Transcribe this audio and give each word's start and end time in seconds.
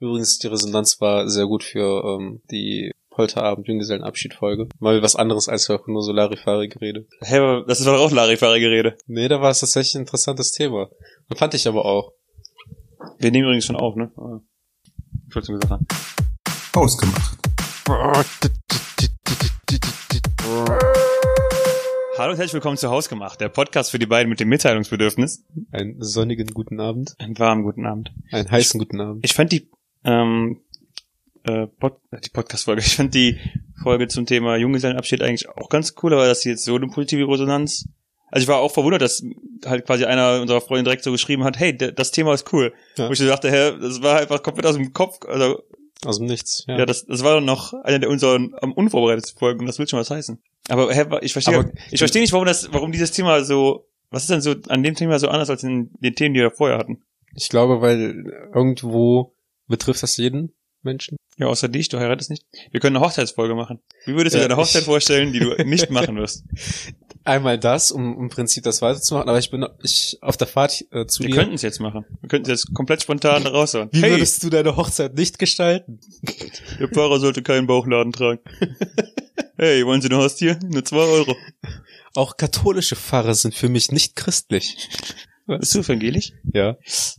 Übrigens, 0.00 0.38
die 0.38 0.48
Resonanz 0.48 1.00
war 1.00 1.28
sehr 1.28 1.46
gut 1.46 1.62
für 1.62 2.04
ähm, 2.04 2.42
die 2.50 2.90
Polterabend 3.10 3.68
Junggesellenabschied 3.68 4.34
Folge. 4.34 4.68
Mal 4.80 5.00
was 5.02 5.14
anderes 5.14 5.48
als 5.48 5.68
nur 5.68 6.02
so 6.02 6.12
Larifari-Gerede. 6.12 7.06
Hä, 7.20 7.26
hey, 7.26 7.62
das 7.68 7.84
war 7.86 7.96
doch 7.96 8.06
auch 8.06 8.10
Larifari-Gerede. 8.10 8.96
Nee, 9.06 9.28
da 9.28 9.40
war 9.40 9.50
es 9.50 9.60
tatsächlich 9.60 9.94
ein 9.94 10.00
interessantes 10.00 10.50
Thema. 10.50 10.88
Und 11.28 11.38
fand 11.38 11.54
ich 11.54 11.68
aber 11.68 11.84
auch. 11.84 12.12
Wir 13.18 13.30
nehmen 13.30 13.44
übrigens 13.44 13.66
schon 13.66 13.76
auf, 13.76 13.94
ne? 13.94 14.10
Ich 15.28 15.34
wollte 15.34 15.46
schon 15.46 15.60
gesagt 15.60 15.70
haben. 15.70 15.86
Ausgemacht. 16.74 17.38
Hallo 22.18 22.32
und 22.32 22.38
herzlich 22.38 22.54
willkommen 22.54 22.76
zu 22.76 22.90
Hausgemacht, 22.90 23.40
der 23.40 23.48
Podcast 23.48 23.92
für 23.92 23.98
die 23.98 24.06
beiden 24.06 24.28
mit 24.28 24.40
dem 24.40 24.48
Mitteilungsbedürfnis. 24.48 25.44
Einen 25.70 26.02
sonnigen 26.02 26.48
guten 26.48 26.80
Abend. 26.80 27.14
Einen 27.18 27.38
warmen 27.38 27.62
guten 27.62 27.86
Abend. 27.86 28.12
Einen 28.32 28.50
heißen 28.50 28.78
guten 28.78 29.00
Abend. 29.00 29.24
Ich 29.24 29.34
fand 29.34 29.52
die, 29.52 29.70
ähm, 30.04 30.60
äh, 31.44 31.66
Pod 31.66 31.98
die 32.24 32.30
Podcast-Folge, 32.30 32.80
ich 32.86 32.96
fand 32.96 33.14
die 33.14 33.38
Folge 33.82 34.08
zum 34.08 34.26
Thema 34.26 34.56
Junggesellenabschied 34.56 35.22
eigentlich 35.22 35.48
auch 35.48 35.68
ganz 35.68 35.94
cool, 36.02 36.12
aber 36.14 36.26
dass 36.26 36.42
sie 36.42 36.50
jetzt 36.50 36.64
so 36.64 36.76
eine 36.76 36.86
positive 36.88 37.28
Resonanz 37.28 37.88
also 38.34 38.42
ich 38.42 38.48
war 38.48 38.58
auch 38.58 38.72
verwundert, 38.72 39.00
dass 39.00 39.24
halt 39.64 39.86
quasi 39.86 40.06
einer 40.06 40.40
unserer 40.40 40.60
Freunde 40.60 40.82
direkt 40.82 41.04
so 41.04 41.12
geschrieben 41.12 41.44
hat, 41.44 41.56
hey, 41.56 41.76
das 41.76 42.10
Thema 42.10 42.34
ist 42.34 42.52
cool. 42.52 42.74
Ja. 42.96 43.08
Wo 43.08 43.12
ich 43.12 43.18
so 43.20 43.28
dachte, 43.28 43.48
hä, 43.48 43.78
das 43.80 44.02
war 44.02 44.18
einfach 44.18 44.42
komplett 44.42 44.66
aus 44.66 44.74
dem 44.74 44.92
Kopf, 44.92 45.20
also 45.28 45.62
aus 46.04 46.18
dem 46.18 46.26
Nichts. 46.26 46.64
Ja, 46.66 46.78
ja 46.78 46.84
das, 46.84 47.06
das 47.06 47.22
war 47.22 47.40
noch 47.40 47.72
einer 47.84 48.00
der 48.00 48.10
unseren 48.10 48.52
am 48.60 48.72
unvorbereitetsten 48.72 49.38
Folgen. 49.38 49.66
Das 49.66 49.78
will 49.78 49.86
schon 49.86 50.00
was 50.00 50.10
heißen. 50.10 50.42
Aber 50.68 50.92
hä, 50.92 51.04
ich 51.20 51.32
verstehe, 51.32 51.60
aber, 51.60 51.70
ich 51.92 52.00
verstehe 52.00 52.22
nicht, 52.22 52.32
warum 52.32 52.44
das, 52.44 52.72
warum 52.72 52.90
dieses 52.90 53.12
Thema 53.12 53.44
so, 53.44 53.86
was 54.10 54.22
ist 54.22 54.30
denn 54.30 54.40
so 54.40 54.56
an 54.66 54.82
dem 54.82 54.96
Thema 54.96 55.20
so 55.20 55.28
anders 55.28 55.48
als 55.48 55.62
in 55.62 55.90
den 56.00 56.16
Themen, 56.16 56.34
die 56.34 56.40
wir 56.40 56.50
vorher 56.50 56.78
hatten? 56.78 57.04
Ich 57.36 57.48
glaube, 57.48 57.82
weil 57.82 58.32
irgendwo 58.52 59.32
betrifft 59.66 60.02
das 60.02 60.16
jeden 60.16 60.52
Menschen. 60.84 61.16
Ja, 61.36 61.48
außer 61.48 61.68
dich, 61.68 61.88
du 61.88 61.98
heiratest 61.98 62.30
nicht. 62.30 62.44
Wir 62.70 62.78
können 62.78 62.96
eine 62.96 63.04
Hochzeitsfolge 63.04 63.54
machen. 63.54 63.80
Wie 64.04 64.14
würdest 64.14 64.34
du 64.34 64.38
ja, 64.38 64.46
dir 64.46 64.52
eine 64.52 64.62
Hochzeit 64.62 64.82
ich, 64.82 64.86
vorstellen, 64.86 65.32
die 65.32 65.40
du 65.40 65.54
nicht 65.64 65.90
machen 65.90 66.16
wirst? 66.16 66.44
Einmal 67.24 67.58
das, 67.58 67.90
um 67.90 68.18
im 68.18 68.28
Prinzip 68.28 68.62
das 68.64 68.82
weiterzumachen, 68.82 69.28
aber 69.28 69.38
ich 69.38 69.50
bin 69.50 69.66
ich 69.82 70.18
auf 70.20 70.36
der 70.36 70.46
Fahrt 70.46 70.84
äh, 70.92 71.06
zu 71.06 71.22
Wir 71.22 71.28
dir. 71.28 71.34
Wir 71.34 71.40
könnten 71.40 71.54
es 71.54 71.62
jetzt 71.62 71.80
machen. 71.80 72.04
Wir 72.20 72.28
könnten 72.28 72.50
es 72.50 72.62
jetzt 72.62 72.74
komplett 72.74 73.02
spontan 73.02 73.46
raushauen. 73.46 73.88
Wie 73.92 74.02
hey, 74.02 74.12
würdest 74.12 74.42
du 74.44 74.50
deine 74.50 74.76
Hochzeit 74.76 75.14
nicht 75.14 75.38
gestalten? 75.38 76.00
Der 76.78 76.88
Pfarrer 76.88 77.18
sollte 77.18 77.42
keinen 77.42 77.66
Bauchladen 77.66 78.12
tragen. 78.12 78.40
hey, 79.56 79.84
wollen 79.86 80.02
Sie 80.02 80.08
eine 80.08 80.18
Hostie? 80.18 80.54
Nur 80.62 80.84
zwei 80.84 80.98
Euro. 80.98 81.34
Auch 82.14 82.36
katholische 82.36 82.94
Pfarrer 82.94 83.34
sind 83.34 83.54
für 83.54 83.68
mich 83.68 83.90
nicht 83.90 84.14
christlich. 84.14 84.88
Was? 85.46 85.60
Bist 85.60 85.74
du 85.74 85.78
evangelisch? 85.80 86.32
Ja. 86.52 86.76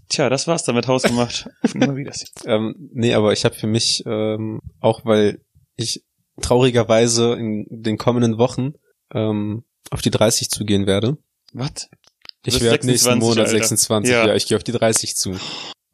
Tja, 0.10 0.30
das 0.30 0.48
war's 0.48 0.64
dann 0.64 0.76
mit 0.76 0.88
Haus 0.88 1.04
gemacht. 1.04 1.48
Immer 1.74 1.96
wieder. 1.96 2.12
ähm, 2.46 2.90
nee, 2.94 3.14
aber 3.14 3.34
ich 3.34 3.46
habe 3.46 3.56
für 3.56 3.68
mich, 3.68 4.04
ähm, 4.06 4.62
auch 4.80 5.06
weil 5.06 5.42
ich 5.76 6.04
traurigerweise 6.42 7.34
in 7.34 7.66
den 7.70 7.98
kommenden 7.98 8.38
Wochen 8.38 8.74
ähm, 9.14 9.64
auf 9.92 10.02
die 10.02 10.12
30 10.12 10.50
zugehen 10.50 10.88
werde. 10.88 11.18
Was? 11.54 11.90
Ich 12.46 12.62
werde 12.62 12.86
nächsten 12.86 13.18
Monat 13.18 13.48
Alter. 13.48 13.52
26, 13.52 14.12
ja. 14.12 14.28
ja, 14.28 14.36
ich 14.36 14.48
gehe 14.48 14.58
auf 14.58 14.64
die 14.64 14.72
30 14.72 15.16
zu. 15.16 15.36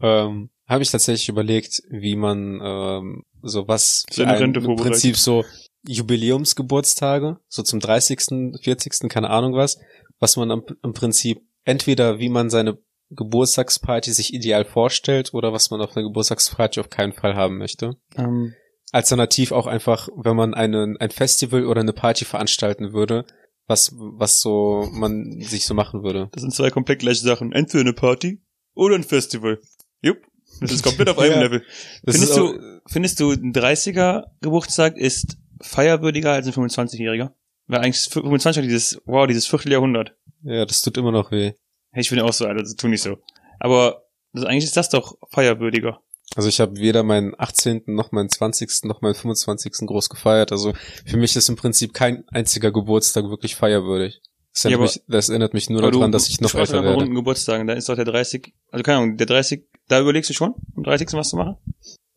Ähm, 0.01 0.49
habe 0.67 0.83
ich 0.83 0.91
tatsächlich 0.91 1.29
überlegt, 1.29 1.83
wie 1.89 2.15
man 2.15 2.59
ähm, 2.63 3.23
so 3.41 3.67
was 3.67 4.05
für 4.11 4.27
ein, 4.27 4.53
im 4.53 4.75
Prinzip 4.75 5.17
so 5.17 5.45
Jubiläumsgeburtstage, 5.87 7.39
so 7.47 7.63
zum 7.63 7.79
30., 7.79 8.59
40., 8.61 9.09
keine 9.09 9.29
Ahnung 9.29 9.53
was, 9.53 9.79
was 10.19 10.37
man 10.37 10.49
im, 10.51 10.63
im 10.83 10.93
Prinzip 10.93 11.41
entweder 11.63 12.19
wie 12.19 12.29
man 12.29 12.49
seine 12.49 12.77
Geburtstagsparty 13.11 14.13
sich 14.13 14.33
ideal 14.33 14.65
vorstellt 14.65 15.33
oder 15.33 15.51
was 15.51 15.69
man 15.69 15.81
auf 15.81 15.95
einer 15.95 16.07
Geburtstagsparty 16.07 16.79
auf 16.79 16.89
keinen 16.89 17.13
Fall 17.13 17.35
haben 17.35 17.57
möchte. 17.57 17.97
Ähm. 18.17 18.53
Alternativ 18.93 19.51
auch 19.51 19.67
einfach, 19.67 20.09
wenn 20.15 20.35
man 20.35 20.53
einen, 20.53 20.97
ein 20.97 21.11
Festival 21.11 21.65
oder 21.65 21.81
eine 21.81 21.93
Party 21.93 22.25
veranstalten 22.25 22.91
würde, 22.91 23.25
was, 23.67 23.93
was 23.95 24.41
so 24.41 24.89
man 24.91 25.39
sich 25.41 25.65
so 25.65 25.73
machen 25.73 26.03
würde. 26.03 26.29
Das 26.33 26.41
sind 26.41 26.53
zwei 26.53 26.69
komplett 26.71 26.99
gleiche 26.99 27.21
Sachen. 27.21 27.53
Entweder 27.53 27.81
eine 27.81 27.93
Party 27.93 28.41
oder 28.73 28.95
ein 28.95 29.03
Festival. 29.03 29.59
Jupp. 30.01 30.17
Das 30.59 30.71
ist 30.71 30.83
komplett 30.83 31.09
auf 31.09 31.19
einem 31.19 31.31
ja, 31.35 31.39
Level. 31.39 31.63
Findest 32.05 32.35
du, 32.35 32.81
findest 32.87 33.19
du, 33.19 33.31
ein 33.31 33.53
30er 33.53 34.25
Geburtstag 34.41 34.97
ist 34.97 35.37
feierwürdiger 35.61 36.33
als 36.33 36.47
ein 36.47 36.53
25-Jähriger? 36.53 37.31
Weil 37.67 37.79
eigentlich 37.79 38.09
25 38.09 38.63
dieses, 38.63 39.01
wow, 39.05 39.25
dieses 39.25 39.47
Vierteljahrhundert. 39.47 40.17
Ja, 40.43 40.65
das 40.65 40.81
tut 40.81 40.97
immer 40.97 41.11
noch 41.11 41.31
weh. 41.31 41.53
Ich 41.93 42.09
finde 42.09 42.23
auch 42.23 42.33
so, 42.33 42.45
Alter, 42.45 42.61
das 42.61 42.75
tut 42.75 42.89
nicht 42.89 43.03
so. 43.03 43.17
Aber 43.59 44.03
also 44.33 44.47
eigentlich 44.47 44.65
ist 44.65 44.77
das 44.77 44.89
doch 44.89 45.17
feierwürdiger. 45.29 46.01
Also 46.35 46.47
ich 46.47 46.61
habe 46.61 46.77
weder 46.77 47.03
meinen 47.03 47.33
18. 47.37 47.83
noch 47.87 48.13
meinen 48.13 48.29
20. 48.29 48.83
noch 48.83 49.01
meinen 49.01 49.15
25. 49.15 49.85
groß 49.85 50.09
gefeiert. 50.09 50.51
Also 50.51 50.73
für 51.05 51.17
mich 51.17 51.35
ist 51.35 51.49
im 51.49 51.57
Prinzip 51.57 51.93
kein 51.93 52.23
einziger 52.29 52.71
Geburtstag 52.71 53.25
wirklich 53.25 53.55
feierwürdig. 53.55 54.21
Das 54.53 54.65
erinnert, 54.65 54.79
ja, 54.79 54.83
mich, 54.83 55.03
das 55.07 55.29
erinnert 55.29 55.53
mich 55.53 55.69
nur 55.69 55.81
daran, 55.81 55.93
du, 55.93 56.07
dass 56.09 56.27
ich 56.27 56.41
noch 56.41 56.53
älter 56.55 56.83
werde. 56.83 56.95
runden 56.95 57.15
Geburtstagen, 57.15 57.67
da 57.67 57.73
ist 57.73 57.87
doch 57.87 57.95
der 57.95 58.03
30, 58.03 58.53
also 58.69 58.83
keine 58.83 58.97
Ahnung, 58.97 59.15
der 59.15 59.25
30, 59.25 59.65
da 59.87 60.01
überlegst 60.01 60.29
du 60.29 60.33
schon, 60.33 60.55
am 60.75 60.83
30. 60.83 61.13
was 61.13 61.29
zu 61.29 61.37
machen? 61.37 61.55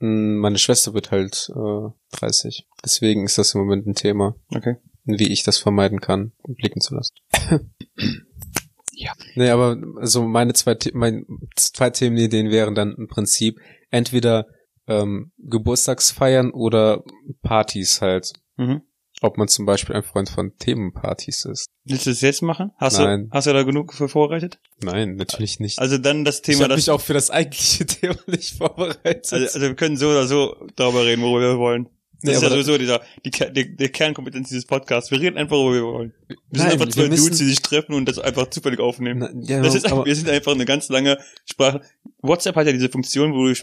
Hm, 0.00 0.38
meine 0.38 0.58
Schwester 0.58 0.94
wird 0.94 1.12
halt 1.12 1.48
äh, 1.54 2.16
30. 2.16 2.66
Deswegen 2.84 3.24
ist 3.24 3.38
das 3.38 3.54
im 3.54 3.60
Moment 3.60 3.86
ein 3.86 3.94
Thema. 3.94 4.34
Okay 4.52 4.76
wie 5.04 5.32
ich 5.32 5.42
das 5.42 5.58
vermeiden 5.58 6.00
kann, 6.00 6.32
blicken 6.46 6.80
zu 6.80 6.94
lassen. 6.94 7.14
ja. 8.92 9.12
Nee, 9.34 9.50
aber 9.50 9.76
also 9.96 10.22
meine 10.22 10.54
zwei, 10.54 10.76
meine 10.92 11.24
zwei 11.56 11.90
Themenideen 11.90 12.50
wären 12.50 12.74
dann 12.74 12.94
im 12.96 13.08
Prinzip 13.08 13.60
entweder 13.90 14.46
ähm, 14.86 15.32
Geburtstagsfeiern 15.38 16.50
oder 16.50 17.02
Partys 17.42 18.00
halt. 18.00 18.32
Mhm. 18.56 18.82
Ob 19.20 19.38
man 19.38 19.46
zum 19.46 19.64
Beispiel 19.64 19.94
ein 19.94 20.02
Freund 20.02 20.28
von 20.28 20.56
Themenpartys 20.58 21.44
ist. 21.44 21.68
Willst 21.84 22.04
du 22.04 22.10
das 22.10 22.20
jetzt 22.20 22.42
machen? 22.42 22.72
Hast 22.76 22.98
Nein. 22.98 23.28
du, 23.28 23.30
hast 23.30 23.46
du 23.46 23.52
da 23.52 23.62
genug 23.62 23.94
für 23.94 24.08
vorbereitet? 24.08 24.58
Nein, 24.82 25.14
natürlich 25.14 25.60
nicht. 25.60 25.78
Also 25.78 25.98
dann 25.98 26.24
das 26.24 26.42
Thema, 26.42 26.56
ich 26.56 26.64
habe 26.64 26.74
mich 26.74 26.90
auch 26.90 27.00
für 27.00 27.14
das 27.14 27.30
eigentliche 27.30 27.86
Thema 27.86 28.16
nicht 28.26 28.56
vorbereitet. 28.56 29.32
Also, 29.32 29.46
also 29.46 29.60
wir 29.60 29.74
können 29.76 29.96
so 29.96 30.08
oder 30.08 30.26
so 30.26 30.56
darüber 30.74 31.06
reden, 31.06 31.22
worüber 31.22 31.52
wir 31.52 31.58
wollen. 31.58 31.88
Das 32.22 32.30
nee, 32.30 32.32
ist 32.36 32.42
ja 32.42 32.50
sowieso 32.50 32.78
dieser, 32.78 33.02
die, 33.24 33.30
die, 33.30 33.76
die 33.76 33.88
Kernkompetenz 33.88 34.48
dieses 34.48 34.64
Podcasts. 34.64 35.10
Wir 35.10 35.20
reden 35.20 35.36
einfach, 35.36 35.56
worüber 35.56 35.74
wir 35.74 35.92
wollen. 35.92 36.14
Wir 36.28 36.36
Nein, 36.50 36.70
sind 36.70 36.72
einfach 36.72 36.88
zwei 36.88 37.08
Dudes, 37.08 37.38
die 37.38 37.44
sich 37.44 37.60
treffen 37.60 37.94
und 37.94 38.08
das 38.08 38.18
einfach 38.18 38.48
zufällig 38.48 38.80
aufnehmen. 38.80 39.28
Na, 39.34 39.56
ja, 39.56 39.62
das 39.62 39.74
ist, 39.74 39.90
wir 39.90 40.16
sind 40.16 40.30
einfach 40.30 40.52
eine 40.52 40.64
ganz 40.64 40.88
lange 40.88 41.18
Sprache. 41.44 41.82
WhatsApp 42.22 42.56
hat 42.56 42.66
ja 42.66 42.72
diese 42.72 42.88
Funktion, 42.88 43.34
wo 43.34 43.46
du 43.46 43.54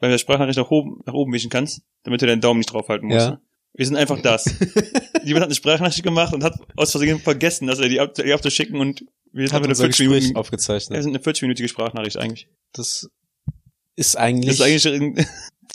bei 0.00 0.08
der 0.08 0.18
Sprachnachricht 0.18 0.58
nach 0.58 0.70
oben, 0.70 1.00
nach 1.06 1.14
oben 1.14 1.32
wischen 1.32 1.50
kannst, 1.50 1.82
damit 2.02 2.20
du 2.20 2.26
deinen 2.26 2.40
Daumen 2.40 2.58
nicht 2.60 2.72
draufhalten 2.72 3.08
musst. 3.08 3.28
Ja. 3.28 3.40
Wir 3.74 3.86
sind 3.86 3.96
einfach 3.96 4.20
das. 4.20 4.44
Jemand 5.24 5.42
hat 5.42 5.48
eine 5.48 5.54
Sprachnachricht 5.54 6.02
gemacht 6.02 6.34
und 6.34 6.42
hat 6.42 6.54
aus 6.76 6.90
Versehen 6.90 7.20
vergessen, 7.20 7.68
dass 7.68 7.78
er 7.78 7.88
die, 7.88 8.00
die 8.22 8.32
abzuschicken 8.32 8.80
und 8.80 9.04
wir 9.32 9.46
sind 9.46 9.56
einfach 9.56 9.68
eine 9.68 9.76
40 9.76 10.08
Minuten 10.08 10.36
aufgezeichnet. 10.36 10.96
Wir 10.96 11.02
sind 11.02 11.14
eine 11.14 11.24
40-minütige 11.24 11.68
Sprachnachricht 11.68 12.16
eigentlich. 12.16 12.48
Das 12.72 13.08
ist 13.96 14.16
eigentlich. 14.16 14.58
Das 14.58 14.66
ist 14.66 14.86
eigentlich 14.86 15.26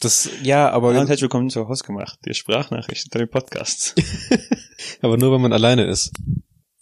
das, 0.05 0.29
ja, 0.43 0.69
aber. 0.69 0.89
Und 0.89 0.95
herzlich 0.97 1.23
willkommen 1.23 1.49
zu 1.49 1.67
Hausgemacht, 1.67 2.19
die 2.25 2.35
Sprachnachricht 2.35 3.05
unter 3.05 3.19
dem 3.19 3.29
Podcast. 3.29 3.95
aber 5.01 5.17
nur, 5.17 5.33
wenn 5.33 5.41
man 5.41 5.51
alleine 5.51 5.85
ist. 5.85 6.11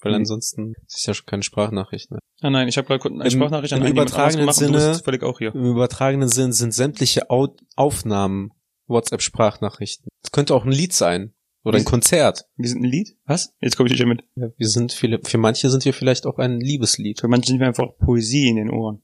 Weil 0.02 0.12
mhm. 0.12 0.18
ansonsten 0.20 0.74
ist 0.88 1.08
ja 1.08 1.14
schon 1.14 1.26
keine 1.26 1.42
Sprachnachricht 1.42 2.12
mehr. 2.12 2.20
Ah 2.42 2.50
nein, 2.50 2.68
ich 2.68 2.78
habe 2.78 2.88
gerade 2.88 3.10
eine 3.10 3.32
Sprachnachricht 3.32 3.72
Im, 3.72 3.82
an 3.82 3.88
im 3.88 3.94
übertragenen 3.94 4.52
Sinne, 4.52 5.00
völlig 5.02 5.24
auch 5.24 5.40
hier. 5.40 5.56
Im 5.56 5.64
übertragenen 5.64 6.28
Sinn 6.28 6.52
sind 6.52 6.74
sämtliche 6.74 7.30
Au 7.30 7.56
Aufnahmen 7.78 8.52
WhatsApp-Sprachnachrichten. 8.88 10.10
Es 10.22 10.32
könnte 10.32 10.54
auch 10.54 10.66
ein 10.66 10.72
Lied 10.72 10.92
sein. 10.92 11.34
Oder 11.64 11.78
ein 11.78 11.86
Konzert. 11.86 12.44
Wir 12.58 12.68
sind 12.68 12.84
ein 12.84 12.90
Lied? 12.90 13.16
Was? 13.26 13.56
Jetzt 13.62 13.78
komme 13.78 13.88
ich 13.90 13.98
nicht 13.98 14.06
mit. 14.06 14.26
Ja, 14.36 14.50
wir 14.58 14.68
sind 14.68 14.92
viele, 14.92 15.22
für 15.24 15.38
manche 15.38 15.70
sind 15.70 15.86
wir 15.86 15.94
vielleicht 15.94 16.26
auch 16.26 16.38
ein 16.38 16.60
Liebeslied. 16.60 17.22
Für 17.22 17.30
manche 17.30 17.48
sind 17.48 17.62
wir 17.62 17.68
einfach 17.68 17.88
Poesie 18.00 18.50
in 18.50 18.58
den 18.58 18.70
Ohren. 18.70 19.02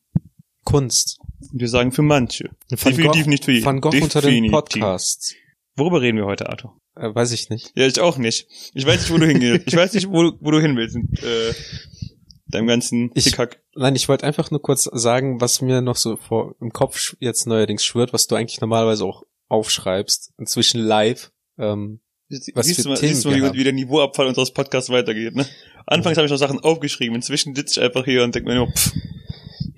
Kunst. 0.66 1.22
Wir 1.52 1.70
sagen 1.70 1.92
für 1.92 2.02
manche. 2.02 2.50
Van 2.70 2.78
Definitiv 2.92 3.24
Gogh, 3.24 3.30
nicht 3.30 3.46
für 3.46 3.52
jeden. 3.52 3.66
Van 3.66 3.82
Gogh 3.82 3.92
Definitiv. 3.92 4.16
unter 4.16 4.30
den 4.30 4.52
Podcasts. 4.52 5.36
Worüber 5.75 6.02
reden 6.02 6.18
wir 6.18 6.25
heute, 6.25 6.50
Arthur? 6.50 6.80
Äh, 6.96 7.13
weiß 7.13 7.31
ich 7.31 7.50
nicht. 7.50 7.72
Ja, 7.75 7.88
ich 7.88 8.00
auch 8.00 8.18
nicht. 8.18 8.48
Ich 8.74 8.86
weiß 8.86 9.02
nicht, 9.02 9.12
wo 9.12 9.18
du 9.18 9.25
hingehst. 9.25 9.63
Ich 9.68 9.75
weiß 9.75 9.94
nicht, 9.94 10.10
wo, 10.10 10.34
wo 10.40 10.52
du 10.52 10.60
hin 10.60 10.75
willst. 10.75 10.98
Äh, 11.24 11.54
deinem 12.48 12.68
ganzen 12.68 13.12
ich, 13.13 13.36
Nein, 13.75 13.96
ich 13.96 14.10
wollte 14.10 14.25
einfach 14.25 14.52
nur 14.52 14.62
kurz 14.62 14.84
sagen, 14.92 15.40
was 15.40 15.62
mir 15.62 15.81
noch 15.81 15.96
so 15.96 16.18
vor 16.18 16.56
im 16.60 16.72
Kopf 16.72 17.16
jetzt 17.19 17.46
neuerdings 17.48 17.86
schwört, 17.86 18.12
was 18.12 18.28
du 18.28 18.36
eigentlich 18.36 18.60
normalerweise 18.60 19.06
auch 19.06 19.24
aufschreibst, 19.48 20.34
inzwischen 20.38 20.81
live. 20.81 21.31
Ähm, 21.58 22.02
was 22.54 22.68
siehst, 22.68 22.78
für 22.78 22.84
du 22.84 22.90
mal, 22.90 22.98
Themen 22.98 23.13
siehst 23.13 23.25
du 23.25 23.30
mal, 23.30 23.54
wie, 23.54 23.60
wie 23.60 23.63
der 23.63 23.74
Niveauabfall 23.74 24.28
unseres 24.28 24.52
Podcasts 24.52 24.90
weitergeht, 24.90 25.36
ne? 25.36 25.48
Anfangs 25.88 26.18
habe 26.18 26.25
ich 26.25 26.31
noch 26.31 26.38
Sachen 26.38 26.60
aufgeschrieben, 26.60 27.16
inzwischen 27.16 27.56
sitze 27.56 27.80
ich 27.80 27.86
einfach 27.86 28.06
hier 28.06 28.24
und 28.24 28.36
denke 28.36 28.50
mir 28.50 28.56
nur, 28.56 28.72
pff, 28.72 28.94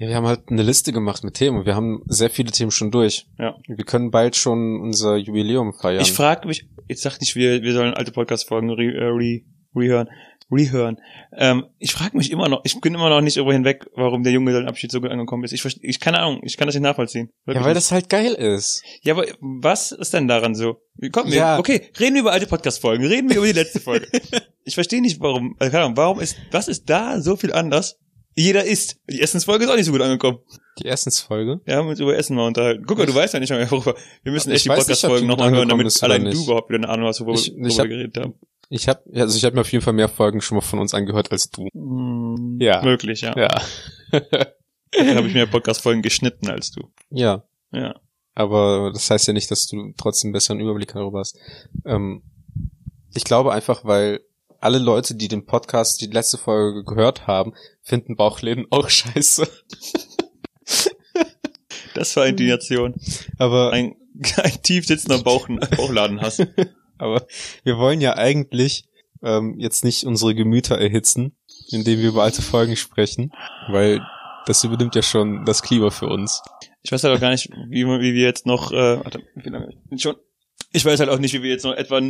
ja, 0.02 0.08
wir 0.08 0.16
haben 0.16 0.26
halt 0.26 0.50
eine 0.50 0.64
Liste 0.64 0.92
gemacht 0.92 1.24
mit 1.24 1.36
Themen. 1.36 1.64
Wir 1.64 1.76
haben 1.76 2.02
sehr 2.08 2.32
viele 2.32 2.52
Themen 2.52 2.72
schon 2.72 2.90
durch. 2.90 3.28
Ja. 3.38 3.56
Wir 3.68 3.86
können 3.86 4.10
bald 4.10 4.36
schon 4.36 4.82
unser 4.82 5.16
Jubiläum 5.16 5.74
feiern. 5.74 6.02
Ich 6.02 6.12
frage 6.12 6.48
mich, 6.48 6.66
jetzt 6.88 7.04
sag 7.04 7.20
nicht, 7.22 7.36
wir, 7.36 7.62
wir 7.62 7.72
sollen 7.72 7.94
alte 7.94 8.12
Podcast-Folgen 8.12 8.72
re, 8.72 8.84
äh, 8.84 9.04
re, 9.04 9.42
rehören. 9.76 10.10
rehören. 10.52 10.98
Ähm, 11.38 11.68
ich 11.78 11.92
frage 11.92 12.18
mich 12.18 12.32
immer 12.32 12.50
noch, 12.50 12.62
ich 12.64 12.82
bin 12.82 12.96
immer 12.96 13.12
noch 13.12 13.22
nicht 13.22 13.38
darüber 13.38 13.54
hinweg, 13.54 13.86
warum 13.96 14.24
der 14.24 14.34
Junge 14.34 14.68
Abschied 14.68 14.92
so 14.92 15.02
gut 15.02 15.12
angekommen 15.12 15.44
ist. 15.44 15.52
Ich, 15.52 15.64
ich 15.84 16.00
keine 16.00 16.18
Ahnung, 16.18 16.42
ich 16.42 16.58
kann 16.58 16.68
das 16.68 16.74
nicht 16.74 16.82
nachvollziehen. 16.82 17.30
Wirklich. 17.46 17.62
Ja, 17.62 17.68
weil 17.68 17.76
das 17.76 17.92
halt 17.92 18.10
geil 18.10 18.34
ist. 18.34 18.82
Ja, 19.04 19.14
aber 19.14 19.28
was 19.40 19.92
ist 19.92 20.16
denn 20.16 20.28
daran 20.28 20.56
so? 20.56 20.82
Komm, 21.12 21.28
ja. 21.28 21.60
okay, 21.60 21.92
reden 22.00 22.16
wir 22.16 22.22
über 22.22 22.32
alte 22.32 22.48
Podcast-Folgen, 22.48 23.06
reden 23.06 23.30
wir 23.30 23.38
über 23.38 23.46
die 23.46 23.54
letzte 23.54 23.80
Folge. 23.80 24.08
ich 24.64 24.74
verstehe 24.74 25.00
nicht, 25.00 25.20
warum, 25.20 25.56
also 25.60 25.72
keine 25.72 25.84
Ahnung, 25.84 25.98
warum 25.98 26.20
ist, 26.22 26.38
was 26.50 26.68
ist 26.68 26.90
da 26.90 27.22
so 27.22 27.36
viel 27.36 27.54
anders? 27.54 28.00
Jeder 28.36 28.64
isst. 28.64 29.00
Die 29.10 29.22
Essensfolge 29.22 29.66
ist 29.66 29.70
auch 29.70 29.76
nicht 29.76 29.86
so 29.86 29.92
gut 29.92 30.02
angekommen. 30.02 30.40
Die 30.80 30.88
Essensfolge? 30.88 31.60
Wir 31.66 31.76
haben 31.76 31.88
uns 31.88 32.00
über 32.00 32.16
Essen 32.16 32.36
mal 32.36 32.48
unterhalten. 32.48 32.86
Guck 32.86 32.98
mal, 32.98 33.06
du 33.06 33.14
weißt 33.14 33.34
ja 33.34 33.40
nicht 33.40 33.50
mehr, 33.50 33.70
worüber. 33.70 33.96
Wir 34.24 34.32
müssen 34.32 34.52
echt 34.52 34.66
die 34.66 34.70
Podcast-Folgen 34.70 35.28
nochmal 35.28 35.52
hören, 35.52 35.68
damit 35.68 36.04
allein 36.04 36.26
du 36.26 36.44
überhaupt 36.44 36.70
wieder 36.70 36.80
eine 36.80 36.90
Ahnung 36.90 37.08
hast, 37.08 37.20
worüber, 37.22 37.38
ich, 37.38 37.56
ich 37.56 37.80
hab, 37.80 37.88
wir 37.88 37.98
geredet 37.98 38.18
haben. 38.18 38.36
Ich 38.70 38.88
habe 38.88 39.02
also 39.16 39.38
ich 39.38 39.44
habe 39.44 39.56
mir 39.56 39.62
auf 39.62 39.72
jeden 39.72 39.84
Fall 39.84 39.94
mehr 39.94 40.08
Folgen 40.08 40.40
schon 40.40 40.56
mal 40.56 40.62
von 40.62 40.80
uns 40.80 40.94
angehört 40.94 41.32
als 41.32 41.50
du. 41.50 41.68
Mm, 41.74 42.58
ja. 42.62 42.82
Möglich, 42.84 43.22
ja. 43.22 43.38
Ja. 43.38 43.62
Dann 44.92 45.16
habe 45.18 45.28
ich 45.28 45.34
mehr 45.34 45.46
Podcast-Folgen 45.46 46.02
geschnitten 46.02 46.50
als 46.50 46.72
du. 46.72 46.90
Ja. 47.10 47.44
Ja. 47.74 47.96
Aber 48.34 48.92
das 48.94 49.10
heißt 49.10 49.28
ja 49.28 49.34
nicht, 49.34 49.52
dass 49.52 49.68
du 49.68 49.94
trotzdem 49.98 50.32
besseren 50.32 50.62
Überblick 50.62 50.94
darüber 50.94 51.20
hast. 51.20 51.38
Ähm, 51.86 52.24
ich 53.14 53.26
glaube 53.26 53.52
einfach, 53.52 53.84
weil 53.84 54.22
alle 54.62 54.80
Leute, 54.80 55.16
die 55.16 55.28
den 55.28 55.46
Podcast, 55.46 56.02
die 56.02 56.08
letzte 56.08 56.38
Folge 56.38 56.84
gehört 56.84 57.28
haben, 57.28 57.54
finden 57.82 58.16
Bauchläden 58.16 58.68
auch 58.70 58.90
scheiße. 58.90 59.48
Das 61.94 62.16
war 62.16 62.26
Indignation. 62.26 62.96
Aber 63.38 63.74
ein, 63.74 63.96
ein 64.38 64.62
tief 64.64 64.88
sitzender 64.88 65.20
Bauch, 65.20 65.48
Bauchladen 65.76 66.22
hast. 66.22 66.48
Aber 66.98 67.28
wir 67.64 67.78
wollen 67.78 68.00
ja 68.00 68.16
eigentlich 68.16 68.86
ähm, 69.22 69.56
jetzt 69.60 69.84
nicht 69.84 70.06
unsere 70.06 70.34
Gemüter 70.34 70.80
erhitzen, 70.80 71.36
indem 71.70 72.00
wir 72.00 72.10
über 72.10 72.24
alte 72.24 72.42
Folgen 72.42 72.76
sprechen, 72.76 73.34
weil 73.70 74.02
das 74.46 74.64
übernimmt 74.64 74.96
ja 74.96 75.02
schon 75.02 75.46
das 75.46 75.62
Klima 75.62 75.90
für 75.90 76.08
uns. 76.08 76.42
Ich 76.82 76.92
weiß 76.92 77.04
halt 77.04 77.16
auch 77.16 77.22
gar 77.22 77.32
nicht, 77.32 77.50
wie, 77.70 77.86
wie 77.86 78.14
wir 78.14 78.24
jetzt 78.24 78.46
noch, 78.46 78.72
äh, 78.72 79.04
warte, 79.04 79.22
wie 79.36 79.50
lange, 79.50 79.70
schon, 79.98 80.16
ich 80.72 80.86
weiß 80.86 81.00
halt 81.00 81.10
auch 81.10 81.20
nicht, 81.20 81.34
wie 81.34 81.44
wir 81.44 81.52
jetzt 81.52 81.66
noch 81.66 81.76
etwa 81.76 82.02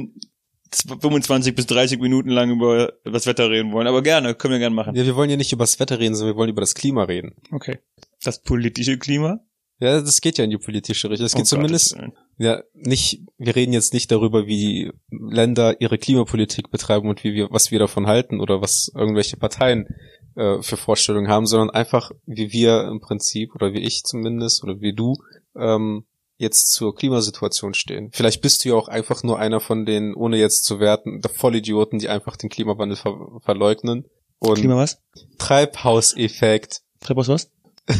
25 0.73 1.55
bis 1.55 1.65
30 1.67 1.99
Minuten 1.99 2.29
lang 2.29 2.51
über 2.51 2.93
das 3.03 3.25
Wetter 3.25 3.49
reden 3.49 3.71
wollen, 3.71 3.87
aber 3.87 4.01
gerne, 4.01 4.35
können 4.35 4.53
wir 4.53 4.59
gerne 4.59 4.75
machen. 4.75 4.95
Ja, 4.95 5.05
wir 5.05 5.15
wollen 5.15 5.29
ja 5.29 5.37
nicht 5.37 5.51
über 5.51 5.63
das 5.63 5.79
Wetter 5.79 5.99
reden, 5.99 6.15
sondern 6.15 6.35
wir 6.35 6.39
wollen 6.39 6.49
über 6.49 6.61
das 6.61 6.75
Klima 6.75 7.03
reden. 7.03 7.35
Okay. 7.51 7.79
Das 8.23 8.41
politische 8.41 8.97
Klima? 8.97 9.41
Ja, 9.79 9.99
das 9.99 10.21
geht 10.21 10.37
ja 10.37 10.43
in 10.43 10.51
die 10.51 10.59
politische 10.59 11.09
Richtung. 11.09 11.25
Es 11.25 11.33
geht 11.33 11.41
oh 11.41 11.45
zumindest, 11.45 11.97
ja, 12.37 12.61
nicht, 12.73 13.23
wir 13.39 13.55
reden 13.55 13.73
jetzt 13.73 13.93
nicht 13.93 14.11
darüber, 14.11 14.45
wie 14.45 14.91
Länder 15.09 15.81
ihre 15.81 15.97
Klimapolitik 15.97 16.69
betreiben 16.69 17.09
und 17.09 17.23
wie 17.23 17.33
wir, 17.33 17.49
was 17.49 17.71
wir 17.71 17.79
davon 17.79 18.05
halten 18.05 18.39
oder 18.39 18.61
was 18.61 18.91
irgendwelche 18.93 19.37
Parteien 19.37 19.87
äh, 20.35 20.61
für 20.61 20.77
Vorstellungen 20.77 21.29
haben, 21.29 21.47
sondern 21.47 21.71
einfach, 21.71 22.11
wie 22.27 22.51
wir 22.51 22.87
im 22.91 22.99
Prinzip, 23.01 23.55
oder 23.55 23.73
wie 23.73 23.79
ich 23.79 24.03
zumindest, 24.03 24.63
oder 24.63 24.79
wie 24.81 24.93
du, 24.93 25.17
ähm, 25.59 26.05
jetzt 26.41 26.71
zur 26.71 26.95
Klimasituation 26.95 27.73
stehen. 27.73 28.09
Vielleicht 28.11 28.41
bist 28.41 28.65
du 28.65 28.69
ja 28.69 28.75
auch 28.75 28.87
einfach 28.87 29.23
nur 29.23 29.39
einer 29.39 29.59
von 29.59 29.85
den, 29.85 30.15
ohne 30.15 30.37
jetzt 30.37 30.65
zu 30.65 30.79
werten, 30.79 31.21
der 31.21 31.31
Vollidioten, 31.31 31.99
die 31.99 32.09
einfach 32.09 32.35
den 32.35 32.49
Klimawandel 32.49 32.97
ver 32.97 33.15
verleugnen. 33.41 34.05
Und 34.39 34.55
Klima 34.55 34.75
was? 34.75 34.99
Treibhauseffekt. 35.37 36.81
Treibhaus 36.99 37.27
was? 37.27 37.51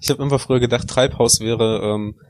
ich 0.00 0.10
habe 0.10 0.22
immer 0.22 0.38
früher 0.38 0.60
gedacht, 0.60 0.88
Treibhaus 0.88 1.40
wäre 1.40 1.80
ähm, 1.82 2.20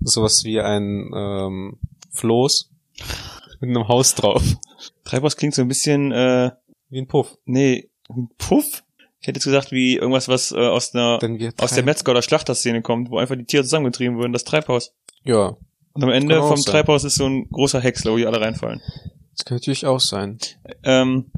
sowas 0.00 0.42
wie 0.44 0.60
ein 0.60 1.10
ähm, 1.14 1.78
Floß 2.10 2.70
mit 3.60 3.70
einem 3.70 3.86
Haus 3.86 4.14
drauf. 4.16 4.42
Treibhaus 5.04 5.36
klingt 5.36 5.54
so 5.54 5.62
ein 5.62 5.68
bisschen 5.68 6.10
äh, 6.10 6.50
wie 6.88 6.98
ein 6.98 7.06
Puff. 7.06 7.38
Nee, 7.44 7.90
ein 8.08 8.28
Puff? 8.38 8.82
Ich 9.28 9.30
hätte 9.30 9.40
jetzt 9.40 9.44
gesagt, 9.44 9.72
wie 9.72 9.96
irgendwas, 9.96 10.26
was 10.28 10.52
äh, 10.52 10.56
aus 10.56 10.94
einer 10.94 11.18
aus 11.58 11.72
der 11.72 11.84
Metzger- 11.84 12.12
oder 12.12 12.22
Schlachterszene 12.22 12.80
kommt, 12.80 13.10
wo 13.10 13.18
einfach 13.18 13.36
die 13.36 13.44
Tiere 13.44 13.62
zusammengetrieben 13.62 14.16
wurden, 14.16 14.32
das 14.32 14.44
Treibhaus. 14.44 14.94
Ja. 15.22 15.54
Und 15.92 16.02
am 16.02 16.08
Ende 16.08 16.40
vom 16.40 16.56
sein. 16.56 16.72
Treibhaus 16.72 17.04
ist 17.04 17.16
so 17.16 17.26
ein 17.26 17.46
großer 17.50 17.78
Häcksler, 17.78 18.12
wo 18.12 18.16
die 18.16 18.24
alle 18.24 18.40
reinfallen. 18.40 18.80
Das 19.36 19.44
kann 19.44 19.58
natürlich 19.58 19.84
auch 19.84 20.00
sein. 20.00 20.38
Ähm, 20.82 21.30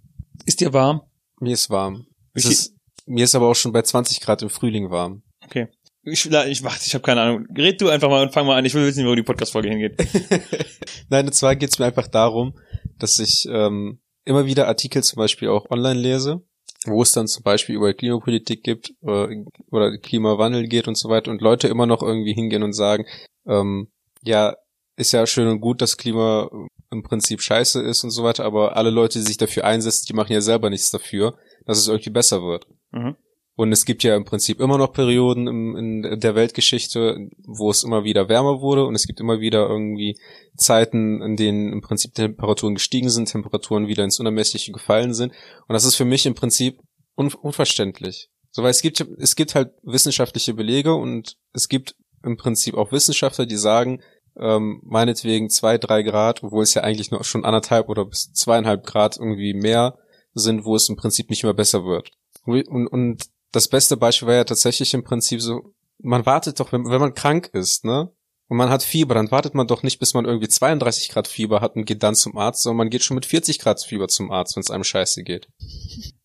ist 0.44 0.60
dir 0.60 0.72
warm? 0.72 1.00
Mir 1.40 1.54
ist 1.54 1.68
warm. 1.68 2.06
Ist, 2.32 2.76
mir 3.06 3.24
ist 3.24 3.34
aber 3.34 3.48
auch 3.48 3.56
schon 3.56 3.72
bei 3.72 3.82
20 3.82 4.20
Grad 4.20 4.42
im 4.42 4.50
Frühling 4.50 4.90
warm. 4.90 5.24
Okay. 5.44 5.66
Ich, 6.04 6.26
ich 6.26 6.62
warte, 6.62 6.86
ich 6.86 6.94
habe 6.94 7.02
keine 7.02 7.22
Ahnung. 7.22 7.48
Red 7.58 7.80
du 7.80 7.88
einfach 7.88 8.08
mal 8.08 8.22
und 8.22 8.32
fang 8.32 8.46
mal 8.46 8.56
an. 8.56 8.64
Ich 8.64 8.74
will 8.74 8.86
wissen, 8.86 9.04
wo 9.04 9.16
die 9.16 9.24
Podcast-Folge 9.24 9.68
hingeht. 9.68 9.96
Nein, 11.08 11.26
und 11.26 11.32
zwar 11.32 11.56
geht 11.56 11.70
es 11.70 11.80
mir 11.80 11.86
einfach 11.86 12.06
darum, 12.06 12.56
dass 13.00 13.18
ich 13.18 13.48
ähm, 13.50 13.98
immer 14.24 14.46
wieder 14.46 14.68
Artikel 14.68 15.02
zum 15.02 15.16
Beispiel 15.16 15.48
auch 15.48 15.68
online 15.72 15.98
lese, 15.98 16.44
wo 16.86 17.02
es 17.02 17.12
dann 17.12 17.28
zum 17.28 17.42
Beispiel 17.42 17.76
über 17.76 17.92
Klimapolitik 17.92 18.62
gibt 18.62 18.94
äh, 19.02 19.44
oder 19.70 19.98
Klimawandel 19.98 20.66
geht 20.66 20.88
und 20.88 20.96
so 20.96 21.08
weiter 21.08 21.30
und 21.30 21.42
Leute 21.42 21.68
immer 21.68 21.86
noch 21.86 22.02
irgendwie 22.02 22.34
hingehen 22.34 22.62
und 22.62 22.72
sagen, 22.72 23.06
ähm, 23.46 23.88
ja, 24.22 24.56
ist 24.96 25.12
ja 25.12 25.26
schön 25.26 25.48
und 25.48 25.60
gut, 25.60 25.80
dass 25.82 25.96
Klima 25.96 26.50
im 26.90 27.02
Prinzip 27.02 27.40
scheiße 27.40 27.82
ist 27.82 28.04
und 28.04 28.10
so 28.10 28.24
weiter, 28.24 28.44
aber 28.44 28.76
alle 28.76 28.90
Leute, 28.90 29.18
die 29.18 29.24
sich 29.24 29.36
dafür 29.36 29.64
einsetzen, 29.64 30.06
die 30.08 30.14
machen 30.14 30.32
ja 30.32 30.40
selber 30.40 30.70
nichts 30.70 30.90
dafür, 30.90 31.38
dass 31.64 31.78
es 31.78 31.88
irgendwie 31.88 32.10
besser 32.10 32.42
wird. 32.42 32.66
Mhm. 32.90 33.16
Und 33.56 33.72
es 33.72 33.84
gibt 33.84 34.02
ja 34.04 34.16
im 34.16 34.24
Prinzip 34.24 34.60
immer 34.60 34.78
noch 34.78 34.92
Perioden 34.92 35.46
im, 35.46 35.76
in 35.76 36.20
der 36.20 36.34
Weltgeschichte, 36.34 37.28
wo 37.44 37.70
es 37.70 37.82
immer 37.82 38.04
wieder 38.04 38.28
wärmer 38.28 38.60
wurde 38.60 38.86
und 38.86 38.94
es 38.94 39.06
gibt 39.06 39.20
immer 39.20 39.40
wieder 39.40 39.68
irgendwie 39.68 40.18
Zeiten, 40.56 41.20
in 41.20 41.36
denen 41.36 41.72
im 41.72 41.80
Prinzip 41.82 42.14
Temperaturen 42.14 42.74
gestiegen 42.74 43.10
sind, 43.10 43.30
Temperaturen 43.30 43.86
wieder 43.86 44.04
ins 44.04 44.18
Unermessliche 44.18 44.72
gefallen 44.72 45.12
sind. 45.12 45.32
Und 45.68 45.74
das 45.74 45.84
ist 45.84 45.96
für 45.96 46.06
mich 46.06 46.24
im 46.24 46.34
Prinzip 46.34 46.80
un 47.16 47.32
unverständlich. 47.34 48.30
So, 48.50 48.62
weil 48.62 48.70
es 48.70 48.82
gibt, 48.82 49.00
es 49.18 49.36
gibt 49.36 49.54
halt 49.54 49.72
wissenschaftliche 49.82 50.54
Belege 50.54 50.94
und 50.94 51.36
es 51.52 51.68
gibt 51.68 51.94
im 52.24 52.36
Prinzip 52.36 52.74
auch 52.74 52.92
Wissenschaftler, 52.92 53.46
die 53.46 53.56
sagen, 53.56 54.00
ähm, 54.38 54.80
meinetwegen 54.84 55.50
zwei, 55.50 55.78
drei 55.78 56.02
Grad, 56.02 56.42
obwohl 56.42 56.62
es 56.62 56.74
ja 56.74 56.82
eigentlich 56.82 57.10
nur 57.10 57.24
schon 57.24 57.44
anderthalb 57.44 57.88
oder 57.88 58.04
bis 58.04 58.32
zweieinhalb 58.32 58.86
Grad 58.86 59.16
irgendwie 59.16 59.54
mehr 59.54 59.98
sind, 60.34 60.64
wo 60.64 60.76
es 60.76 60.88
im 60.88 60.96
Prinzip 60.96 61.30
nicht 61.30 61.42
mehr 61.42 61.54
besser 61.54 61.84
wird. 61.84 62.10
Und, 62.44 62.86
und 62.86 63.24
das 63.52 63.68
beste 63.68 63.96
Beispiel 63.96 64.28
war 64.28 64.34
ja 64.34 64.44
tatsächlich 64.44 64.94
im 64.94 65.04
Prinzip 65.04 65.40
so, 65.40 65.74
man 65.98 66.26
wartet 66.26 66.60
doch, 66.60 66.72
wenn, 66.72 66.84
wenn 66.86 67.00
man 67.00 67.14
krank 67.14 67.50
ist, 67.52 67.84
ne? 67.84 68.10
Und 68.48 68.56
man 68.56 68.68
hat 68.68 68.82
Fieber, 68.82 69.14
dann 69.14 69.30
wartet 69.30 69.54
man 69.54 69.68
doch 69.68 69.84
nicht, 69.84 70.00
bis 70.00 70.12
man 70.12 70.24
irgendwie 70.24 70.48
32 70.48 71.10
Grad 71.10 71.28
Fieber 71.28 71.60
hat 71.60 71.76
und 71.76 71.84
geht 71.84 72.02
dann 72.02 72.16
zum 72.16 72.36
Arzt, 72.36 72.62
sondern 72.62 72.78
man 72.78 72.90
geht 72.90 73.04
schon 73.04 73.14
mit 73.14 73.24
40 73.24 73.60
Grad 73.60 73.80
Fieber 73.80 74.08
zum 74.08 74.32
Arzt, 74.32 74.56
wenn 74.56 74.62
es 74.62 74.72
einem 74.72 74.82
scheiße 74.82 75.22
geht. 75.22 75.48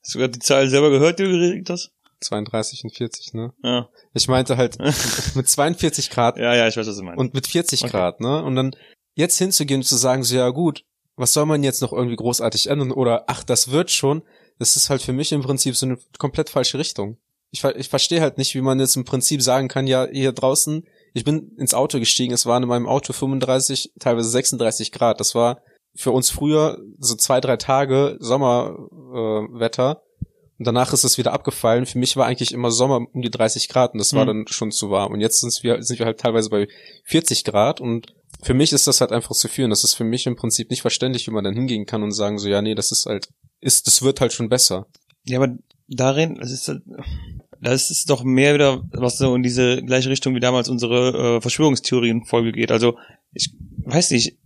Hast 0.02 0.16
du 0.16 0.20
gerade 0.20 0.32
die 0.32 0.40
Zahl 0.40 0.68
selber 0.68 0.90
gehört, 0.90 1.20
die 1.20 1.24
du 1.24 1.30
geredet 1.30 1.70
hast? 1.70 1.92
32 2.22 2.84
und 2.84 2.96
40, 2.96 3.34
ne? 3.34 3.54
Ja. 3.64 3.90
Ich 4.14 4.28
meinte 4.28 4.58
halt 4.58 4.78
mit 5.36 5.48
42 5.48 6.10
Grad. 6.10 6.38
Ja, 6.38 6.56
ja, 6.56 6.68
ich 6.68 6.76
weiß, 6.76 6.88
was 6.88 6.98
du 6.98 7.04
meinst. 7.04 7.20
Und 7.20 7.36
mit 7.36 7.46
40 7.46 7.84
okay. 7.84 7.92
Grad, 7.92 8.22
ne? 8.22 8.44
Und 8.44 8.56
dann 8.56 8.76
jetzt 9.14 9.38
hinzugehen 9.38 9.82
und 9.82 9.84
zu 9.84 9.96
sagen, 9.96 10.24
so 10.24 10.36
ja 10.36 10.50
gut, 10.50 10.84
was 11.16 11.34
soll 11.34 11.46
man 11.46 11.64
jetzt 11.64 11.82
noch 11.82 11.94
irgendwie 11.94 12.16
großartig 12.16 12.68
ändern? 12.68 12.92
Oder 12.92 13.26
ach, 13.28 13.44
das 13.44 13.72
wird 13.72 13.92
schon, 13.92 14.24
das 14.60 14.76
ist 14.76 14.90
halt 14.90 15.02
für 15.02 15.14
mich 15.14 15.32
im 15.32 15.42
Prinzip 15.42 15.76
so 15.76 15.86
eine 15.86 15.98
komplett 16.18 16.50
falsche 16.50 16.80
Richtung. 16.80 17.18
Ich, 17.52 17.64
ich 17.64 17.90
verstehe 17.90 18.22
halt 18.22 18.38
nicht, 18.38 18.56
wie 18.56 18.62
man 18.62 18.80
jetzt 18.80 18.96
im 18.96 19.06
Prinzip 19.06 19.42
sagen 19.42 19.68
kann, 19.68 19.88
ja, 19.88 20.08
hier 20.12 20.32
draußen, 20.32 20.84
ich 21.14 21.24
bin 21.24 21.52
ins 21.58 21.74
Auto 21.74 22.00
gestiegen, 22.00 22.34
es 22.34 22.46
waren 22.46 22.64
in 22.64 22.70
meinem 22.70 22.88
Auto 22.88 23.14
35, 23.14 23.94
teilweise 24.00 24.30
36 24.30 24.92
Grad. 24.92 25.20
Das 25.20 25.36
war 25.36 25.62
für 25.96 26.12
uns 26.12 26.30
früher 26.30 26.78
so 27.00 27.16
zwei, 27.16 27.40
drei 27.40 27.58
Tage 27.58 28.18
Sommerwetter. 28.20 30.02
Äh, 30.02 30.06
und 30.58 30.68
danach 30.68 30.94
ist 30.94 31.04
es 31.04 31.18
wieder 31.18 31.34
abgefallen. 31.34 31.86
Für 31.86 31.98
mich 31.98 32.16
war 32.16 32.26
eigentlich 32.26 32.54
immer 32.54 32.72
Sommer 32.72 33.02
um 33.14 33.22
die 33.22 33.30
30 33.30 33.68
Grad 33.68 33.94
und 33.94 34.00
das 34.00 34.14
war 34.14 34.24
mhm. 34.24 34.28
dann 34.28 34.48
schon 34.48 34.72
zu 34.72 34.90
warm. 34.90 35.12
Und 35.12 35.22
jetzt 35.22 35.42
sind 35.42 35.64
wir, 35.64 35.84
sind 35.84 36.00
wir 36.00 36.06
halt 36.06 36.20
teilweise 36.20 36.50
bei 36.50 36.68
40 37.06 37.44
Grad 37.44 37.82
und 37.82 38.14
für 38.42 38.54
mich 38.54 38.72
ist 38.74 38.88
das 38.88 39.02
halt 39.02 39.12
einfach 39.12 39.36
zu 39.36 39.48
führen. 39.48 39.70
Das 39.70 39.84
ist 39.84 39.96
für 39.96 40.04
mich 40.04 40.28
im 40.28 40.36
Prinzip 40.36 40.70
nicht 40.70 40.82
verständlich, 40.82 41.28
wie 41.28 41.32
man 41.32 41.44
dann 41.44 41.56
hingehen 41.56 41.86
kann 41.86 42.04
und 42.04 42.12
sagen 42.12 42.38
so, 42.38 42.48
ja, 42.48 42.62
nee, 42.62 42.76
das 42.76 42.92
ist 42.92 43.06
halt 43.06 43.28
ist, 43.66 43.88
das 43.88 44.04
wird 44.04 44.22
halt 44.22 44.32
schon 44.32 44.48
besser. 44.48 44.88
Ja, 45.24 45.40
aber 45.42 45.58
darin, 45.88 46.36
das 46.36 46.52
ist, 46.52 46.72
das 47.60 47.90
ist 47.90 48.10
doch 48.10 48.24
mehr 48.24 48.54
wieder, 48.54 48.84
was 48.92 49.18
so 49.18 49.34
in 49.36 49.42
diese 49.42 49.82
gleiche 49.84 50.10
Richtung 50.10 50.36
wie 50.36 50.40
damals 50.40 50.70
unsere 50.70 51.38
äh, 51.38 51.42
Verschwörungstheorien-Folge 51.42 52.52
geht. 52.52 52.72
Also, 52.72 52.98
ich 53.34 53.54
weiß 53.78 54.12
nicht. 54.12 54.38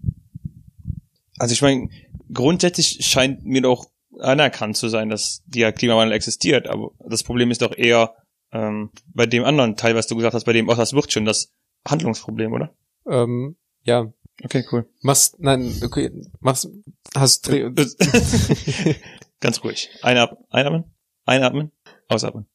Also 1.38 1.53
ich 1.53 1.61
meine, 1.61 1.89
grundsätzlich 2.33 3.05
scheint 3.05 3.45
mir 3.45 3.61
doch 3.61 3.89
anerkannt 4.19 4.77
zu 4.77 4.89
sein, 4.89 5.09
dass 5.09 5.43
der 5.45 5.71
Klimawandel 5.71 6.15
existiert, 6.15 6.67
aber 6.67 6.91
das 7.07 7.23
Problem 7.23 7.51
ist 7.51 7.61
doch 7.61 7.77
eher 7.77 8.15
ähm, 8.51 8.89
bei 9.13 9.25
dem 9.25 9.45
anderen 9.45 9.75
Teil, 9.77 9.95
was 9.95 10.07
du 10.07 10.15
gesagt 10.15 10.33
hast, 10.33 10.43
bei 10.45 10.53
dem, 10.53 10.69
auch 10.69 10.75
das 10.75 10.93
wird 10.93 11.11
schon 11.13 11.23
das 11.25 11.53
Handlungsproblem, 11.88 12.51
oder? 12.51 12.73
Ähm, 13.07 13.55
ja, 13.83 14.11
Okay, 14.43 14.65
cool. 14.72 14.88
Machst, 15.01 15.39
nein, 15.39 15.74
okay, 15.84 16.12
machst, 16.39 16.69
hast, 17.15 17.50
äh, 17.50 17.72
ganz 19.39 19.63
ruhig. 19.63 19.89
Einatmen, 20.01 20.46
einatmen, 20.50 20.84
einatmen, 21.25 21.72
ausatmen. 22.08 22.46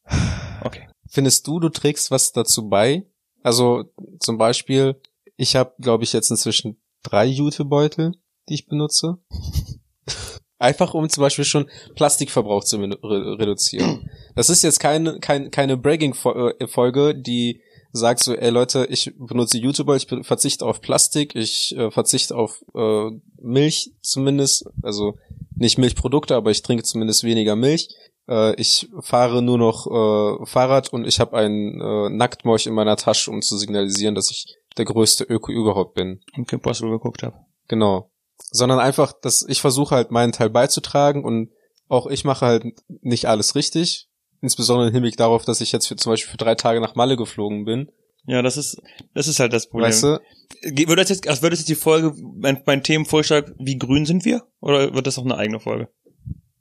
Okay. 0.62 0.88
Findest 1.08 1.46
du, 1.46 1.60
du 1.60 1.68
trägst 1.68 2.10
was 2.10 2.32
dazu 2.32 2.68
bei? 2.68 3.06
Also, 3.42 3.84
zum 4.18 4.38
Beispiel, 4.38 5.00
ich 5.36 5.56
habe, 5.56 5.74
glaube 5.78 6.04
ich, 6.04 6.12
jetzt 6.12 6.30
inzwischen 6.30 6.80
drei 7.02 7.26
Jutebeutel, 7.26 8.14
die 8.48 8.54
ich 8.54 8.66
benutze. 8.66 9.18
Einfach 10.58 10.94
um 10.94 11.08
zum 11.08 11.20
Beispiel 11.20 11.44
schon 11.44 11.68
Plastikverbrauch 11.94 12.64
zu 12.64 12.78
re 12.78 13.38
reduzieren. 13.38 14.10
Das 14.34 14.48
ist 14.48 14.62
jetzt 14.62 14.80
keine, 14.80 15.18
keine, 15.20 15.50
keine 15.50 15.76
Bragging-Folge, 15.76 17.14
die 17.14 17.60
sagt 17.94 18.22
so, 18.24 18.34
ey 18.34 18.50
Leute, 18.50 18.86
ich 18.90 19.12
benutze 19.16 19.56
YouTuber, 19.56 19.94
ich 19.94 20.08
verzichte 20.22 20.66
auf 20.66 20.80
Plastik, 20.80 21.36
ich 21.36 21.76
äh, 21.76 21.92
verzichte 21.92 22.36
auf 22.36 22.62
äh, 22.74 23.10
Milch 23.40 23.92
zumindest, 24.02 24.66
also 24.82 25.14
nicht 25.54 25.78
Milchprodukte, 25.78 26.34
aber 26.34 26.50
ich 26.50 26.62
trinke 26.62 26.82
zumindest 26.82 27.22
weniger 27.22 27.54
Milch. 27.54 27.88
Äh, 28.28 28.60
ich 28.60 28.90
fahre 29.00 29.42
nur 29.42 29.58
noch 29.58 29.86
äh, 29.86 30.44
Fahrrad 30.44 30.92
und 30.92 31.06
ich 31.06 31.20
habe 31.20 31.36
einen 31.36 31.80
äh, 31.80 32.10
Nacktmorch 32.10 32.66
in 32.66 32.74
meiner 32.74 32.96
Tasche, 32.96 33.30
um 33.30 33.42
zu 33.42 33.56
signalisieren, 33.56 34.16
dass 34.16 34.28
ich 34.30 34.56
der 34.76 34.86
größte 34.86 35.22
Öko 35.22 35.52
überhaupt 35.52 35.94
bin. 35.94 36.20
Und 36.36 36.48
Kim 36.48 36.60
Possible 36.60 36.90
geguckt 36.90 37.22
habe. 37.22 37.36
Genau. 37.68 38.10
Sondern 38.50 38.80
einfach, 38.80 39.12
dass 39.12 39.46
ich 39.48 39.60
versuche 39.60 39.94
halt 39.94 40.10
meinen 40.10 40.32
Teil 40.32 40.50
beizutragen 40.50 41.24
und 41.24 41.50
auch 41.88 42.08
ich 42.08 42.24
mache 42.24 42.44
halt 42.44 42.64
nicht 42.88 43.26
alles 43.26 43.54
richtig. 43.54 44.08
Insbesondere 44.44 44.88
im 44.88 44.92
Hinblick 44.92 45.16
darauf, 45.16 45.46
dass 45.46 45.62
ich 45.62 45.72
jetzt 45.72 45.86
für, 45.86 45.96
zum 45.96 46.12
Beispiel 46.12 46.32
für 46.32 46.36
drei 46.36 46.54
Tage 46.54 46.78
nach 46.78 46.96
Malle 46.96 47.16
geflogen 47.16 47.64
bin. 47.64 47.90
Ja, 48.26 48.42
das 48.42 48.58
ist, 48.58 48.78
das 49.14 49.26
ist 49.26 49.40
halt 49.40 49.54
das 49.54 49.70
Problem. 49.70 49.88
Weißt 49.88 50.02
du? 50.02 50.20
Würde 50.62 50.96
das 50.96 51.08
jetzt, 51.08 51.26
also 51.26 51.40
würde 51.40 51.54
das 51.54 51.60
jetzt 51.60 51.70
die 51.70 51.74
Folge, 51.74 52.12
mein, 52.36 52.62
mein 52.66 52.82
Themenvorschlag, 52.82 53.54
wie 53.58 53.78
grün 53.78 54.04
sind 54.04 54.26
wir? 54.26 54.42
Oder 54.60 54.92
wird 54.92 55.06
das 55.06 55.18
auch 55.18 55.24
eine 55.24 55.38
eigene 55.38 55.60
Folge? 55.60 55.88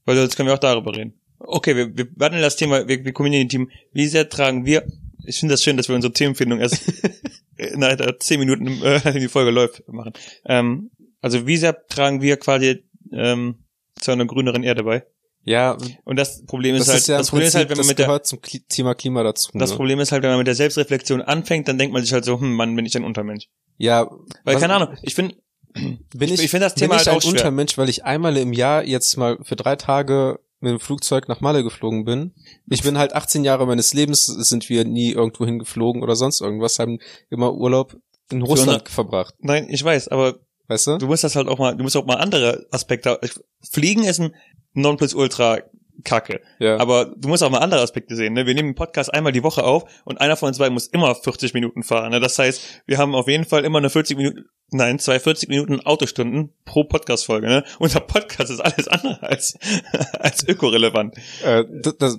Weil 0.05 0.15
jetzt 0.15 0.37
können 0.37 0.47
wir 0.47 0.53
auch 0.53 0.59
darüber 0.59 0.95
reden. 0.95 1.19
Okay, 1.39 1.75
wir, 1.75 1.97
wir 1.97 2.07
warten 2.15 2.39
das 2.39 2.55
Thema, 2.55 2.87
wir, 2.87 3.03
wir 3.03 3.11
Community-Team. 3.11 3.69
Wie 3.91 4.07
sehr 4.07 4.29
tragen 4.29 4.65
wir, 4.65 4.87
ich 5.25 5.39
finde 5.39 5.55
das 5.55 5.61
schön, 5.61 5.75
dass 5.75 5.89
wir 5.89 5.95
unsere 5.95 6.13
Themenfindung 6.13 6.61
erst 6.61 6.89
nach 7.75 7.97
zehn 8.19 8.39
Minuten, 8.39 8.81
äh, 8.81 9.01
in 9.09 9.19
die 9.19 9.27
Folge 9.27 9.51
läuft, 9.51 9.85
machen. 9.89 10.13
Ähm, 10.45 10.89
also 11.19 11.45
wie 11.45 11.57
sehr 11.57 11.85
tragen 11.87 12.21
wir 12.21 12.37
quasi 12.37 12.85
ähm, 13.11 13.65
zu 13.99 14.11
einer 14.11 14.25
grüneren 14.25 14.63
Erde 14.63 14.83
bei? 14.83 15.05
Ja. 15.45 15.77
Und 16.05 16.17
das 16.17 16.45
Problem 16.45 16.75
ist 16.75 16.81
das 16.81 16.89
halt, 16.89 17.00
ist 17.00 17.07
ja 17.07 17.17
das 17.17 17.29
Problem 17.29 17.43
Prinzip, 17.43 17.50
ist 17.50 17.59
halt, 17.59 17.69
wenn 17.69 17.77
man 17.77 17.88
mit 17.88 18.00
der 18.00 18.23
zum 18.23 18.39
Thema 18.69 18.95
Klima 18.95 19.23
dazu. 19.23 19.51
Das 19.53 19.71
ne? 19.71 19.75
Problem 19.75 20.00
ist 20.00 20.12
halt, 20.12 20.23
wenn 20.23 20.29
man 20.29 20.39
mit 20.39 20.47
der 20.47 20.55
Selbstreflexion 20.55 21.21
anfängt, 21.21 21.67
dann 21.67 21.77
denkt 21.77 21.93
man 21.93 22.01
sich 22.01 22.13
halt 22.13 22.25
so, 22.25 22.39
hm, 22.39 22.53
Mann, 22.53 22.75
bin 22.75 22.85
ich 22.85 22.95
ein 22.95 23.03
Untermensch. 23.03 23.50
Ja. 23.77 24.09
Weil 24.43 24.55
was, 24.55 24.62
keine 24.62 24.75
Ahnung, 24.75 24.95
ich 25.01 25.15
finde, 25.15 25.35
bin 25.73 26.00
ich, 26.33 26.41
ich 26.41 26.50
finde 26.50 26.65
das 26.65 26.75
Thema 26.75 26.95
bin 26.95 27.01
ich 27.01 27.07
halt 27.07 27.17
ein 27.17 27.27
auch 27.27 27.31
Untermensch, 27.31 27.77
weil 27.77 27.89
ich 27.89 28.05
einmal 28.05 28.38
im 28.38 28.53
Jahr 28.53 28.83
jetzt 28.83 29.17
mal 29.17 29.38
für 29.41 29.55
drei 29.55 29.75
Tage 29.75 30.39
mit 30.59 30.71
dem 30.71 30.79
Flugzeug 30.79 31.27
nach 31.27 31.41
Malle 31.41 31.62
geflogen 31.62 32.05
bin. 32.05 32.33
Ich 32.69 32.83
bin 32.83 32.97
halt 32.97 33.13
18 33.13 33.43
Jahre 33.43 33.67
meines 33.67 33.93
Lebens 33.93 34.25
sind 34.25 34.69
wir 34.69 34.85
nie 34.85 35.12
irgendwo 35.12 35.45
hingeflogen 35.45 36.01
oder 36.01 36.15
sonst 36.15 36.39
irgendwas, 36.39 36.79
haben 36.79 37.00
immer 37.29 37.53
Urlaub 37.53 37.97
in 38.31 38.41
Russland 38.41 38.88
verbracht. 38.88 39.35
Nein, 39.39 39.67
ich 39.69 39.83
weiß, 39.83 40.07
aber 40.07 40.39
weißt 40.67 40.88
du? 40.88 40.98
Du 40.98 41.08
musst 41.08 41.24
das 41.24 41.36
halt 41.36 41.48
auch 41.48 41.60
mal, 41.60 41.75
du 41.75 41.84
musst 41.84 41.96
auch 41.98 42.05
mal 42.05 42.15
andere 42.15 42.65
Aspekte. 42.72 43.20
Fliegen 43.62 44.03
ist 44.03 44.20
ein 44.20 44.36
Nonplusultra 44.74 45.60
Kacke. 46.03 46.41
Ja. 46.60 46.77
Aber 46.77 47.13
du 47.15 47.27
musst 47.27 47.43
auch 47.43 47.50
mal 47.50 47.60
andere 47.60 47.82
Aspekte 47.82 48.15
sehen. 48.15 48.34
Ne? 48.34 48.46
Wir 48.46 48.55
nehmen 48.55 48.70
den 48.70 48.75
Podcast 48.75 49.13
einmal 49.13 49.32
die 49.32 49.43
Woche 49.43 49.63
auf 49.63 49.86
und 50.05 50.20
einer 50.20 50.36
von 50.36 50.48
uns 50.48 50.58
beiden 50.58 50.74
muss 50.74 50.88
immer 50.88 51.13
40 51.13 51.53
Minuten 51.53 51.84
fahren. 51.84 52.12
Ne? 52.12 52.20
Das 52.20 52.38
heißt, 52.39 52.84
wir 52.86 52.98
haben 52.98 53.15
auf 53.15 53.27
jeden 53.27 53.46
Fall 53.46 53.63
immer 53.63 53.77
eine 53.77 53.89
40 53.89 54.17
Minuten, 54.17 54.46
nein, 54.72 55.00
zwei 55.00 55.20
40 55.20 55.50
Minuten 55.50 55.79
Autostunden 55.82 56.51
pro 56.65 56.84
Podcast-Folge. 56.84 57.48
Ne? 57.48 57.63
Unser 57.79 58.00
Podcast 58.01 58.51
ist 58.51 58.60
alles 58.60 58.88
andere 58.88 59.22
als, 59.24 59.58
als 60.20 60.48
ökorelevant. 60.48 61.15
Äh, 61.43 61.63
das, 61.82 61.98
das, 61.98 62.17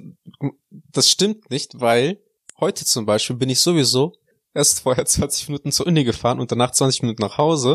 das 0.92 1.10
stimmt 1.10 1.50
nicht, 1.50 1.80
weil 1.80 2.18
heute 2.60 2.84
zum 2.84 3.06
Beispiel 3.06 3.36
bin 3.36 3.50
ich 3.50 3.60
sowieso 3.60 4.14
erst 4.54 4.80
vorher 4.80 5.04
20 5.04 5.48
Minuten 5.48 5.72
zur 5.72 5.86
Uni 5.86 6.04
gefahren 6.04 6.40
und 6.40 6.50
danach 6.50 6.70
20 6.70 7.02
Minuten 7.02 7.22
nach 7.22 7.38
Hause. 7.38 7.74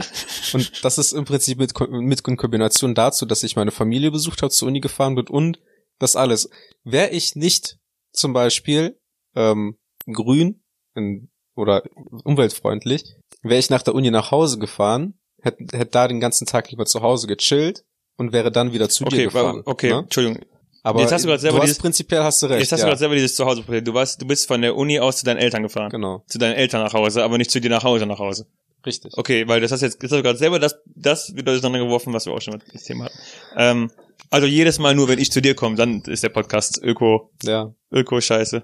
Und 0.53 0.83
das 0.83 0.97
ist 0.97 1.11
im 1.11 1.25
Prinzip 1.25 1.59
mit, 1.59 1.73
mit 1.89 2.23
Kombination 2.23 2.95
dazu, 2.95 3.25
dass 3.25 3.43
ich 3.43 3.55
meine 3.55 3.71
Familie 3.71 4.11
besucht 4.11 4.41
habe, 4.41 4.51
zur 4.51 4.69
Uni 4.69 4.79
gefahren 4.79 5.15
bin 5.15 5.27
und 5.27 5.59
das 5.99 6.15
alles. 6.15 6.49
Wäre 6.83 7.09
ich 7.09 7.35
nicht 7.35 7.77
zum 8.13 8.33
Beispiel 8.33 8.97
ähm, 9.35 9.77
grün 10.11 10.63
in, 10.95 11.29
oder 11.55 11.83
umweltfreundlich, 12.23 13.15
wäre 13.43 13.59
ich 13.59 13.69
nach 13.69 13.83
der 13.83 13.93
Uni 13.93 14.09
nach 14.11 14.31
Hause 14.31 14.57
gefahren, 14.57 15.19
hätte 15.41 15.77
hätt 15.77 15.93
da 15.93 16.07
den 16.07 16.19
ganzen 16.19 16.47
Tag 16.47 16.71
lieber 16.71 16.85
zu 16.85 17.01
Hause 17.01 17.27
gechillt 17.27 17.83
und 18.17 18.31
wäre 18.31 18.51
dann 18.51 18.73
wieder 18.73 18.89
zu 18.89 19.05
okay, 19.05 19.17
dir 19.17 19.23
gefahren. 19.25 19.61
Okay, 19.65 19.89
ne? 19.89 19.99
Entschuldigung. 19.99 20.45
Aber 20.89 21.01
jetzt 21.01 21.11
hast 21.11 21.25
du, 21.25 21.37
selber 21.37 21.59
du 21.59 21.65
dieses, 21.65 21.77
prinzipiell 21.77 22.23
hast 22.23 22.41
du 22.41 22.47
recht. 22.47 22.61
Jetzt 22.61 22.71
hast 22.71 22.79
ja. 22.79 22.85
du 22.85 22.89
gerade 22.89 22.99
selber 22.99 23.15
dieses 23.15 23.35
Zuhause-Problem. 23.35 23.83
Du 23.83 23.93
warst, 23.93 24.21
du 24.21 24.25
bist 24.25 24.47
von 24.47 24.61
der 24.61 24.75
Uni 24.75 24.99
aus 24.99 25.17
zu 25.17 25.25
deinen 25.25 25.37
Eltern 25.37 25.63
gefahren. 25.63 25.89
Genau. 25.89 26.23
Zu 26.27 26.37
deinen 26.37 26.55
Eltern 26.55 26.83
nach 26.83 26.93
Hause, 26.93 27.23
aber 27.23 27.37
nicht 27.37 27.51
zu 27.51 27.61
dir 27.61 27.69
nach 27.69 27.83
Hause 27.83 28.05
nach 28.05 28.19
Hause. 28.19 28.47
Richtig. 28.85 29.17
Okay, 29.17 29.47
weil 29.47 29.61
das 29.61 29.71
hast 29.71 29.81
jetzt, 29.81 30.01
das 30.01 30.11
hast 30.11 30.17
du 30.17 30.23
gerade 30.23 30.39
selber 30.39 30.57
das, 30.57 30.79
das 30.95 31.35
wieder 31.35 31.51
auseinandergeworfen, 31.51 32.13
was 32.13 32.25
wir 32.25 32.33
auch 32.33 32.41
schon 32.41 32.55
mit 32.55 32.73
dem 32.73 32.81
Thema 32.81 33.05
hatten. 33.05 33.19
Ähm, 33.55 33.91
also 34.29 34.47
jedes 34.47 34.79
Mal 34.79 34.95
nur, 34.95 35.07
wenn 35.07 35.19
ich 35.19 35.31
zu 35.31 35.41
dir 35.41 35.55
komme, 35.55 35.75
dann 35.75 36.01
ist 36.01 36.23
der 36.23 36.29
Podcast 36.29 36.81
Öko, 36.81 37.31
ja. 37.43 37.73
Öko-Scheiße. 37.91 38.63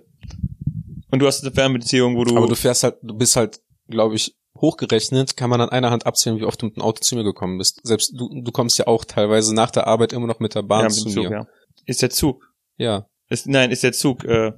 Und 1.12 1.20
du 1.20 1.28
hast 1.28 1.44
eine 1.44 1.54
Fernbeziehung, 1.54 2.16
wo 2.18 2.24
du. 2.24 2.36
Aber 2.38 2.48
du 2.48 2.56
fährst 2.56 2.84
halt, 2.84 2.96
du 3.02 3.14
bist 3.14 3.36
halt, 3.36 3.60
glaube 3.88 4.16
ich, 4.16 4.36
hochgerechnet, 4.60 5.36
kann 5.36 5.50
man 5.50 5.62
an 5.62 5.70
einer 5.70 5.92
Hand 5.92 6.06
abzählen, 6.06 6.40
wie 6.40 6.46
oft 6.46 6.62
du 6.62 6.68
mit 6.68 6.78
dem 6.78 6.84
Auto 6.84 7.02
zu 7.02 7.16
mir 7.16 7.24
gekommen 7.24 7.58
bist. 7.58 7.82
Selbst 7.84 8.14
du, 8.16 8.42
du 8.42 8.52
kommst 8.52 8.78
ja 8.78 8.88
auch 8.88 9.06
teilweise 9.06 9.54
nach 9.54 9.72
der 9.72 9.88
Arbeit 9.88 10.14
immer 10.14 10.28
noch 10.28 10.40
mit 10.40 10.56
der 10.56 10.64
Bahn 10.64 10.84
ja, 10.84 10.90
zu 10.90 11.10
Zug, 11.10 11.16
mir. 11.16 11.32
Ja. 11.32 11.48
Ist 11.86 12.02
der 12.02 12.10
Zug? 12.10 12.54
Ja. 12.78 13.08
Ist, 13.30 13.48
nein, 13.48 13.72
ist 13.72 13.84
der 13.84 13.94
Zug 13.94 14.24
äh, 14.24 14.54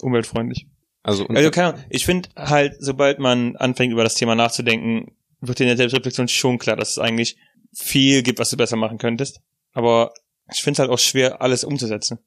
umweltfreundlich? 0.00 0.66
Also, 1.02 1.26
also 1.26 1.50
keine 1.50 1.68
Ahnung, 1.68 1.84
ich 1.90 2.06
finde 2.06 2.30
halt, 2.34 2.76
sobald 2.78 3.18
man 3.18 3.56
anfängt, 3.56 3.92
über 3.92 4.04
das 4.04 4.14
Thema 4.14 4.34
nachzudenken, 4.34 5.14
wird 5.40 5.60
in 5.60 5.66
der 5.66 5.76
Selbstreflexion 5.76 6.28
schon 6.28 6.58
klar, 6.58 6.76
dass 6.76 6.92
es 6.92 6.98
eigentlich 6.98 7.36
viel 7.74 8.22
gibt, 8.22 8.38
was 8.38 8.50
du 8.50 8.56
besser 8.56 8.76
machen 8.76 8.98
könntest. 8.98 9.40
Aber 9.72 10.14
ich 10.50 10.62
finde 10.62 10.76
es 10.76 10.78
halt 10.78 10.90
auch 10.90 10.98
schwer, 10.98 11.42
alles 11.42 11.64
umzusetzen. 11.64 12.18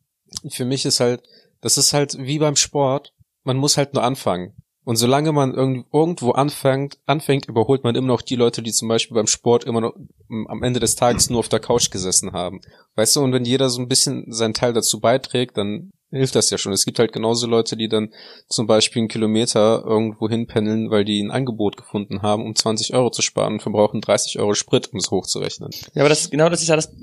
Für 0.50 0.66
mich 0.66 0.86
ist 0.86 1.00
halt, 1.00 1.24
das 1.62 1.78
ist 1.78 1.94
halt 1.94 2.18
wie 2.20 2.38
beim 2.38 2.56
Sport, 2.56 3.14
man 3.44 3.58
muss 3.58 3.78
halt 3.78 3.94
nur 3.94 4.04
anfangen. 4.04 4.54
Und 4.88 4.96
solange 4.96 5.34
man 5.34 5.54
irgendwo 5.54 6.32
anfängt, 6.32 6.98
anfängt, 7.06 7.50
überholt 7.50 7.84
man 7.84 7.96
immer 7.96 8.08
noch 8.08 8.22
die 8.22 8.38
Leute, 8.38 8.62
die 8.62 8.72
zum 8.72 8.88
Beispiel 8.88 9.16
beim 9.16 9.28
Sport 9.28 9.66
immer 9.66 9.82
noch 9.82 9.94
am 10.30 10.64
Ende 10.64 10.80
des 10.80 10.96
Tages 10.96 11.30
nur 11.30 11.40
auf 11.40 11.50
der 11.50 11.60
Couch 11.60 11.92
gesessen 11.92 12.32
haben. 12.32 12.62
Weißt 12.96 13.18
du, 13.18 13.20
und 13.20 13.34
wenn 13.34 13.44
jeder 13.44 13.70
so 13.70 13.82
ein 13.82 13.90
bisschen 13.90 14.32
seinen 14.32 14.54
Teil 14.54 14.72
dazu 14.72 15.02
beiträgt, 15.02 15.58
dann 15.58 15.92
hilft 16.10 16.36
das 16.36 16.50
ja 16.52 16.58
schon. 16.58 16.72
Es 16.72 16.86
gibt 16.86 17.00
halt 17.00 17.12
genauso 17.12 17.48
Leute, 17.48 17.76
die 17.76 17.90
dann 17.90 18.14
zum 18.48 18.66
Beispiel 18.66 19.02
einen 19.02 19.10
Kilometer 19.10 19.84
irgendwo 19.86 20.30
hinpendeln, 20.30 20.90
weil 20.90 21.04
die 21.04 21.22
ein 21.22 21.32
Angebot 21.32 21.76
gefunden 21.76 22.22
haben, 22.22 22.46
um 22.46 22.56
20 22.56 22.94
Euro 22.94 23.10
zu 23.10 23.22
sparen 23.22 23.56
und 23.56 23.62
verbrauchen 23.62 24.00
30 24.00 24.40
Euro 24.40 24.54
Sprit, 24.54 24.94
um 24.94 25.00
es 25.00 25.12
hochzurechnen. 25.12 25.70
Ja, 25.96 26.04
aber 26.04 26.10
das, 26.10 26.30
genau 26.30 26.48
das 26.48 26.62
ist 26.62 26.70
ja 26.70 26.78
das, 26.78 26.96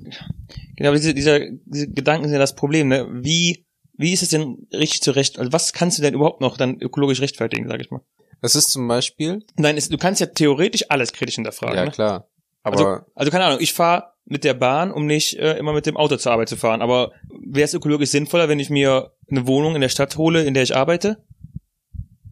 genau 0.75 0.93
diese, 0.93 1.13
dieser, 1.13 1.39
diese 1.67 1.91
Gedanken 1.91 2.25
sind 2.25 2.33
ja 2.33 2.39
das 2.39 2.55
Problem, 2.55 2.89
ne? 2.89 3.07
Wie, 3.13 3.67
wie 3.97 4.13
ist 4.13 4.23
es 4.23 4.31
denn 4.31 4.67
richtig 4.73 5.03
zurecht, 5.03 5.39
also 5.39 5.53
was 5.53 5.73
kannst 5.73 5.99
du 5.99 6.03
denn 6.03 6.15
überhaupt 6.15 6.41
noch 6.41 6.57
dann 6.57 6.81
ökologisch 6.81 7.21
rechtfertigen, 7.21 7.69
sag 7.69 7.81
ich 7.81 7.91
mal? 7.91 8.01
Es 8.41 8.55
ist 8.55 8.71
zum 8.71 8.87
Beispiel. 8.89 9.45
Nein, 9.57 9.77
es, 9.77 9.89
du 9.89 9.97
kannst 9.97 10.21
ja 10.21 10.27
theoretisch 10.27 10.91
alles 10.91 11.13
kritisch 11.13 11.37
hinterfragen. 11.37 11.77
Ja, 11.77 11.85
ne? 11.87 11.91
klar. 11.91 12.29
Aber 12.63 12.77
also, 12.77 13.05
also 13.15 13.31
keine 13.31 13.45
Ahnung, 13.45 13.61
ich 13.61 13.73
fahre 13.73 14.13
mit 14.27 14.45
der 14.45 14.55
Bahn, 14.55 14.91
um 14.91 15.07
nicht 15.07 15.39
äh, 15.39 15.57
immer 15.59 15.73
mit 15.73 15.87
dem 15.87 15.97
Auto 15.97 16.17
zur 16.17 16.33
Arbeit 16.33 16.49
zu 16.49 16.57
fahren. 16.57 16.83
Aber 16.83 17.13
wäre 17.31 17.65
es 17.65 17.75
ökologisch 17.75 18.11
sinnvoller, 18.11 18.49
wenn 18.49 18.61
ich 18.61 18.71
mir 18.71 19.13
eine 19.31 19.47
Wohnung 19.47 19.75
in 19.75 19.81
der 19.81 19.89
Stadt 19.89 20.17
hole, 20.17 20.45
in 20.45 20.55
der 20.55 20.63
ich 20.63 20.75
arbeite? 20.75 21.25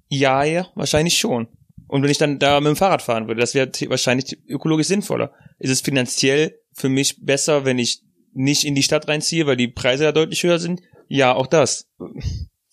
Ja, 0.08 0.44
ja, 0.44 0.68
wahrscheinlich 0.74 1.18
schon. 1.18 1.48
Und 1.86 2.02
wenn 2.02 2.10
ich 2.10 2.18
dann 2.18 2.38
da 2.38 2.60
mit 2.60 2.68
dem 2.68 2.76
Fahrrad 2.76 3.02
fahren 3.02 3.28
würde, 3.28 3.40
das 3.40 3.54
wäre 3.54 3.70
wahrscheinlich 3.88 4.38
ökologisch 4.48 4.86
sinnvoller. 4.86 5.32
Ist 5.58 5.70
es 5.70 5.80
finanziell 5.82 6.58
für 6.72 6.88
mich 6.88 7.24
besser, 7.24 7.64
wenn 7.64 7.78
ich 7.78 8.02
nicht 8.32 8.64
in 8.64 8.74
die 8.74 8.82
Stadt 8.82 9.08
reinziehe, 9.08 9.46
weil 9.46 9.56
die 9.56 9.68
Preise 9.68 10.04
ja 10.04 10.12
deutlich 10.12 10.42
höher 10.42 10.58
sind? 10.58 10.80
Ja, 11.12 11.34
auch 11.34 11.46
das. 11.46 11.86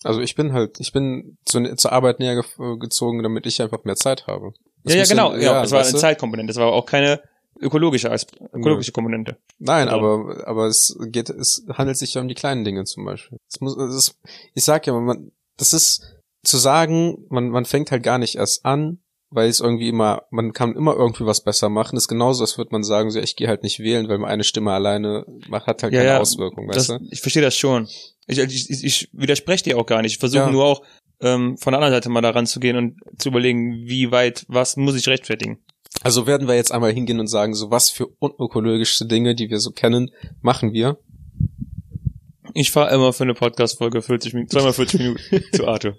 Also 0.02 0.22
ich 0.22 0.34
bin 0.34 0.54
halt, 0.54 0.80
ich 0.80 0.92
bin 0.92 1.36
zu, 1.44 1.62
zur 1.76 1.92
Arbeit 1.92 2.20
näher 2.20 2.36
ge 2.36 2.78
gezogen, 2.78 3.22
damit 3.22 3.44
ich 3.44 3.60
einfach 3.60 3.84
mehr 3.84 3.96
Zeit 3.96 4.26
habe. 4.26 4.54
Das 4.82 4.94
ja, 4.94 5.00
ja, 5.00 5.06
genau. 5.06 5.34
Ja, 5.34 5.40
ja, 5.40 5.60
das 5.60 5.72
war 5.72 5.80
eine 5.80 5.94
Zeitkomponente. 5.94 6.54
Das 6.54 6.60
war 6.60 6.72
auch 6.72 6.86
keine 6.86 7.20
ökologische 7.60 8.08
ökologische 8.54 8.92
Komponente. 8.92 9.36
Nein, 9.58 9.90
also. 9.90 10.06
aber 10.06 10.48
aber 10.48 10.66
es 10.68 10.96
geht 11.08 11.28
es 11.28 11.66
handelt 11.68 11.98
sich 11.98 12.14
ja 12.14 12.22
um 12.22 12.28
die 12.28 12.34
kleinen 12.34 12.64
Dinge 12.64 12.84
zum 12.84 13.04
Beispiel. 13.04 13.38
Es 13.46 13.60
muss 13.60 13.76
es 13.76 13.94
ist, 13.94 14.18
ich 14.54 14.64
sag 14.64 14.86
ja, 14.86 14.94
man 14.94 15.32
das 15.58 15.74
ist 15.74 16.16
zu 16.42 16.56
sagen, 16.56 17.26
man 17.28 17.50
man 17.50 17.66
fängt 17.66 17.90
halt 17.90 18.02
gar 18.02 18.16
nicht 18.16 18.36
erst 18.36 18.64
an, 18.64 19.00
weil 19.28 19.50
es 19.50 19.60
irgendwie 19.60 19.90
immer 19.90 20.22
man 20.30 20.54
kann 20.54 20.74
immer 20.76 20.96
irgendwie 20.96 21.26
was 21.26 21.44
besser 21.44 21.68
machen. 21.68 21.96
Das 21.96 22.04
ist 22.04 22.08
genauso, 22.08 22.42
als 22.42 22.56
würde 22.56 22.72
man 22.72 22.84
sagen, 22.84 23.10
so 23.10 23.20
ich 23.20 23.36
gehe 23.36 23.48
halt 23.48 23.64
nicht 23.64 23.80
wählen, 23.80 24.08
weil 24.08 24.24
eine 24.24 24.44
Stimme 24.44 24.72
alleine 24.72 25.26
macht 25.48 25.66
hat 25.66 25.82
halt 25.82 25.92
ja, 25.92 26.00
keine 26.00 26.12
ja, 26.12 26.20
Auswirkung, 26.20 26.68
weißt 26.68 26.78
das, 26.78 26.86
du? 26.86 27.06
Ich 27.10 27.20
verstehe 27.20 27.42
das 27.42 27.54
schon. 27.54 27.86
Ich, 28.30 28.70
ich, 28.70 28.84
ich 28.84 29.08
widerspreche 29.12 29.64
dir 29.64 29.78
auch 29.78 29.86
gar 29.86 30.02
nicht. 30.02 30.12
Ich 30.12 30.18
versuche 30.18 30.44
ja. 30.44 30.50
nur 30.50 30.64
auch 30.64 30.82
ähm, 31.20 31.56
von 31.58 31.72
der 31.72 31.78
anderen 31.78 31.94
Seite 31.94 32.08
mal 32.08 32.20
daran 32.20 32.46
zu 32.46 32.60
gehen 32.60 32.76
und 32.76 32.96
zu 33.18 33.28
überlegen, 33.28 33.86
wie 33.86 34.10
weit 34.10 34.44
was 34.48 34.76
muss 34.76 34.96
ich 34.96 35.06
rechtfertigen. 35.08 35.58
Also 36.02 36.26
werden 36.26 36.48
wir 36.48 36.54
jetzt 36.54 36.72
einmal 36.72 36.92
hingehen 36.92 37.20
und 37.20 37.26
sagen, 37.26 37.54
so 37.54 37.70
was 37.70 37.90
für 37.90 38.06
unökologische 38.06 39.06
Dinge, 39.06 39.34
die 39.34 39.50
wir 39.50 39.58
so 39.58 39.70
kennen, 39.70 40.10
machen 40.40 40.72
wir. 40.72 40.98
Ich 42.54 42.70
fahre 42.70 42.94
immer 42.94 43.12
für 43.12 43.24
eine 43.24 43.34
Podcast-Folge 43.34 44.02
40 44.02 44.34
Minuten, 44.34 44.50
zweimal 44.50 44.72
40 44.72 45.00
Minuten 45.00 45.20
zu 45.52 45.66
Arthur. 45.68 45.96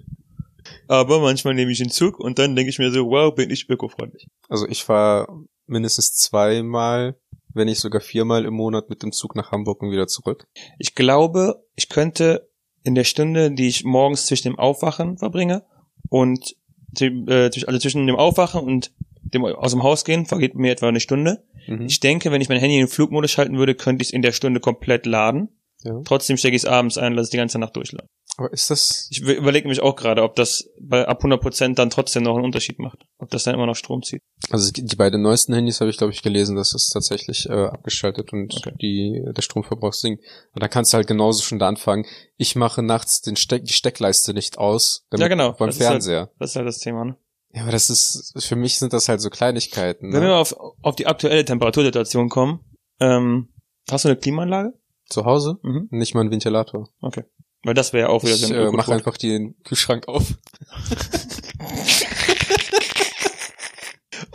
Aber 0.88 1.20
manchmal 1.20 1.54
nehme 1.54 1.72
ich 1.72 1.78
den 1.78 1.90
Zug 1.90 2.18
und 2.18 2.38
dann 2.38 2.56
denke 2.56 2.70
ich 2.70 2.78
mir 2.78 2.90
so, 2.92 3.06
wow, 3.06 3.34
bin 3.34 3.50
ich 3.50 3.68
ökofreundlich. 3.68 4.26
Also 4.48 4.66
ich 4.66 4.84
fahre 4.84 5.26
mindestens 5.66 6.14
zweimal 6.14 7.16
wenn 7.54 7.66
nicht 7.66 7.80
sogar 7.80 8.00
viermal 8.00 8.44
im 8.44 8.54
Monat 8.54 8.88
mit 8.90 9.02
dem 9.02 9.12
Zug 9.12 9.34
nach 9.34 9.52
Hamburg 9.52 9.82
und 9.82 9.90
wieder 9.90 10.06
zurück? 10.06 10.46
Ich 10.78 10.94
glaube, 10.94 11.64
ich 11.76 11.88
könnte 11.88 12.48
in 12.84 12.94
der 12.94 13.04
Stunde, 13.04 13.50
die 13.50 13.68
ich 13.68 13.84
morgens 13.84 14.26
zwischen 14.26 14.48
dem 14.48 14.58
Aufwachen 14.58 15.18
verbringe 15.18 15.64
und 16.08 16.56
äh, 17.00 17.50
also 17.66 17.78
zwischen 17.78 18.06
dem 18.06 18.16
Aufwachen 18.16 18.62
und 18.62 18.92
dem 19.22 19.44
aus 19.44 19.72
dem 19.72 19.82
Haus 19.82 20.04
gehen, 20.04 20.26
vergeht 20.26 20.54
mir 20.54 20.72
etwa 20.72 20.88
eine 20.88 21.00
Stunde. 21.00 21.44
Mhm. 21.66 21.86
Ich 21.86 22.00
denke, 22.00 22.30
wenn 22.32 22.40
ich 22.40 22.48
mein 22.48 22.58
Handy 22.58 22.74
in 22.74 22.82
den 22.82 22.88
Flugmodus 22.88 23.30
schalten 23.30 23.56
würde, 23.56 23.74
könnte 23.74 24.02
ich 24.02 24.08
es 24.08 24.12
in 24.12 24.22
der 24.22 24.32
Stunde 24.32 24.60
komplett 24.60 25.06
laden. 25.06 25.48
Ja. 25.84 26.00
Trotzdem 26.04 26.36
stecke 26.36 26.56
ich 26.56 26.62
es 26.62 26.68
abends 26.68 26.98
ein, 26.98 27.12
lasse 27.14 27.24
es 27.24 27.30
die 27.30 27.36
ganze 27.36 27.58
Nacht 27.58 27.76
durchladen. 27.76 28.08
Aber 28.38 28.52
ist 28.52 28.70
das... 28.70 29.08
Ich 29.10 29.20
überlege 29.20 29.68
mich 29.68 29.82
auch 29.82 29.94
gerade, 29.94 30.22
ob 30.22 30.36
das 30.36 30.70
bei 30.80 31.06
ab 31.06 31.22
100% 31.22 31.74
dann 31.74 31.90
trotzdem 31.90 32.22
noch 32.22 32.36
einen 32.36 32.44
Unterschied 32.44 32.78
macht. 32.78 33.04
Ob 33.18 33.30
das 33.30 33.44
dann 33.44 33.54
immer 33.54 33.66
noch 33.66 33.76
Strom 33.76 34.02
zieht. 34.02 34.20
Also 34.50 34.70
die 34.72 34.96
beiden 34.96 35.20
neuesten 35.20 35.52
Handys 35.52 35.80
habe 35.80 35.90
ich, 35.90 35.98
glaube 35.98 36.12
ich, 36.12 36.22
gelesen, 36.22 36.56
dass 36.56 36.74
es 36.74 36.88
tatsächlich 36.88 37.48
äh, 37.48 37.66
abgeschaltet 37.66 38.32
und 38.32 38.54
okay. 38.56 38.72
die, 38.80 39.22
der 39.36 39.42
Stromverbrauch 39.42 39.92
sinkt. 39.92 40.24
Und 40.54 40.62
da 40.62 40.68
kannst 40.68 40.92
du 40.92 40.96
halt 40.96 41.06
genauso 41.06 41.42
schon 41.42 41.58
da 41.58 41.68
anfangen. 41.68 42.06
Ich 42.36 42.56
mache 42.56 42.82
nachts 42.82 43.20
den 43.20 43.36
Steck, 43.36 43.64
die 43.64 43.74
Steckleiste 43.74 44.32
nicht 44.32 44.56
aus. 44.56 45.04
ja, 45.14 45.28
genau. 45.28 45.52
Beim 45.52 45.68
das 45.68 45.76
Fernseher. 45.76 46.22
Ist 46.22 46.28
halt, 46.28 46.40
das 46.40 46.50
ist 46.50 46.56
halt 46.56 46.68
das 46.68 46.78
Thema, 46.78 47.04
ne? 47.04 47.16
Ja, 47.54 47.62
aber 47.62 47.72
das 47.72 47.90
ist, 47.90 48.32
für 48.42 48.56
mich 48.56 48.78
sind 48.78 48.94
das 48.94 49.08
halt 49.08 49.20
so 49.20 49.28
Kleinigkeiten. 49.28 50.08
Ne? 50.08 50.14
Wenn 50.14 50.22
wir 50.22 50.30
mal 50.30 50.40
auf, 50.40 50.56
auf 50.80 50.96
die 50.96 51.06
aktuelle 51.06 51.44
Temperatursituation 51.44 52.30
kommen, 52.30 52.60
ähm, 52.98 53.52
hast 53.90 54.04
du 54.04 54.08
eine 54.08 54.16
Klimaanlage? 54.16 54.72
Zu 55.12 55.24
Hause? 55.26 55.58
Mhm. 55.62 55.88
Nicht 55.90 56.14
mal 56.14 56.22
ein 56.22 56.30
Ventilator. 56.30 56.88
Okay. 57.02 57.24
Weil 57.64 57.74
das 57.74 57.92
wäre 57.92 58.08
auch 58.08 58.24
wieder 58.24 58.34
ich, 58.34 58.50
äh, 58.50 58.70
mach 58.72 58.88
einfach 58.88 59.18
den 59.18 59.54
Kühlschrank 59.62 60.08
auf. 60.08 60.24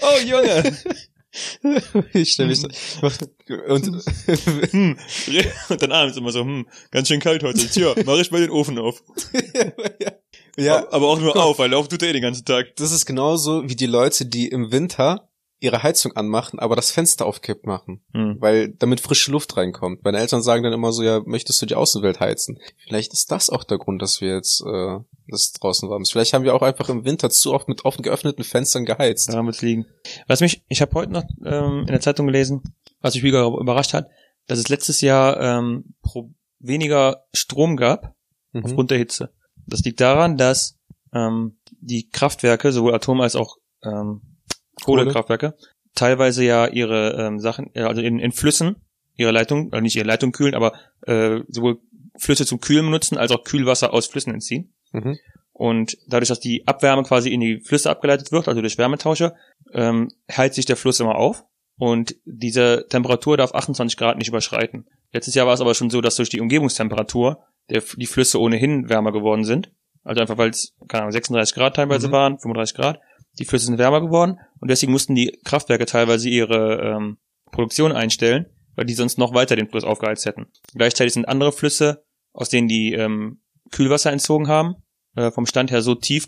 oh 0.02 0.20
Junge! 0.24 0.78
ich 2.14 2.32
stelle 2.32 2.50
mich 2.50 2.62
so, 2.62 2.68
und, 3.68 3.86
hm, 4.72 4.98
und 5.70 5.82
dann 5.82 5.92
abends 5.92 6.16
immer 6.16 6.32
so, 6.32 6.42
hm, 6.42 6.68
ganz 6.92 7.08
schön 7.08 7.20
kalt 7.20 7.42
heute. 7.44 7.68
Tja, 7.68 7.96
mach 8.06 8.20
ich 8.20 8.30
mal 8.30 8.42
den 8.42 8.52
Ofen 8.52 8.78
auf. 8.78 9.04
ja, 10.00 10.12
ja, 10.58 10.92
aber 10.92 11.08
auch 11.08 11.20
nur 11.20 11.36
auf, 11.36 11.58
weil 11.58 11.74
auf 11.74 11.88
tut 11.88 12.04
er 12.04 12.10
eh 12.10 12.14
den 12.14 12.22
ganzen 12.22 12.46
Tag. 12.46 12.76
Das 12.76 12.92
ist 12.92 13.08
genauso 13.08 13.68
wie 13.68 13.76
die 13.76 13.88
Leute, 13.88 14.28
die 14.28 14.48
im 14.48 14.72
Winter 14.72 15.27
ihre 15.60 15.82
Heizung 15.82 16.16
anmachen, 16.16 16.60
aber 16.60 16.76
das 16.76 16.92
Fenster 16.92 17.26
aufkippt 17.26 17.66
machen, 17.66 18.04
hm. 18.14 18.38
weil 18.40 18.70
damit 18.70 19.00
frische 19.00 19.32
Luft 19.32 19.58
reinkommt. 19.58 20.04
Meine 20.04 20.20
Eltern 20.20 20.44
sagen 20.44 20.64
dann 20.64 20.74
immer 20.74 20.92
so, 20.92 21.02
ja, 21.02 21.22
möchtest 21.26 21.62
du 21.62 21.66
die 21.66 21.76
Außenwelt 21.76 22.20
heizen? 22.20 22.60
Vielleicht 22.78 23.12
ist 23.14 23.32
das 23.32 23.50
auch 23.50 23.64
der 23.64 23.80
Grund, 23.80 24.02
dass 24.02 24.22
wir 24.22 24.36
jetzt 24.36 24.62
äh, 24.62 25.00
das 25.28 25.54
draußen 25.54 25.90
warm 25.90 26.04
ist. 26.04 26.12
Vielleicht 26.12 26.34
haben 26.34 26.44
wir 26.44 26.54
auch 26.54 26.62
einfach 26.62 26.90
im 26.90 27.06
Winter 27.06 27.30
zu 27.32 27.54
oft 27.54 27.68
mit 27.68 27.86
offen 27.86 28.04
geöffneten 28.04 28.44
Fenstern 28.44 28.86
geheizt. 28.86 29.30
Daran 29.30 29.48
wird's 29.48 29.62
liegen. 29.62 29.86
Was 30.28 30.42
mich, 30.42 30.64
ich 30.68 30.82
habe 30.82 30.94
heute 30.94 31.12
noch 31.12 31.26
ähm, 31.44 31.82
in 31.82 31.88
der 31.88 32.02
Zeitung 32.02 32.28
gelesen, 32.28 32.62
was 33.02 33.16
mich 33.16 33.24
wieder 33.24 33.48
überrascht 33.48 33.94
hat, 33.94 34.10
dass 34.46 34.60
es 34.60 34.70
letztes 34.70 35.02
Jahr 35.02 35.40
ähm, 35.42 35.96
pro 36.02 36.32
weniger 36.60 37.26
Strom 37.34 37.78
gab 37.78 38.16
mhm. 38.52 38.64
aufgrund 38.64 38.92
der 38.92 39.00
Hitze. 39.00 39.34
Das 39.66 39.82
liegt 39.82 40.02
daran, 40.02 40.38
dass 40.38 40.78
ähm, 41.14 41.58
die 41.80 42.10
Kraftwerke, 42.10 42.72
sowohl 42.72 42.94
Atom 42.94 43.22
als 43.22 43.36
auch 43.36 43.58
ähm, 43.84 44.37
Kohlekraftwerke, 44.84 45.56
teilweise 45.96 46.44
ja 46.44 46.68
ihre 46.68 47.14
ähm, 47.14 47.40
Sachen, 47.40 47.72
also 47.76 48.02
in, 48.02 48.20
in 48.20 48.32
Flüssen 48.32 48.78
ihre 49.16 49.32
Leitung, 49.32 49.74
also 49.74 49.82
nicht 49.82 49.96
ihre 49.96 50.08
Leitung 50.08 50.32
kühlen, 50.32 50.54
aber 50.54 50.74
äh, 51.02 51.40
sowohl 51.48 51.80
Flüsse 52.18 52.46
zum 52.46 52.60
Kühlen 52.60 52.86
benutzen, 52.86 53.18
als 53.18 53.32
auch 53.32 53.44
Kühlwasser 53.44 53.94
aus 53.94 54.08
Flüssen 54.08 54.34
entziehen. 54.34 54.74
Mhm. 54.92 55.18
Und 55.54 55.98
dadurch, 56.08 56.30
dass 56.30 56.40
die 56.40 56.68
Abwärme 56.68 57.04
quasi 57.04 57.32
in 57.32 57.40
die 57.42 57.60
Flüsse 57.60 57.90
abgeleitet 57.90 58.32
wird, 58.32 58.48
also 58.48 58.62
durch 58.62 58.78
Wärmetauscher, 58.78 59.36
ähm, 59.74 60.10
heizt 60.32 60.56
sich 60.56 60.66
der 60.66 60.78
Fluss 60.78 61.00
immer 61.00 61.16
auf. 61.16 61.44
Und 61.80 62.16
diese 62.26 62.86
Temperatur 62.90 63.38
darf 63.38 63.54
28 63.54 63.98
Grad 63.98 64.18
nicht 64.18 64.28
überschreiten. 64.28 64.88
Letztes 65.14 65.36
Jahr 65.36 65.46
war 65.46 65.54
es 65.54 65.62
aber 65.62 65.76
schon 65.76 65.90
so, 65.90 66.02
dass 66.02 66.16
durch 66.16 66.30
die 66.30 66.42
Umgebungstemperatur 66.42 67.44
der, 67.70 67.84
die 67.96 68.06
Flüsse 68.06 68.40
ohnehin 68.40 68.90
wärmer 68.90 69.12
geworden 69.12 69.44
sind. 69.44 69.72
Also 70.04 70.22
einfach 70.22 70.38
weil 70.38 70.50
es, 70.50 70.76
keine 70.88 71.04
Ahnung, 71.04 71.12
36 71.12 71.56
Grad 71.56 71.76
teilweise 71.76 72.08
mhm. 72.08 72.12
waren, 72.12 72.40
35 72.40 72.76
Grad. 72.76 73.00
Die 73.40 73.46
Flüsse 73.46 73.66
sind 73.66 73.78
wärmer 73.78 74.02
geworden 74.02 74.40
und 74.60 74.70
deswegen 74.70 74.92
mussten 74.92 75.16
die 75.16 75.38
Kraftwerke 75.44 75.86
teilweise 75.86 76.30
ihre 76.30 76.82
ähm, 76.82 77.18
Produktion 77.52 77.92
einstellen, 77.92 78.48
weil 78.76 78.86
die 78.86 78.94
sonst 78.94 79.18
noch 79.18 79.34
weiter 79.34 79.56
den 79.56 79.70
Fluss 79.70 79.84
aufgeheizt 79.84 80.26
hätten. 80.26 80.48
Gleichzeitig 80.74 81.14
sind 81.14 81.28
andere 81.28 81.52
Flüsse, 81.52 82.04
aus 82.34 82.50
denen 82.50 82.68
die 82.68 82.94
ähm, 82.94 83.42
Kühlwasser 83.72 84.12
entzogen 84.12 84.48
haben, 84.48 84.76
äh, 85.16 85.32
vom 85.32 85.46
Stand 85.46 85.72
her 85.72 85.82
so 85.82 85.96
tief 85.96 86.28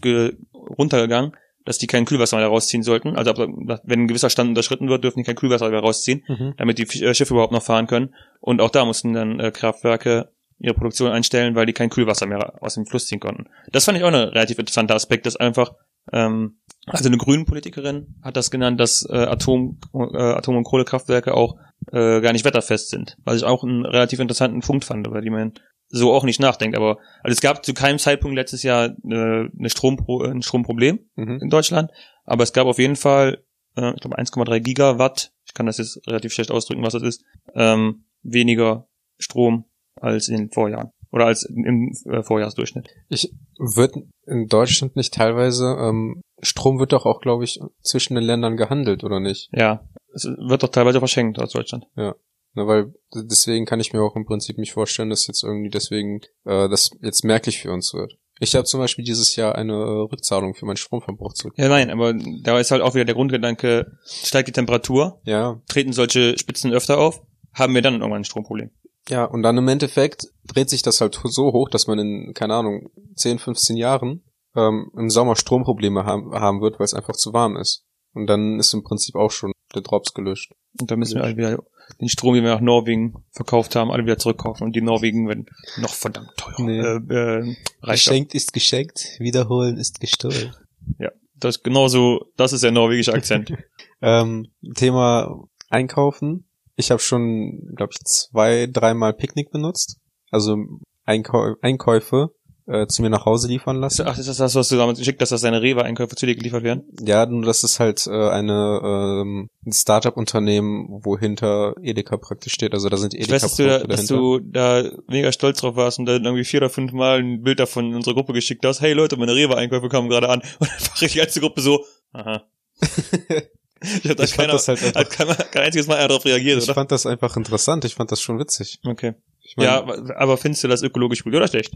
runtergegangen, 0.53 1.33
dass 1.65 1.77
die 1.77 1.87
kein 1.87 2.05
Kühlwasser 2.05 2.37
mehr 2.37 2.47
rausziehen 2.47 2.83
sollten. 2.83 3.15
Also 3.15 3.33
wenn 3.37 4.01
ein 4.01 4.07
gewisser 4.07 4.29
Stand 4.29 4.49
unterschritten 4.49 4.89
wird, 4.89 5.03
dürfen 5.03 5.19
die 5.19 5.25
kein 5.25 5.35
Kühlwasser 5.35 5.69
mehr 5.69 5.81
rausziehen, 5.81 6.23
mhm. 6.27 6.53
damit 6.57 6.77
die 6.77 7.03
äh, 7.03 7.13
Schiffe 7.13 7.33
überhaupt 7.33 7.53
noch 7.53 7.63
fahren 7.63 7.87
können. 7.87 8.15
Und 8.39 8.61
auch 8.61 8.69
da 8.71 8.85
mussten 8.85 9.13
dann 9.13 9.39
äh, 9.39 9.51
Kraftwerke 9.51 10.31
ihre 10.59 10.73
Produktion 10.73 11.11
einstellen, 11.11 11.55
weil 11.55 11.65
die 11.65 11.73
kein 11.73 11.89
Kühlwasser 11.89 12.25
mehr 12.25 12.61
aus 12.61 12.75
dem 12.75 12.85
Fluss 12.85 13.07
ziehen 13.07 13.19
konnten. 13.19 13.45
Das 13.71 13.85
fand 13.85 13.97
ich 13.97 14.03
auch 14.03 14.09
ein 14.09 14.15
relativ 14.15 14.59
interessanter 14.59 14.95
Aspekt, 14.95 15.25
dass 15.25 15.35
einfach 15.35 15.73
ähm, 16.11 16.59
also 16.89 17.07
eine 17.07 17.17
grüne 17.17 17.45
Politikerin 17.45 18.15
hat 18.21 18.37
das 18.37 18.51
genannt, 18.51 18.79
dass 18.79 19.07
äh, 19.09 19.17
Atom, 19.17 19.79
äh, 19.93 20.17
Atom- 20.17 20.57
und 20.57 20.63
Kohlekraftwerke 20.63 21.33
auch 21.33 21.57
äh, 21.91 22.21
gar 22.21 22.33
nicht 22.33 22.45
wetterfest 22.45 22.89
sind. 22.89 23.17
Was 23.23 23.37
ich 23.37 23.43
auch 23.43 23.63
einen 23.63 23.85
relativ 23.85 24.19
interessanten 24.19 24.61
Punkt 24.61 24.85
fand, 24.85 25.07
über 25.07 25.21
die 25.21 25.29
man 25.29 25.53
so 25.87 26.13
auch 26.13 26.23
nicht 26.23 26.39
nachdenkt. 26.39 26.77
Aber 26.77 26.97
also 27.23 27.33
es 27.33 27.41
gab 27.41 27.65
zu 27.65 27.73
keinem 27.73 27.99
Zeitpunkt 27.99 28.35
letztes 28.35 28.63
Jahr 28.63 28.85
äh, 28.85 29.49
eine 29.57 29.69
Strompro 29.69 30.23
ein 30.23 30.41
Stromproblem 30.41 30.99
mhm. 31.15 31.39
in 31.41 31.49
Deutschland, 31.49 31.91
aber 32.25 32.43
es 32.43 32.53
gab 32.53 32.67
auf 32.67 32.79
jeden 32.79 32.95
Fall, 32.95 33.43
äh, 33.75 33.93
ich 33.93 34.01
glaube 34.01 34.17
1,3 34.17 34.59
Gigawatt, 34.59 35.31
ich 35.45 35.53
kann 35.53 35.65
das 35.65 35.77
jetzt 35.77 36.05
relativ 36.07 36.33
schlecht 36.33 36.51
ausdrücken, 36.51 36.83
was 36.83 36.93
das 36.93 37.03
ist, 37.03 37.23
ähm, 37.55 38.05
weniger 38.21 38.87
Strom 39.17 39.65
als 39.95 40.27
in 40.27 40.37
den 40.37 40.51
Vorjahren 40.51 40.91
oder 41.11 41.25
als 41.25 41.43
im 41.43 41.91
äh, 42.05 42.23
Vorjahresdurchschnitt. 42.23 42.89
Ich 43.09 43.31
würde 43.57 44.03
in 44.25 44.47
Deutschland 44.47 44.95
nicht 44.95 45.13
teilweise 45.13 45.77
ähm, 45.79 46.21
Strom 46.41 46.79
wird 46.79 46.93
doch 46.93 47.05
auch, 47.05 47.21
glaube 47.21 47.43
ich, 47.43 47.59
zwischen 47.83 48.15
den 48.15 48.23
Ländern 48.23 48.57
gehandelt, 48.57 49.03
oder 49.03 49.19
nicht? 49.19 49.49
Ja, 49.51 49.83
es 50.13 50.25
wird 50.25 50.63
doch 50.63 50.69
teilweise 50.69 50.99
verschenkt 50.99 51.39
aus 51.39 51.51
Deutschland. 51.51 51.85
Ja. 51.95 52.15
Na, 52.53 52.65
weil 52.65 52.93
deswegen 53.13 53.65
kann 53.65 53.79
ich 53.79 53.93
mir 53.93 54.01
auch 54.01 54.15
im 54.15 54.25
Prinzip 54.25 54.57
nicht 54.57 54.73
vorstellen, 54.73 55.09
dass 55.09 55.27
jetzt 55.27 55.43
irgendwie 55.43 55.69
deswegen 55.69 56.21
äh, 56.45 56.67
das 56.67 56.91
jetzt 57.01 57.23
merklich 57.23 57.61
für 57.61 57.71
uns 57.71 57.93
wird. 57.93 58.17
Ich 58.39 58.55
habe 58.55 58.65
zum 58.65 58.79
Beispiel 58.79 59.03
dieses 59.03 59.35
Jahr 59.35 59.55
eine 59.55 59.73
äh, 59.73 60.07
Rückzahlung 60.11 60.55
für 60.55 60.65
meinen 60.65 60.77
Stromverbrauch 60.77 61.33
zurück. 61.33 61.53
Ja, 61.57 61.67
nein, 61.67 61.89
aber 61.89 62.13
da 62.13 62.57
ist 62.57 62.71
halt 62.71 62.81
auch 62.81 62.95
wieder 62.95 63.05
der 63.05 63.15
Grundgedanke, 63.15 63.97
steigt 64.05 64.47
die 64.47 64.53
Temperatur, 64.53 65.21
ja. 65.25 65.61
treten 65.67 65.93
solche 65.93 66.37
Spitzen 66.39 66.71
öfter 66.71 66.97
auf, 66.97 67.21
haben 67.53 67.75
wir 67.75 67.81
dann 67.81 67.95
irgendwann 67.95 68.21
ein 68.21 68.25
Stromproblem. 68.25 68.71
Ja, 69.07 69.25
und 69.25 69.41
dann 69.43 69.57
im 69.57 69.67
Endeffekt 69.67 70.27
dreht 70.45 70.69
sich 70.69 70.81
das 70.81 71.01
halt 71.01 71.19
so 71.23 71.51
hoch, 71.53 71.69
dass 71.69 71.87
man 71.87 71.99
in, 71.99 72.33
keine 72.33 72.55
Ahnung, 72.55 72.89
10, 73.15 73.39
15 73.39 73.77
Jahren 73.77 74.23
ähm, 74.55 74.91
im 74.95 75.09
Sommer 75.09 75.35
Stromprobleme 75.35 76.05
haben, 76.05 76.33
haben 76.33 76.61
wird, 76.61 76.79
weil 76.79 76.85
es 76.85 76.93
einfach 76.93 77.15
zu 77.15 77.33
warm 77.33 77.55
ist. 77.55 77.85
Und 78.13 78.27
dann 78.27 78.59
ist 78.59 78.73
im 78.73 78.83
Prinzip 78.83 79.15
auch 79.15 79.31
schon 79.31 79.51
der 79.73 79.81
Drops 79.81 80.13
gelöscht. 80.13 80.53
Und 80.79 80.91
dann 80.91 80.99
müssen 80.99 81.15
wir 81.15 81.23
alle 81.23 81.37
wieder 81.37 81.59
den 81.99 82.09
Strom, 82.09 82.35
den 82.35 82.43
wir 82.43 82.53
nach 82.53 82.61
Norwegen 82.61 83.23
verkauft 83.31 83.75
haben, 83.75 83.91
alle 83.91 84.03
wieder 84.03 84.17
zurückkaufen. 84.17 84.65
Und 84.65 84.75
die 84.75 84.81
Norwegen 84.81 85.27
werden 85.27 85.45
noch 85.77 85.93
verdammt 85.93 86.35
teuer. 86.37 86.55
Nee. 86.59 86.79
Äh, 86.79 87.41
äh, 87.41 87.55
Geschenkt 87.81 88.35
ist 88.35 88.53
geschenkt, 88.53 89.17
wiederholen 89.19 89.77
ist 89.77 89.99
gestohlen. 89.99 90.55
Ja, 90.99 91.11
das 91.35 91.57
ist 91.57 91.63
genauso, 91.63 92.31
das 92.35 92.53
ist 92.53 92.63
der 92.63 92.71
norwegische 92.71 93.13
Akzent. 93.13 93.53
ähm, 94.01 94.47
Thema 94.75 95.47
Einkaufen. 95.69 96.48
Ich 96.79 96.91
habe 96.91 97.01
schon, 97.01 97.73
glaube 97.75 97.91
ich, 97.93 97.99
zwei, 98.05 98.65
dreimal 98.71 99.13
Picknick 99.13 99.51
benutzt. 99.51 99.97
Also 100.31 100.55
Einkau 101.03 101.55
Einkäufe 101.61 102.29
äh, 102.67 102.87
zu 102.87 103.01
mir 103.01 103.09
nach 103.09 103.25
Hause 103.25 103.49
liefern 103.49 103.81
lassen. 103.81 104.05
Ach, 104.07 104.17
ist 104.17 104.29
das 104.29 104.37
das, 104.37 104.55
was 104.55 104.69
du 104.69 104.77
damals 104.77 104.97
geschickt 104.97 105.21
hast, 105.21 105.33
dass 105.33 105.41
deine 105.41 105.61
Rewe-Einkäufe 105.61 106.15
zu 106.15 106.25
dir 106.25 106.35
geliefert 106.35 106.63
werden? 106.63 106.83
Ja, 107.01 107.25
nur 107.25 107.43
das 107.43 107.65
ist 107.65 107.81
halt 107.81 108.07
äh, 108.07 108.29
eine 108.29 108.79
ähm, 108.81 109.49
ein 109.65 109.73
Startup-Unternehmen, 109.73 110.87
wo 111.03 111.17
hinter 111.17 111.73
Edeka 111.81 112.15
praktisch 112.15 112.53
steht. 112.53 112.73
Also 112.73 112.87
da 112.87 112.95
sind 112.95 113.13
Edeka 113.13 113.25
ich 113.25 113.33
weiß, 113.33 113.41
dass 113.41 113.55
du, 113.55 113.67
da, 113.67 113.79
dass 113.79 114.05
du 114.05 114.39
da 114.39 114.89
mega 115.07 115.33
stolz 115.33 115.59
drauf 115.59 115.75
warst 115.75 115.99
und 115.99 116.05
dann 116.05 116.23
irgendwie 116.23 116.45
vier 116.45 116.61
oder 116.61 116.69
fünf 116.69 116.93
Mal 116.93 117.19
ein 117.19 117.41
Bild 117.41 117.59
davon 117.59 117.89
in 117.89 117.95
unsere 117.95 118.15
Gruppe 118.15 118.31
geschickt 118.31 118.65
hast. 118.65 118.79
Hey 118.79 118.93
Leute, 118.93 119.17
meine 119.17 119.35
Rewe-Einkäufe 119.35 119.89
kamen 119.89 120.07
gerade 120.07 120.29
an. 120.29 120.41
Und 120.59 120.71
einfach 120.71 120.97
die 120.97 121.17
ganze 121.17 121.41
Gruppe 121.41 121.59
so, 121.59 121.83
aha. 122.13 122.43
Ich 123.81 124.09
hab 124.09 124.17
da 124.17 124.23
ich 124.23 124.33
keiner, 124.33 124.53
das 124.53 124.67
halt 124.67 124.81
hat 124.95 125.09
kein, 125.09 125.27
kein 125.27 125.63
einziges 125.63 125.87
Mal 125.87 126.05
darauf 126.07 126.25
reagiert, 126.25 126.57
ich 126.57 126.63
oder? 126.63 126.71
Ich 126.71 126.75
fand 126.75 126.91
das 126.91 127.05
einfach 127.05 127.37
interessant. 127.37 127.85
Ich 127.85 127.95
fand 127.95 128.11
das 128.11 128.21
schon 128.21 128.39
witzig. 128.39 128.79
Okay. 128.85 129.13
Ich 129.41 129.55
mein, 129.57 129.65
ja, 129.65 129.85
aber 130.17 130.37
findest 130.37 130.63
du 130.63 130.67
das 130.67 130.83
ökologisch 130.83 131.23
gut 131.23 131.33
oder 131.33 131.47
schlecht? 131.47 131.73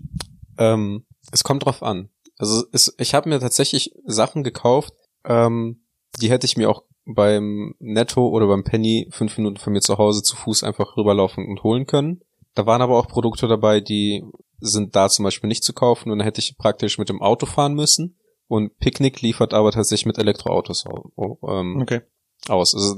Ähm, 0.58 1.06
es 1.32 1.44
kommt 1.44 1.66
drauf 1.66 1.82
an. 1.82 2.10
Also 2.38 2.66
es, 2.72 2.94
ich 2.98 3.14
habe 3.14 3.30
mir 3.30 3.40
tatsächlich 3.40 3.94
Sachen 4.06 4.44
gekauft, 4.44 4.94
ähm, 5.26 5.82
die 6.22 6.30
hätte 6.30 6.46
ich 6.46 6.58
mir 6.58 6.70
auch 6.70 6.84
beim 7.06 7.76
Netto 7.80 8.28
oder 8.28 8.48
beim 8.48 8.64
Penny 8.64 9.08
fünf 9.12 9.38
Minuten 9.38 9.58
von 9.58 9.74
mir 9.74 9.82
zu 9.82 9.98
Hause 9.98 10.24
zu 10.24 10.36
Fuß 10.36 10.64
einfach 10.64 10.98
rüberlaufen 10.98 11.46
und 11.48 11.64
holen 11.64 11.86
können. 11.86 12.22
Da 12.56 12.66
waren 12.66 12.82
aber 12.82 12.98
auch 12.98 13.08
Produkte 13.08 13.48
dabei, 13.48 13.82
die 13.82 14.24
sind 14.60 14.96
da 14.96 15.10
zum 15.10 15.24
Beispiel 15.24 15.48
nicht 15.48 15.64
zu 15.64 15.74
kaufen 15.74 16.12
und 16.12 16.20
dann 16.20 16.26
hätte 16.26 16.40
ich 16.40 16.58
praktisch 16.58 16.98
mit 16.98 17.10
dem 17.10 17.22
Auto 17.22 17.46
fahren 17.46 17.74
müssen. 17.74 18.18
Und 18.54 18.78
Picknick 18.78 19.20
liefert 19.24 19.52
aber 19.56 19.72
tatsächlich 19.72 20.06
mit 20.06 20.20
Elektroautos 20.20 20.86
ähm, 20.86 21.82
okay. 21.82 22.02
aus. 22.48 22.76
Also 22.76 22.96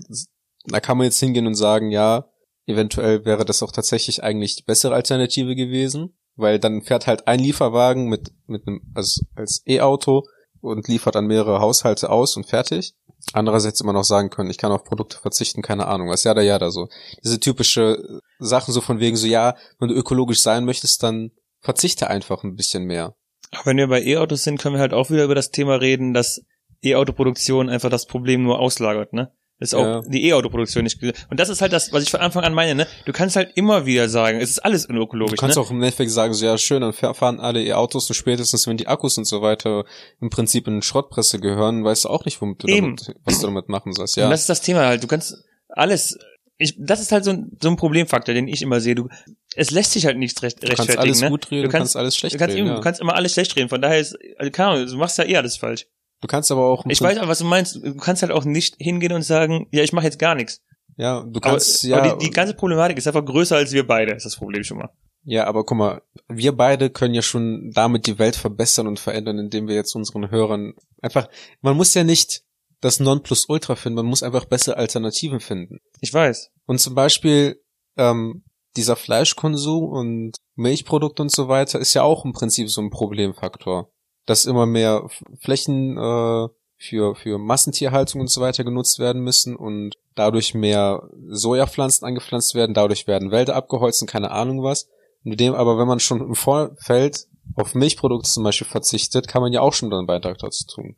da 0.66 0.82
kann 0.82 0.98
man 0.98 1.06
jetzt 1.06 1.22
hingehen 1.22 1.48
und 1.48 1.56
sagen, 1.56 1.92
ja, 1.92 2.26
eventuell 2.66 3.24
wäre 3.24 3.46
das 3.46 3.64
auch 3.64 3.72
tatsächlich 3.72 4.22
eigentlich 4.22 4.58
die 4.58 4.64
bessere 4.64 4.94
Alternative 4.94 5.56
gewesen, 5.56 6.14
weil 6.36 6.60
dann 6.60 6.82
fährt 6.82 7.08
halt 7.08 7.30
ein 7.30 7.40
Lieferwagen 7.40 8.10
mit, 8.10 8.34
mit 8.48 8.68
einem, 8.68 8.82
also 8.96 9.22
als 9.34 9.64
E-Auto 9.66 10.24
und 10.60 10.90
liefert 10.90 11.16
an 11.16 11.26
mehrere 11.26 11.62
Haushalte 11.62 12.10
aus 12.10 12.36
und 12.36 12.46
fertig. 12.46 12.94
Andererseits 13.32 13.80
immer 13.80 13.94
noch 13.94 14.04
sagen 14.04 14.32
können, 14.32 14.50
ich 14.50 14.58
kann 14.58 14.74
auf 14.74 14.84
Produkte 14.84 15.20
verzichten, 15.20 15.62
keine 15.62 15.88
Ahnung, 15.88 16.10
was 16.10 16.26
ja 16.26 16.34
da 16.34 16.42
ja 16.42 16.60
da 16.60 16.70
so. 16.70 16.90
Diese 17.24 17.40
typische 17.40 18.20
Sachen 18.40 18.74
so 18.74 18.82
von 18.82 19.00
wegen 19.00 19.16
so, 19.16 19.26
ja, 19.26 19.56
wenn 19.80 19.88
du 19.88 19.96
ökologisch 19.96 20.42
sein 20.42 20.66
möchtest, 20.66 21.02
dann 21.02 21.32
verzichte 21.62 22.10
einfach 22.10 22.44
ein 22.44 22.56
bisschen 22.56 22.84
mehr. 22.84 23.16
Wenn 23.64 23.78
wir 23.78 23.88
bei 23.88 24.04
E-Autos 24.04 24.44
sind, 24.44 24.60
können 24.60 24.76
wir 24.76 24.82
halt 24.82 24.94
auch 24.94 25.10
wieder 25.10 25.24
über 25.24 25.36
das 25.36 25.52
Thema 25.52 25.76
reden, 25.76 26.14
dass 26.14 26.42
E-Auto-Produktion 26.84 27.70
einfach 27.70 27.90
das 27.90 28.06
Problem 28.06 28.44
nur 28.44 28.60
auslagert, 28.60 29.14
ne? 29.14 29.32
Das 29.60 29.70
ist 29.70 29.76
auch 29.76 29.86
ja. 29.86 30.02
die 30.02 30.28
E-Auto-Produktion 30.28 30.84
nicht. 30.84 31.02
Und 31.30 31.40
das 31.40 31.48
ist 31.48 31.62
halt 31.62 31.72
das, 31.72 31.94
was 31.94 32.04
ich 32.04 32.12
von 32.12 32.20
Anfang 32.20 32.44
an 32.44 32.54
meine, 32.54 32.76
ne? 32.76 32.88
Du 33.06 33.14
kannst 33.14 33.38
halt 33.38 33.52
immer 33.56 33.86
wieder 33.86 34.10
sagen, 34.10 34.42
es 34.42 34.50
ist 34.50 34.60
alles 34.60 34.86
unökologisch. 34.86 35.36
Du 35.36 35.40
kannst 35.40 35.56
ne? 35.56 35.64
auch 35.64 35.72
im 35.72 35.78
Endeffekt 35.78 36.12
sagen, 36.12 36.34
so 36.34 36.46
ja 36.46 36.58
schön, 36.58 36.82
dann 36.82 36.92
fahren 36.92 37.40
alle 37.40 37.64
E-Autos 37.64 38.10
und 38.10 38.16
spätestens, 38.16 38.68
wenn 38.68 38.76
die 38.76 38.88
Akkus 38.88 39.18
und 39.18 39.24
so 39.24 39.42
weiter 39.42 39.86
im 40.20 40.30
Prinzip 40.30 40.68
in 40.68 40.82
Schrottpresse 40.82 41.40
gehören, 41.40 41.86
weißt 41.86 42.04
du 42.04 42.10
auch 42.10 42.26
nicht, 42.26 42.42
womit 42.42 42.64
du 42.64 42.68
damit, 42.68 43.16
was 43.24 43.40
du 43.40 43.48
damit 43.48 43.70
machen 43.70 43.94
sollst. 43.94 44.18
Ja. 44.18 44.26
Und 44.26 44.32
das 44.32 44.42
ist 44.42 44.50
das 44.50 44.62
Thema 44.62 44.86
halt. 44.86 45.02
Du 45.02 45.08
kannst 45.08 45.38
alles. 45.70 46.18
Ich, 46.58 46.76
das 46.78 47.00
ist 47.00 47.14
halt 47.14 47.24
so 47.24 47.32
ein, 47.32 47.52
so 47.62 47.70
ein 47.70 47.78
Problemfaktor, 47.78 48.34
den 48.34 48.50
ich 48.50 48.62
immer 48.62 48.82
sehe. 48.82 48.96
Du, 48.96 49.08
es 49.56 49.72
lässt 49.72 49.92
sich 49.92 50.06
halt 50.06 50.18
nichts 50.18 50.42
recht, 50.44 50.62
rechtfertigen. 50.62 50.86
Du 50.86 50.86
kannst 50.86 51.00
alles 51.00 51.22
ne? 51.22 51.30
gut 51.30 51.52
reden, 51.52 51.64
du 51.64 51.70
kannst, 51.70 51.82
kannst 51.82 51.96
alles 51.96 52.18
schlecht 52.18 52.36
du 52.36 52.40
kannst 52.40 52.56
reden. 52.56 52.68
Ja. 52.68 52.76
Du 52.76 52.82
kannst 52.82 53.02
immer 53.02 53.16
alles 53.16 53.34
schlecht 53.34 53.56
reden. 53.56 53.70
Von 53.70 53.82
daher 53.82 54.00
ist, 54.00 54.18
also 54.38 54.52
keine 54.52 54.70
Ahnung, 54.70 54.88
du 54.88 54.98
machst 54.98 55.18
ja 55.18 55.26
eh 55.26 55.38
alles 55.38 55.58
falsch. 55.58 55.88
Du 56.22 56.28
kannst 56.28 56.52
aber 56.52 56.66
auch. 56.66 56.86
Ich 56.88 57.02
weiß 57.02 57.18
aber, 57.18 57.28
was 57.28 57.40
du 57.40 57.46
meinst. 57.46 57.76
Du 57.76 57.96
kannst 57.96 58.22
halt 58.22 58.32
auch 58.32 58.46
nicht 58.46 58.76
hingehen 58.80 59.14
und 59.14 59.22
sagen, 59.22 59.68
ja, 59.72 59.84
ich 59.84 59.94
mache 59.94 60.06
jetzt 60.06 60.20
gar 60.20 60.36
nichts. 60.36 60.62
Ja, 60.98 61.24
du 61.24 61.40
kannst 61.40 61.86
aber, 61.86 61.90
ja. 61.90 62.04
Aber 62.04 62.18
die, 62.18 62.26
die 62.26 62.32
ganze 62.32 62.54
Problematik 62.54 62.98
ist 62.98 63.08
einfach 63.08 63.26
größer 63.26 63.56
als 63.58 63.74
wir 63.74 63.86
beide, 63.86 64.14
ist 64.14 64.26
das 64.26 64.38
Problem 64.38 64.64
schon 64.64 64.78
mal. 64.78 64.90
Ja, 65.24 65.48
aber 65.48 65.66
guck 65.66 65.78
mal, 65.78 66.02
wir 66.28 66.52
beide 66.52 66.90
können 66.90 67.16
ja 67.16 67.24
schon 67.24 67.72
damit 67.74 68.06
die 68.06 68.20
Welt 68.20 68.36
verbessern 68.36 68.88
und 68.88 69.00
verändern, 69.00 69.40
indem 69.40 69.68
wir 69.68 69.76
jetzt 69.76 69.96
unseren 69.96 70.30
Hörern 70.30 70.74
einfach, 71.02 71.28
man 71.62 71.76
muss 71.76 71.94
ja 71.96 72.04
nicht 72.04 72.44
das 72.80 73.00
Nonplusultra 73.00 73.76
finden, 73.76 73.98
man 73.98 74.06
muss 74.06 74.22
einfach 74.22 74.46
bessere 74.46 74.78
Alternativen 74.78 75.40
finden. 75.40 75.80
Ich 76.00 76.14
weiß. 76.14 76.52
Und 76.68 76.80
zum 76.80 76.94
Beispiel, 76.94 77.60
ähm, 77.98 78.44
dieser 78.78 78.96
Fleischkonsum 78.96 79.86
und 79.86 80.38
Milchprodukte 80.56 81.22
und 81.22 81.32
so 81.32 81.48
weiter 81.48 81.80
ist 81.80 81.94
ja 81.94 82.04
auch 82.04 82.26
im 82.26 82.34
Prinzip 82.34 82.70
so 82.70 82.82
ein 82.82 82.90
Problemfaktor 82.90 83.90
dass 84.26 84.46
immer 84.46 84.66
mehr 84.66 85.08
Flächen 85.40 85.98
äh, 85.98 86.48
für, 86.78 87.16
für 87.16 87.38
Massentierhaltung 87.38 88.22
und 88.22 88.30
so 88.30 88.42
weiter 88.42 88.64
genutzt 88.64 89.00
werden 89.00 89.22
müssen 89.22 89.56
und 89.56 89.96
dadurch 90.16 90.54
mehr 90.54 91.08
Sojapflanzen 91.28 92.06
angepflanzt 92.06 92.54
werden, 92.56 92.74
dadurch 92.74 93.08
werden 93.08 93.32
Wälder 93.32 93.56
abgeholzt 93.56 94.02
und 94.02 94.10
keine 94.10 94.32
Ahnung 94.32 94.64
was. 94.64 94.88
Mit 95.24 95.40
dem 95.40 95.54
aber, 95.54 95.78
wenn 95.78 95.88
man 95.88 96.00
schon 96.00 96.22
im 96.22 96.36
Vorfeld 96.36 97.28
auf 97.56 97.74
Milchprodukte 97.74 98.30
zum 98.30 98.44
Beispiel 98.44 98.68
verzichtet, 98.68 99.28
kann 99.28 99.42
man 99.42 99.54
ja 99.54 99.62
auch 99.62 99.74
schon 99.74 99.92
einen 99.92 100.06
Beitrag 100.06 100.38
dazu 100.38 100.66
tun. 100.68 100.96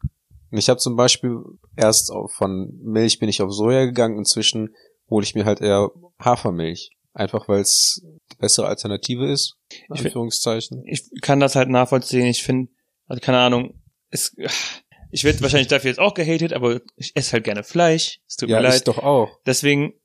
Und 0.50 0.58
ich 0.58 0.70
habe 0.70 0.80
zum 0.80 0.96
Beispiel 0.96 1.42
erst 1.76 2.12
von 2.30 2.72
Milch 2.84 3.20
bin 3.20 3.30
ich 3.30 3.42
auf 3.42 3.54
Soja 3.54 3.86
gegangen, 3.86 4.18
inzwischen 4.18 4.74
hole 5.10 5.24
ich 5.24 5.36
mir 5.36 5.46
halt 5.46 5.62
eher 5.62 5.92
Hafermilch. 6.20 6.92
Einfach 7.18 7.50
weil 7.50 7.62
es 7.62 8.06
die 8.32 8.38
bessere 8.38 8.68
Alternative 8.68 9.28
ist. 9.32 9.58
Anführungszeichen. 9.90 10.84
Ich 10.86 11.10
kann 11.22 11.40
das 11.40 11.56
halt 11.56 11.68
nachvollziehen. 11.68 12.28
Ich 12.28 12.44
finde, 12.44 12.72
also 13.08 13.20
keine 13.20 13.40
Ahnung, 13.40 13.82
es, 14.12 14.36
ich 15.10 15.24
werde 15.24 15.42
wahrscheinlich 15.42 15.68
dafür 15.68 15.90
jetzt 15.90 16.00
auch 16.00 16.14
gehatet, 16.14 16.54
aber 16.54 16.80
ich 16.96 17.16
esse 17.16 17.34
halt 17.34 17.44
gerne 17.44 17.64
Fleisch. 17.64 18.20
Es 18.28 18.36
tut 18.36 18.50
ja, 18.50 18.58
mir 18.58 18.68
leid. 18.68 18.76
Ich 18.76 18.84
doch 18.84 19.00
auch. 19.00 19.40
Deswegen, 19.48 19.96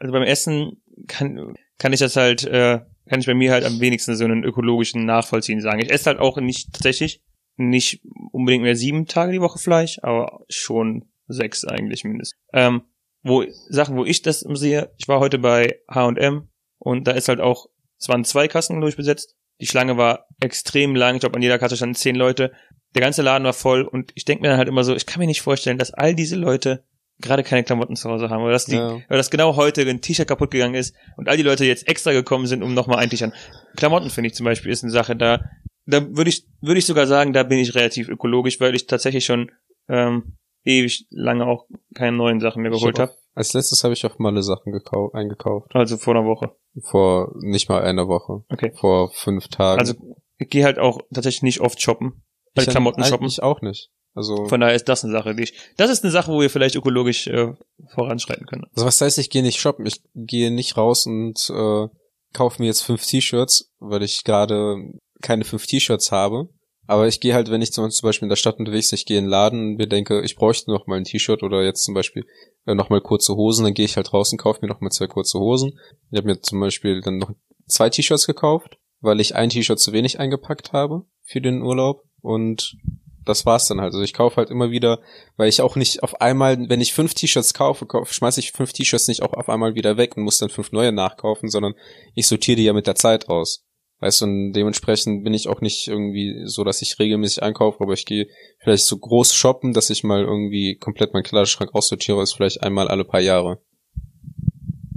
also 0.00 0.12
beim 0.12 0.24
Essen 0.24 0.82
kann, 1.06 1.54
kann 1.78 1.92
ich 1.92 2.00
das 2.00 2.16
halt, 2.16 2.42
äh, 2.42 2.80
kann 3.08 3.20
ich 3.20 3.26
bei 3.26 3.34
mir 3.34 3.52
halt 3.52 3.64
am 3.64 3.78
wenigsten 3.78 4.16
so 4.16 4.24
einen 4.24 4.42
ökologischen 4.42 5.04
Nachvollziehen 5.04 5.60
sagen. 5.60 5.80
Ich 5.80 5.92
esse 5.92 6.06
halt 6.06 6.18
auch 6.18 6.36
nicht 6.38 6.72
tatsächlich 6.72 7.22
nicht 7.58 8.02
unbedingt 8.32 8.64
mehr 8.64 8.74
sieben 8.74 9.06
Tage 9.06 9.30
die 9.30 9.40
Woche 9.40 9.60
Fleisch, 9.60 10.00
aber 10.02 10.40
schon 10.48 11.12
sechs 11.28 11.64
eigentlich 11.64 12.02
mindestens. 12.02 12.40
Ähm, 12.52 12.82
wo 13.22 13.44
Sachen, 13.68 13.96
wo 13.96 14.04
ich 14.04 14.22
das 14.22 14.40
sehe, 14.40 14.92
ich 14.96 15.08
war 15.08 15.20
heute 15.20 15.38
bei 15.38 15.80
H&M 15.88 16.48
und 16.78 17.06
da 17.06 17.12
ist 17.12 17.28
halt 17.28 17.40
auch, 17.40 17.66
es 17.98 18.08
waren 18.08 18.24
zwei 18.24 18.48
Kassen 18.48 18.80
durchbesetzt 18.80 19.36
die 19.60 19.66
Schlange 19.66 19.96
war 19.96 20.26
extrem 20.40 20.96
lang. 20.96 21.16
Ich 21.16 21.20
glaube, 21.20 21.36
an 21.36 21.42
jeder 21.42 21.58
Kasse 21.58 21.76
standen 21.76 21.94
zehn 21.94 22.16
Leute. 22.16 22.52
Der 22.94 23.02
ganze 23.02 23.22
Laden 23.22 23.44
war 23.44 23.52
voll 23.52 23.82
und 23.82 24.10
ich 24.14 24.24
denke 24.24 24.42
mir 24.42 24.48
dann 24.48 24.58
halt 24.58 24.68
immer 24.68 24.84
so, 24.84 24.96
ich 24.96 25.06
kann 25.06 25.20
mir 25.20 25.26
nicht 25.26 25.42
vorstellen, 25.42 25.78
dass 25.78 25.92
all 25.92 26.14
diese 26.14 26.36
Leute 26.36 26.84
gerade 27.20 27.44
keine 27.44 27.62
Klamotten 27.62 27.96
zu 27.96 28.08
Hause 28.08 28.30
haben, 28.30 28.42
oder 28.42 28.52
dass, 28.52 28.64
die, 28.64 28.76
ja. 28.76 28.94
oder 28.94 29.16
dass 29.18 29.30
genau 29.30 29.54
heute 29.54 29.82
ein 29.82 30.00
T-Shirt 30.00 30.26
kaputt 30.26 30.50
gegangen 30.50 30.74
ist 30.74 30.96
und 31.18 31.28
all 31.28 31.36
die 31.36 31.42
Leute 31.42 31.66
jetzt 31.66 31.86
extra 31.86 32.12
gekommen 32.12 32.46
sind, 32.46 32.62
um 32.62 32.72
nochmal 32.72 32.98
ein 32.98 33.10
T-Shirt. 33.10 33.34
Klamotten 33.76 34.08
finde 34.08 34.28
ich 34.28 34.34
zum 34.34 34.44
Beispiel 34.44 34.72
ist 34.72 34.82
eine 34.82 34.90
Sache, 34.90 35.14
da, 35.14 35.44
da 35.84 36.16
würde 36.16 36.30
ich, 36.30 36.46
würde 36.62 36.78
ich 36.78 36.86
sogar 36.86 37.06
sagen, 37.06 37.34
da 37.34 37.42
bin 37.42 37.58
ich 37.58 37.74
relativ 37.74 38.08
ökologisch, 38.08 38.58
weil 38.58 38.74
ich 38.74 38.86
tatsächlich 38.86 39.26
schon 39.26 39.50
ähm, 39.88 40.38
ewig 40.64 41.06
lange 41.10 41.46
auch 41.46 41.66
keine 41.94 42.16
neuen 42.16 42.40
Sachen 42.40 42.62
mehr 42.62 42.70
geholt 42.70 42.98
habe. 42.98 43.12
Hab, 43.12 43.18
als 43.34 43.52
letztes 43.52 43.84
habe 43.84 43.94
ich 43.94 44.04
auf 44.04 44.18
Malle 44.18 44.42
Sachen 44.42 44.72
eingekauft. 45.12 45.74
Also 45.74 45.96
vor 45.96 46.16
einer 46.16 46.26
Woche. 46.26 46.50
Vor 46.82 47.32
nicht 47.40 47.68
mal 47.68 47.82
einer 47.82 48.08
Woche. 48.08 48.44
Okay. 48.48 48.72
Vor 48.76 49.10
fünf 49.12 49.48
Tagen. 49.48 49.80
Also 49.80 49.94
ich 50.38 50.48
gehe 50.48 50.64
halt 50.64 50.78
auch 50.78 51.00
tatsächlich 51.12 51.42
nicht 51.42 51.60
oft 51.60 51.80
shoppen. 51.80 52.22
Weil 52.54 52.64
ich 52.64 52.70
Klamotten 52.70 53.04
shoppen. 53.04 53.26
Ich 53.26 53.42
auch 53.42 53.60
nicht. 53.60 53.90
Also 54.14 54.46
von 54.46 54.60
daher 54.60 54.74
ist 54.74 54.88
das 54.88 55.04
eine 55.04 55.12
Sache, 55.12 55.34
die 55.34 55.44
ich. 55.44 55.54
Das 55.76 55.90
ist 55.90 56.02
eine 56.02 56.10
Sache, 56.10 56.32
wo 56.32 56.40
wir 56.40 56.50
vielleicht 56.50 56.74
ökologisch 56.74 57.28
äh, 57.28 57.52
voranschreiten 57.94 58.46
können. 58.46 58.64
Also 58.74 58.86
was 58.86 59.00
heißt, 59.00 59.18
ich 59.18 59.30
gehe 59.30 59.42
nicht 59.42 59.60
shoppen? 59.60 59.86
Ich 59.86 60.02
gehe 60.14 60.50
nicht 60.50 60.76
raus 60.76 61.06
und 61.06 61.48
äh, 61.50 61.86
kaufe 62.32 62.60
mir 62.60 62.66
jetzt 62.66 62.82
fünf 62.82 63.06
T-Shirts, 63.06 63.72
weil 63.78 64.02
ich 64.02 64.24
gerade 64.24 64.76
keine 65.22 65.44
fünf 65.44 65.66
T-Shirts 65.66 66.10
habe. 66.10 66.48
Aber 66.90 67.06
ich 67.06 67.20
gehe 67.20 67.34
halt, 67.34 67.52
wenn 67.52 67.62
ich 67.62 67.72
zum 67.72 67.88
Beispiel 68.02 68.26
in 68.26 68.30
der 68.30 68.34
Stadt 68.34 68.58
unterwegs, 68.58 68.92
ich 68.92 69.06
gehe 69.06 69.16
in 69.16 69.26
den 69.26 69.30
Laden 69.30 69.60
und 69.60 69.76
mir 69.76 69.86
denke, 69.86 70.22
ich 70.22 70.34
bräuchte 70.34 70.72
noch 70.72 70.88
mal 70.88 70.96
ein 70.96 71.04
T-Shirt 71.04 71.44
oder 71.44 71.62
jetzt 71.62 71.84
zum 71.84 71.94
Beispiel 71.94 72.26
äh, 72.66 72.74
noch 72.74 72.90
mal 72.90 73.00
kurze 73.00 73.36
Hosen, 73.36 73.62
dann 73.62 73.74
gehe 73.74 73.84
ich 73.84 73.96
halt 73.96 74.12
raus 74.12 74.32
und 74.32 74.38
kaufe 74.38 74.58
mir 74.60 74.66
noch 74.66 74.80
mal 74.80 74.90
zwei 74.90 75.06
kurze 75.06 75.38
Hosen. 75.38 75.78
Ich 76.10 76.18
habe 76.18 76.26
mir 76.26 76.40
zum 76.40 76.58
Beispiel 76.58 77.00
dann 77.00 77.18
noch 77.18 77.30
zwei 77.68 77.90
T-Shirts 77.90 78.26
gekauft, 78.26 78.76
weil 79.00 79.20
ich 79.20 79.36
ein 79.36 79.50
T-Shirt 79.50 79.78
zu 79.78 79.92
wenig 79.92 80.18
eingepackt 80.18 80.72
habe 80.72 81.04
für 81.22 81.40
den 81.40 81.62
Urlaub 81.62 82.02
und 82.22 82.76
das 83.24 83.46
war's 83.46 83.68
dann 83.68 83.80
halt. 83.80 83.92
Also 83.92 84.02
ich 84.02 84.12
kaufe 84.12 84.38
halt 84.38 84.50
immer 84.50 84.72
wieder, 84.72 84.98
weil 85.36 85.48
ich 85.48 85.62
auch 85.62 85.76
nicht 85.76 86.02
auf 86.02 86.20
einmal, 86.20 86.68
wenn 86.68 86.80
ich 86.80 86.92
fünf 86.92 87.14
T-Shirts 87.14 87.54
kaufe, 87.54 87.86
schmeiße 88.04 88.40
ich 88.40 88.50
fünf 88.50 88.72
T-Shirts 88.72 89.06
nicht 89.06 89.22
auch 89.22 89.34
auf 89.34 89.48
einmal 89.48 89.76
wieder 89.76 89.96
weg 89.96 90.16
und 90.16 90.24
muss 90.24 90.38
dann 90.38 90.50
fünf 90.50 90.72
neue 90.72 90.90
nachkaufen, 90.90 91.50
sondern 91.50 91.74
ich 92.16 92.26
sortiere 92.26 92.56
die 92.56 92.64
ja 92.64 92.72
mit 92.72 92.88
der 92.88 92.96
Zeit 92.96 93.28
raus. 93.28 93.64
Weißt 94.00 94.22
du, 94.22 94.24
und 94.24 94.52
dementsprechend 94.54 95.24
bin 95.24 95.34
ich 95.34 95.48
auch 95.48 95.60
nicht 95.60 95.86
irgendwie 95.86 96.42
so, 96.46 96.64
dass 96.64 96.80
ich 96.80 96.98
regelmäßig 96.98 97.42
einkaufe, 97.42 97.82
aber 97.82 97.92
ich 97.92 98.06
gehe 98.06 98.28
vielleicht 98.58 98.86
so 98.86 98.96
groß 98.96 99.34
shoppen, 99.34 99.74
dass 99.74 99.90
ich 99.90 100.04
mal 100.04 100.22
irgendwie 100.22 100.76
komplett 100.76 101.12
meinen 101.12 101.22
Kleiderschrank 101.22 101.74
aussortiere, 101.74 102.22
ist 102.22 102.32
vielleicht 102.32 102.62
einmal 102.62 102.88
alle 102.88 103.04
paar 103.04 103.20
Jahre. 103.20 103.60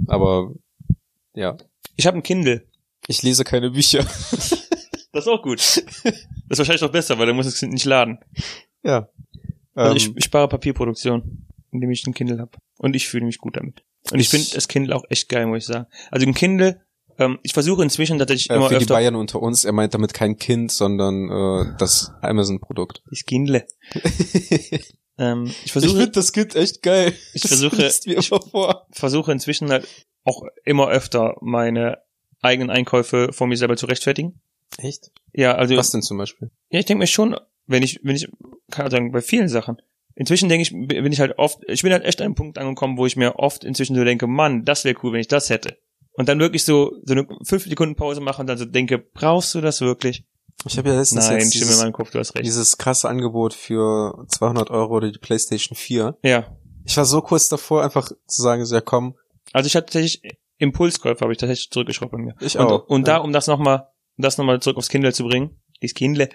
Aber 0.06 0.54
ja. 1.34 1.56
Ich 1.96 2.06
habe 2.06 2.16
ein 2.16 2.22
Kindle. 2.22 2.66
Ich 3.06 3.22
lese 3.22 3.44
keine 3.44 3.70
Bücher. 3.70 3.98
das 4.32 4.52
ist 5.12 5.28
auch 5.28 5.42
gut. 5.42 5.58
Das 5.58 6.58
ist 6.58 6.58
wahrscheinlich 6.58 6.82
noch 6.82 6.92
besser, 6.92 7.18
weil 7.18 7.26
dann 7.26 7.36
muss 7.36 7.46
es 7.46 7.60
nicht 7.60 7.84
laden. 7.84 8.18
Ja. 8.82 9.08
Also 9.74 9.90
ähm, 9.90 9.96
ich, 9.96 10.16
ich 10.16 10.24
spare 10.24 10.48
Papierproduktion, 10.48 11.46
indem 11.72 11.90
ich 11.90 12.06
ein 12.06 12.14
Kindle 12.14 12.38
habe. 12.38 12.52
Und 12.78 12.96
ich 12.96 13.06
fühle 13.06 13.26
mich 13.26 13.38
gut 13.38 13.58
damit. 13.58 13.84
Und 14.12 14.18
ich, 14.18 14.26
ich 14.26 14.30
finde 14.30 14.54
das 14.54 14.68
Kindle 14.68 14.96
auch 14.96 15.04
echt 15.10 15.28
geil, 15.28 15.46
muss 15.46 15.58
ich 15.58 15.66
sagen. 15.66 15.86
Also 16.10 16.26
ein 16.26 16.34
Kindle 16.34 16.80
ähm, 17.18 17.38
ich 17.42 17.52
versuche 17.52 17.82
inzwischen 17.82 18.18
tatsächlich 18.18 18.50
äh, 18.50 18.54
immer 18.54 18.68
Für 18.68 18.78
die 18.78 18.86
Bayern 18.86 19.14
unter 19.14 19.40
uns, 19.40 19.64
er 19.64 19.72
meint 19.72 19.94
damit 19.94 20.14
kein 20.14 20.36
Kind, 20.36 20.72
sondern 20.72 21.30
äh, 21.30 21.76
das 21.78 22.12
Amazon-Produkt. 22.22 23.02
Die 23.10 23.16
Skindle. 23.16 23.66
ähm, 25.18 25.52
ich 25.64 25.72
versuche. 25.72 25.92
Ich 25.92 25.98
finde 25.98 26.12
das 26.12 26.32
Kind 26.32 26.56
echt 26.56 26.82
geil. 26.82 27.14
Ich 27.32 27.42
versuche, 27.42 27.90
ich 28.04 28.32
versuche 28.90 29.32
inzwischen 29.32 29.70
halt 29.70 29.86
auch 30.24 30.42
immer 30.64 30.88
öfter 30.88 31.36
meine 31.40 31.98
eigenen 32.42 32.70
Einkäufe 32.70 33.32
vor 33.32 33.46
mir 33.46 33.56
selber 33.56 33.76
zu 33.76 33.86
rechtfertigen. 33.86 34.40
Echt? 34.78 35.12
Ja, 35.32 35.54
also. 35.54 35.76
Was 35.76 35.90
denn 35.90 36.02
zum 36.02 36.18
Beispiel? 36.18 36.50
Ja, 36.70 36.80
ich 36.80 36.86
denke 36.86 37.00
mir 37.00 37.06
schon, 37.06 37.36
wenn 37.66 37.82
ich, 37.82 38.00
wenn 38.02 38.16
ich, 38.16 38.28
kann 38.70 38.86
ich 38.86 38.92
sagen, 38.92 39.12
bei 39.12 39.22
vielen 39.22 39.48
Sachen. 39.48 39.80
Inzwischen 40.16 40.48
denke 40.48 40.62
ich, 40.62 40.70
bin 40.70 41.12
ich 41.12 41.18
halt 41.18 41.38
oft, 41.38 41.58
ich 41.66 41.82
bin 41.82 41.92
halt 41.92 42.04
echt 42.04 42.20
an 42.20 42.26
einem 42.26 42.34
Punkt 42.36 42.56
angekommen, 42.56 42.96
wo 42.98 43.04
ich 43.04 43.16
mir 43.16 43.36
oft 43.36 43.64
inzwischen 43.64 43.96
so 43.96 44.04
denke, 44.04 44.28
Mann, 44.28 44.64
das 44.64 44.84
wäre 44.84 44.96
cool, 45.02 45.12
wenn 45.12 45.20
ich 45.20 45.26
das 45.26 45.50
hätte 45.50 45.76
und 46.14 46.28
dann 46.28 46.38
wirklich 46.38 46.64
so, 46.64 46.92
so 47.04 47.12
eine 47.12 47.26
fünf 47.42 47.64
Sekunden 47.64 47.96
Pause 47.96 48.20
mache 48.20 48.40
und 48.40 48.46
dann 48.46 48.58
so 48.58 48.64
denke, 48.64 48.98
brauchst 48.98 49.54
du 49.54 49.60
das 49.60 49.80
wirklich? 49.80 50.24
Ich 50.66 50.78
habe 50.78 50.88
ja 50.88 50.96
letztens 50.96 51.28
Nein, 51.28 51.40
jetzt 51.40 51.54
dieses, 51.54 51.76
in 51.76 51.82
meinem 51.82 51.92
Kopf, 51.92 52.10
du 52.10 52.18
hast 52.18 52.34
recht. 52.34 52.46
dieses 52.46 52.78
krasse 52.78 53.08
Angebot 53.08 53.52
für 53.52 54.24
200 54.28 54.70
Euro 54.70 54.96
oder 54.96 55.10
die 55.10 55.18
Playstation 55.18 55.76
4. 55.76 56.16
Ja. 56.22 56.56
Ich 56.84 56.96
war 56.96 57.04
so 57.04 57.20
kurz 57.20 57.48
davor, 57.48 57.82
einfach 57.82 58.10
zu 58.26 58.42
sagen, 58.42 58.64
so, 58.64 58.74
ja 58.74 58.80
komm. 58.80 59.16
Also 59.52 59.66
ich 59.66 59.76
hatte 59.76 59.86
tatsächlich 59.86 60.22
Impulskäufe, 60.58 61.20
habe 61.20 61.32
ich 61.32 61.38
tatsächlich 61.38 61.70
zurückgeschraubt 61.70 62.12
bei 62.12 62.18
mir. 62.18 62.34
Ich 62.40 62.58
und, 62.58 62.66
auch. 62.66 62.86
Und 62.86 63.06
ja. 63.08 63.14
da, 63.14 63.20
um 63.20 63.32
das 63.32 63.46
nochmal, 63.46 63.88
das 64.16 64.38
nochmal 64.38 64.60
zurück 64.60 64.78
aufs 64.78 64.88
Kindle 64.88 65.12
zu 65.12 65.24
bringen, 65.24 65.60
dieses 65.82 65.94
Kindle, 65.94 66.28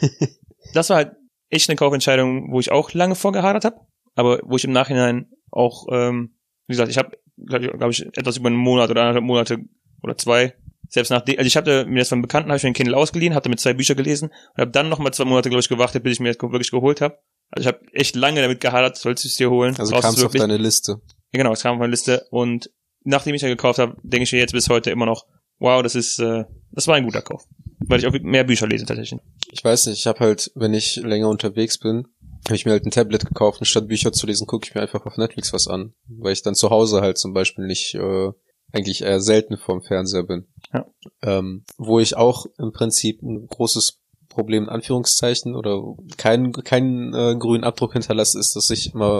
das 0.74 0.90
war 0.90 0.96
halt 0.96 1.12
echt 1.50 1.68
eine 1.68 1.76
Kaufentscheidung, 1.76 2.50
wo 2.52 2.60
ich 2.60 2.72
auch 2.72 2.92
lange 2.92 3.14
vorgehadert 3.14 3.64
habe, 3.64 3.80
aber 4.14 4.40
wo 4.44 4.56
ich 4.56 4.64
im 4.64 4.72
Nachhinein 4.72 5.30
auch 5.50 5.86
ähm, 5.90 6.37
Wie 6.68 6.72
gesagt, 6.72 6.90
ich 6.90 6.98
habe, 6.98 7.18
glaube 7.36 7.90
ich, 7.90 8.06
etwas 8.16 8.36
über 8.36 8.46
einen 8.48 8.56
Monat 8.56 8.90
oder 8.90 9.00
anderthalb 9.02 9.24
Monate 9.24 9.58
oder 10.02 10.16
zwei 10.16 10.54
selbst 10.88 11.10
nach 11.10 11.22
also 11.26 11.42
ich 11.42 11.56
hatte 11.56 11.84
mir 11.86 11.98
das 12.00 12.08
von 12.08 12.22
Bekannten 12.22 12.48
habe 12.48 12.56
ich 12.56 12.62
mir 12.62 12.70
ein 12.70 12.74
Kindle 12.74 12.96
ausgeliehen, 12.96 13.34
hatte 13.34 13.48
mit 13.48 13.60
zwei 13.60 13.74
Bücher 13.74 13.94
gelesen 13.94 14.30
und 14.54 14.60
habe 14.60 14.70
dann 14.70 14.88
noch 14.88 14.98
mal 14.98 15.12
zwei 15.12 15.24
Monate 15.24 15.50
glaube 15.50 15.60
ich 15.60 15.68
gewartet, 15.68 16.02
bis 16.02 16.14
ich 16.14 16.20
mir 16.20 16.32
das 16.32 16.40
wirklich 16.40 16.70
geholt 16.70 17.00
habe. 17.00 17.18
Also 17.50 17.68
ich 17.68 17.74
habe 17.74 17.92
echt 17.92 18.16
lange 18.16 18.40
damit 18.40 18.60
gehadert, 18.60 18.96
sollst 18.96 19.24
du 19.24 19.28
es 19.28 19.36
dir 19.36 19.50
holen. 19.50 19.76
Also 19.78 19.94
kam 19.96 20.14
es 20.14 20.24
auf 20.24 20.32
deine 20.32 20.56
Liste. 20.56 21.00
Ja, 21.32 21.38
genau, 21.38 21.52
es 21.52 21.62
kam 21.62 21.74
auf 21.74 21.78
meine 21.78 21.90
Liste 21.90 22.26
und 22.30 22.70
nachdem 23.04 23.34
ich 23.34 23.42
ja 23.42 23.48
gekauft 23.48 23.78
habe, 23.78 23.96
denke 24.02 24.24
ich 24.24 24.32
mir 24.32 24.38
jetzt 24.38 24.52
bis 24.52 24.68
heute 24.68 24.90
immer 24.90 25.06
noch, 25.06 25.26
wow, 25.58 25.82
das 25.82 25.94
ist 25.94 26.18
äh, 26.20 26.44
das 26.72 26.86
war 26.86 26.96
ein 26.96 27.04
guter 27.04 27.22
Kauf, 27.22 27.44
weil 27.80 27.98
ich 27.98 28.06
auch 28.06 28.12
mehr 28.22 28.44
Bücher 28.44 28.66
lese 28.66 28.86
tatsächlich. 28.86 29.20
Ich 29.50 29.62
weiß 29.64 29.86
nicht, 29.86 29.98
ich 29.98 30.06
habe 30.06 30.20
halt, 30.20 30.50
wenn 30.54 30.74
ich 30.74 30.96
länger 30.96 31.28
unterwegs 31.28 31.78
bin, 31.78 32.08
habe 32.46 32.56
ich 32.56 32.64
mir 32.64 32.72
halt 32.72 32.84
ein 32.84 32.90
Tablet 32.90 33.26
gekauft 33.26 33.60
und 33.60 33.66
statt 33.66 33.88
Bücher 33.88 34.12
zu 34.12 34.26
lesen, 34.26 34.46
gucke 34.46 34.66
ich 34.66 34.74
mir 34.74 34.80
einfach 34.80 35.04
auf 35.06 35.16
Netflix 35.16 35.52
was 35.52 35.68
an, 35.68 35.92
weil 36.06 36.32
ich 36.32 36.42
dann 36.42 36.54
zu 36.54 36.70
Hause 36.70 37.00
halt 37.00 37.18
zum 37.18 37.34
Beispiel 37.34 37.66
nicht 37.66 37.94
äh, 37.94 38.30
eigentlich 38.72 39.02
eher 39.02 39.20
selten 39.20 39.56
vorm 39.56 39.82
Fernseher 39.82 40.24
bin. 40.24 40.46
Ja. 40.72 40.86
Ähm, 41.22 41.64
wo 41.76 42.00
ich 42.00 42.16
auch 42.16 42.46
im 42.58 42.72
Prinzip 42.72 43.22
ein 43.22 43.46
großes 43.46 44.00
Problem 44.28 44.64
in 44.64 44.68
Anführungszeichen 44.68 45.56
oder 45.56 45.82
keinen 46.16 46.52
keinen 46.52 47.14
äh, 47.14 47.36
grünen 47.36 47.64
Abdruck 47.64 47.94
hinterlasse, 47.94 48.38
ist, 48.38 48.54
dass 48.54 48.70
ich 48.70 48.94
immer 48.94 49.18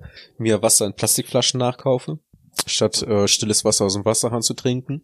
äh, 0.00 0.04
mir 0.38 0.62
Wasser 0.62 0.86
in 0.86 0.94
Plastikflaschen 0.94 1.58
nachkaufe, 1.58 2.18
statt 2.66 3.02
äh, 3.02 3.26
stilles 3.28 3.64
Wasser 3.64 3.84
aus 3.84 3.94
dem 3.94 4.04
Wasserhahn 4.04 4.42
zu 4.42 4.54
trinken. 4.54 5.02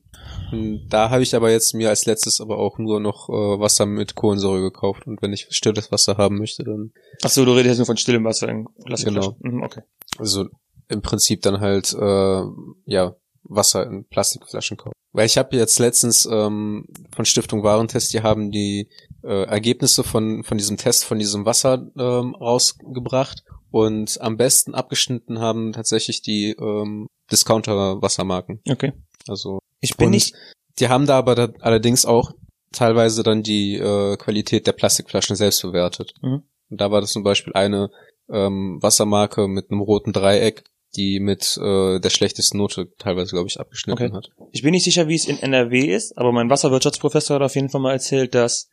Und 0.52 0.88
da 0.88 1.10
habe 1.10 1.22
ich 1.22 1.34
aber 1.34 1.50
jetzt 1.50 1.74
mir 1.74 1.88
als 1.88 2.06
letztes 2.06 2.40
aber 2.40 2.58
auch 2.58 2.78
nur 2.78 3.00
noch 3.00 3.28
äh, 3.28 3.32
Wasser 3.32 3.86
mit 3.86 4.14
Kohlensäure 4.14 4.60
gekauft 4.60 5.06
und 5.06 5.22
wenn 5.22 5.32
ich 5.32 5.48
stilles 5.50 5.90
Wasser 5.92 6.16
haben 6.16 6.38
möchte, 6.38 6.64
dann. 6.64 6.92
Ach 7.22 7.30
so, 7.30 7.44
du 7.44 7.52
redest 7.52 7.68
jetzt 7.68 7.78
nur 7.78 7.86
von 7.86 7.96
stillem 7.96 8.24
Wasser 8.24 8.48
in 8.48 8.66
Plastikflaschen. 8.84 9.36
Genau. 9.40 9.56
Mhm, 9.56 9.62
okay. 9.62 9.82
Also 10.18 10.46
im 10.88 11.02
Prinzip 11.02 11.42
dann 11.42 11.60
halt 11.60 11.92
äh, 11.94 12.42
ja 12.84 13.16
Wasser 13.48 13.86
in 13.86 14.04
Plastikflaschen 14.04 14.76
kaufen. 14.76 14.94
Weil 15.12 15.26
ich 15.26 15.38
habe 15.38 15.56
jetzt 15.56 15.78
letztens 15.78 16.28
ähm, 16.30 16.86
von 17.14 17.24
Stiftung 17.24 17.62
Warentest, 17.62 18.12
die 18.12 18.22
haben 18.22 18.50
die 18.50 18.88
äh, 19.22 19.44
Ergebnisse 19.44 20.04
von, 20.04 20.42
von 20.44 20.58
diesem 20.58 20.76
Test 20.76 21.04
von 21.04 21.18
diesem 21.18 21.46
Wasser 21.46 21.90
ähm, 21.96 22.34
rausgebracht 22.34 23.44
und 23.70 24.20
am 24.20 24.36
besten 24.36 24.74
abgeschnitten 24.74 25.40
haben 25.40 25.72
tatsächlich 25.72 26.22
die 26.22 26.50
ähm, 26.58 27.08
Discounter-Wassermarken. 27.30 28.60
Okay. 28.68 28.92
Also 29.28 29.58
ich 29.80 29.96
bin 29.96 30.10
nicht. 30.10 30.34
Die 30.78 30.88
haben 30.88 31.06
da 31.06 31.18
aber 31.18 31.34
da 31.34 31.48
allerdings 31.60 32.04
auch 32.04 32.32
teilweise 32.72 33.22
dann 33.22 33.42
die 33.42 33.76
äh, 33.76 34.16
Qualität 34.16 34.66
der 34.66 34.72
Plastikflaschen 34.72 35.36
selbst 35.36 35.62
bewertet. 35.62 36.12
Mhm. 36.22 36.42
Und 36.68 36.80
da 36.80 36.90
war 36.90 37.00
das 37.00 37.12
zum 37.12 37.22
Beispiel 37.22 37.52
eine 37.54 37.90
ähm, 38.28 38.78
Wassermarke 38.80 39.48
mit 39.48 39.70
einem 39.70 39.80
roten 39.80 40.12
Dreieck, 40.12 40.64
die 40.96 41.20
mit 41.20 41.58
äh, 41.58 42.00
der 42.00 42.10
schlechtesten 42.10 42.58
Note 42.58 42.88
teilweise, 42.98 43.30
glaube 43.32 43.48
ich, 43.48 43.60
abgeschnitten 43.60 44.06
okay. 44.06 44.16
hat. 44.16 44.30
Ich 44.52 44.62
bin 44.62 44.72
nicht 44.72 44.84
sicher, 44.84 45.08
wie 45.08 45.14
es 45.14 45.26
in 45.26 45.38
NRW 45.38 45.80
ist, 45.94 46.16
aber 46.18 46.32
mein 46.32 46.50
Wasserwirtschaftsprofessor 46.50 47.36
hat 47.36 47.42
auf 47.42 47.54
jeden 47.54 47.68
Fall 47.68 47.80
mal 47.80 47.92
erzählt, 47.92 48.34
dass 48.34 48.68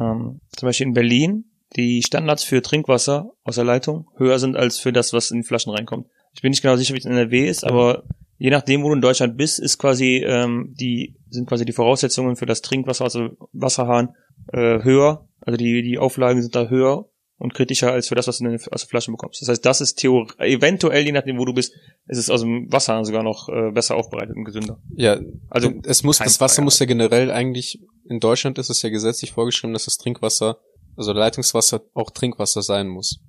ähm, 0.00 0.40
zum 0.56 0.66
Beispiel 0.66 0.86
in 0.86 0.94
Berlin 0.94 1.44
die 1.76 2.02
Standards 2.02 2.44
für 2.44 2.62
Trinkwasser 2.62 3.30
aus 3.42 3.56
der 3.56 3.64
Leitung 3.64 4.08
höher 4.16 4.38
sind 4.38 4.56
als 4.56 4.78
für 4.78 4.92
das, 4.92 5.12
was 5.12 5.30
in 5.30 5.42
die 5.42 5.46
Flaschen 5.46 5.72
reinkommt. 5.72 6.08
Ich 6.34 6.42
bin 6.42 6.50
nicht 6.50 6.62
genau 6.62 6.76
sicher, 6.76 6.94
wie 6.94 6.98
es 6.98 7.04
in 7.04 7.12
NRW 7.12 7.48
ist, 7.48 7.64
aber 7.64 8.04
je 8.38 8.50
nachdem, 8.50 8.82
wo 8.82 8.88
du 8.88 8.94
in 8.94 9.00
Deutschland 9.00 9.36
bist, 9.36 9.58
ist 9.58 9.78
quasi 9.78 10.24
ähm, 10.26 10.74
die 10.78 11.16
sind 11.30 11.48
quasi 11.48 11.64
die 11.64 11.72
Voraussetzungen 11.72 12.36
für 12.36 12.46
das 12.46 12.62
Trinkwasser, 12.62 13.04
also 13.04 13.30
Wasserhahn, 13.52 14.14
äh, 14.52 14.82
höher. 14.82 15.28
Also 15.40 15.56
die 15.56 15.82
die 15.82 15.98
Auflagen 15.98 16.42
sind 16.42 16.54
da 16.54 16.68
höher 16.68 17.08
und 17.38 17.52
kritischer 17.52 17.92
als 17.92 18.08
für 18.08 18.14
das, 18.14 18.26
was 18.26 18.38
du 18.38 18.46
aus 18.70 18.82
der 18.82 18.88
Flasche 18.88 19.10
bekommst. 19.10 19.42
Das 19.42 19.48
heißt, 19.48 19.64
das 19.64 19.80
ist 19.80 19.96
Theorie, 19.96 20.32
eventuell, 20.38 21.04
je 21.04 21.12
nachdem, 21.12 21.38
wo 21.38 21.44
du 21.44 21.52
bist, 21.52 21.74
ist 22.06 22.18
es 22.18 22.30
aus 22.30 22.42
dem 22.42 22.72
Wasser 22.72 23.04
sogar 23.04 23.22
noch 23.22 23.48
äh, 23.48 23.70
besser 23.72 23.96
aufbereitet 23.96 24.36
und 24.36 24.44
gesünder. 24.44 24.80
Ja, 24.94 25.20
also 25.50 25.72
es 25.84 26.02
muss, 26.02 26.18
das 26.18 26.40
Wasser 26.40 26.62
muss 26.62 26.78
ja 26.78 26.86
generell 26.86 27.30
eigentlich, 27.30 27.80
in 28.08 28.20
Deutschland 28.20 28.58
ist 28.58 28.70
es 28.70 28.82
ja 28.82 28.90
gesetzlich 28.90 29.32
vorgeschrieben, 29.32 29.72
dass 29.72 29.86
das 29.86 29.98
Trinkwasser, 29.98 30.58
also 30.96 31.12
Leitungswasser 31.12 31.82
auch 31.92 32.10
Trinkwasser 32.10 32.62
sein 32.62 32.88
muss. 32.88 33.20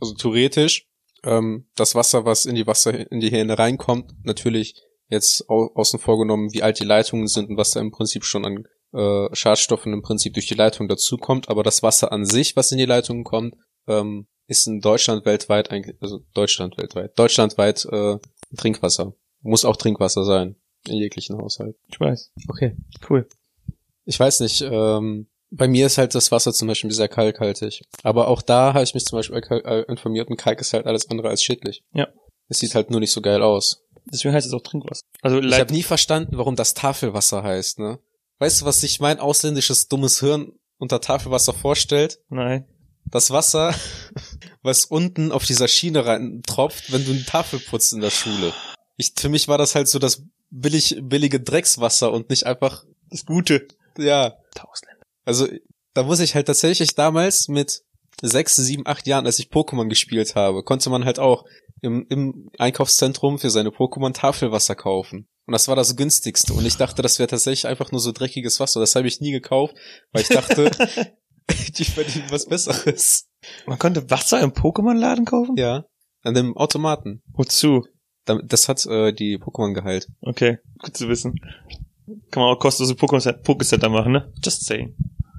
Also 0.00 0.14
theoretisch, 0.14 0.88
ähm, 1.24 1.66
das 1.76 1.94
Wasser, 1.94 2.24
was 2.24 2.46
in 2.46 2.54
die 2.54 2.66
Wasser, 2.66 3.10
in 3.10 3.20
die 3.20 3.30
Hähne 3.30 3.58
reinkommt, 3.58 4.12
natürlich 4.24 4.74
jetzt 5.08 5.48
au 5.48 5.70
außen 5.74 5.98
vorgenommen, 5.98 6.52
wie 6.52 6.62
alt 6.62 6.80
die 6.80 6.84
Leitungen 6.84 7.28
sind 7.28 7.50
und 7.50 7.56
was 7.56 7.72
da 7.72 7.80
im 7.80 7.90
Prinzip 7.90 8.24
schon 8.24 8.44
an 8.44 8.64
äh, 8.92 9.34
Schadstoffen 9.34 9.92
im 9.92 10.02
Prinzip 10.02 10.34
durch 10.34 10.46
die 10.46 10.54
Leitung 10.54 10.88
dazukommt, 10.88 11.48
aber 11.48 11.62
das 11.62 11.82
Wasser 11.82 12.12
an 12.12 12.24
sich, 12.24 12.56
was 12.56 12.72
in 12.72 12.78
die 12.78 12.86
Leitung 12.86 13.24
kommt, 13.24 13.54
ähm, 13.86 14.26
ist 14.46 14.66
in 14.66 14.80
Deutschland 14.80 15.24
weltweit 15.24 15.70
eigentlich, 15.70 15.96
also 16.00 16.20
Deutschland 16.34 16.76
weltweit, 16.78 17.18
deutschlandweit 17.18 17.86
äh, 17.86 18.18
Trinkwasser. 18.56 19.14
Muss 19.40 19.64
auch 19.64 19.76
Trinkwasser 19.76 20.24
sein 20.24 20.56
in 20.88 20.96
jeglichen 20.96 21.38
Haushalt. 21.38 21.76
Ich 21.88 21.98
weiß. 21.98 22.32
Okay. 22.48 22.76
Cool. 23.08 23.26
Ich 24.04 24.18
weiß 24.18 24.40
nicht, 24.40 24.62
ähm, 24.62 25.28
bei 25.52 25.68
mir 25.68 25.86
ist 25.86 25.98
halt 25.98 26.14
das 26.14 26.32
Wasser 26.32 26.52
zum 26.52 26.68
Beispiel 26.68 26.90
sehr 26.90 27.08
kalkhaltig. 27.08 27.82
Aber 28.02 28.28
auch 28.28 28.42
da 28.42 28.72
habe 28.72 28.82
ich 28.82 28.94
mich 28.94 29.04
zum 29.04 29.18
Beispiel 29.18 29.36
äh, 29.36 29.82
informiert 29.82 30.28
und 30.28 30.36
Kalk 30.36 30.60
ist 30.60 30.72
halt 30.72 30.86
alles 30.86 31.10
andere 31.10 31.28
als 31.28 31.42
schädlich. 31.42 31.84
Ja. 31.92 32.08
Es 32.48 32.58
sieht 32.58 32.74
halt 32.74 32.90
nur 32.90 33.00
nicht 33.00 33.12
so 33.12 33.20
geil 33.20 33.42
aus. 33.42 33.82
Deswegen 34.06 34.34
heißt 34.34 34.46
es 34.46 34.52
auch 34.52 34.62
Trinkwasser. 34.62 35.04
Also 35.20 35.40
ich 35.40 35.60
habe 35.60 35.72
nie 35.72 35.82
verstanden, 35.82 36.36
warum 36.38 36.56
das 36.56 36.74
Tafelwasser 36.74 37.42
heißt, 37.42 37.78
ne? 37.78 37.98
Weißt 38.38 38.62
du, 38.62 38.64
was 38.64 38.80
sich 38.80 38.98
mein 38.98 39.20
ausländisches 39.20 39.88
dummes 39.88 40.18
Hirn 40.20 40.52
unter 40.78 41.00
Tafelwasser 41.00 41.52
vorstellt? 41.52 42.18
Nein. 42.28 42.66
Das 43.04 43.30
Wasser, 43.30 43.74
was 44.62 44.86
unten 44.86 45.32
auf 45.32 45.44
dieser 45.44 45.68
Schiene 45.68 46.06
rein 46.06 46.42
tropft, 46.46 46.92
wenn 46.92 47.04
du 47.04 47.12
eine 47.12 47.24
Tafel 47.24 47.60
putzt 47.60 47.92
in 47.92 48.00
der 48.00 48.10
Schule. 48.10 48.52
Ich, 48.96 49.12
für 49.16 49.28
mich 49.28 49.48
war 49.48 49.58
das 49.58 49.74
halt 49.74 49.86
so 49.86 49.98
das 49.98 50.22
billig, 50.50 50.96
billige 51.02 51.40
Dreckswasser 51.40 52.10
und 52.10 52.30
nicht 52.30 52.46
einfach 52.46 52.84
das 53.10 53.26
Gute. 53.26 53.68
Ja. 53.98 54.38
Ausländer. 54.58 54.91
Also, 55.24 55.48
da 55.94 56.02
muss 56.02 56.20
ich 56.20 56.34
halt 56.34 56.46
tatsächlich 56.46 56.94
damals 56.94 57.48
mit 57.48 57.82
sechs, 58.20 58.56
sieben, 58.56 58.86
acht 58.86 59.06
Jahren, 59.06 59.26
als 59.26 59.38
ich 59.38 59.48
Pokémon 59.48 59.88
gespielt 59.88 60.34
habe, 60.34 60.62
konnte 60.62 60.90
man 60.90 61.04
halt 61.04 61.18
auch 61.18 61.44
im, 61.80 62.06
im 62.08 62.50
Einkaufszentrum 62.58 63.38
für 63.38 63.50
seine 63.50 63.70
Pokémon 63.70 64.12
Tafelwasser 64.12 64.74
kaufen. 64.74 65.28
Und 65.46 65.52
das 65.52 65.66
war 65.68 65.76
das 65.76 65.96
günstigste. 65.96 66.54
Und 66.54 66.64
ich 66.64 66.76
dachte, 66.76 67.02
das 67.02 67.18
wäre 67.18 67.26
tatsächlich 67.26 67.66
einfach 67.66 67.90
nur 67.90 68.00
so 68.00 68.12
dreckiges 68.12 68.60
Wasser. 68.60 68.80
Das 68.80 68.94
habe 68.94 69.08
ich 69.08 69.20
nie 69.20 69.32
gekauft, 69.32 69.74
weil 70.12 70.22
ich 70.22 70.28
dachte, 70.28 70.70
die 71.76 71.84
verdienen 71.84 72.30
was 72.30 72.46
Besseres. 72.46 73.28
Man 73.66 73.78
konnte 73.78 74.08
Wasser 74.10 74.40
im 74.40 74.52
Pokémon-Laden 74.52 75.24
kaufen? 75.24 75.56
Ja. 75.56 75.84
An 76.22 76.34
dem 76.34 76.56
Automaten. 76.56 77.22
Wozu? 77.32 77.84
Das 78.24 78.68
hat 78.68 78.86
äh, 78.86 79.12
die 79.12 79.38
Pokémon 79.38 79.74
geheilt. 79.74 80.06
Okay, 80.20 80.58
gut 80.78 80.96
zu 80.96 81.08
wissen. 81.08 81.40
Kann 82.30 82.42
man 82.42 82.54
auch 82.54 82.58
kostenlose 82.58 82.94
Pokécenter 82.94 83.88
machen, 83.88 84.12
ne? 84.12 84.32
Just 84.42 84.64
saying. 84.64 84.94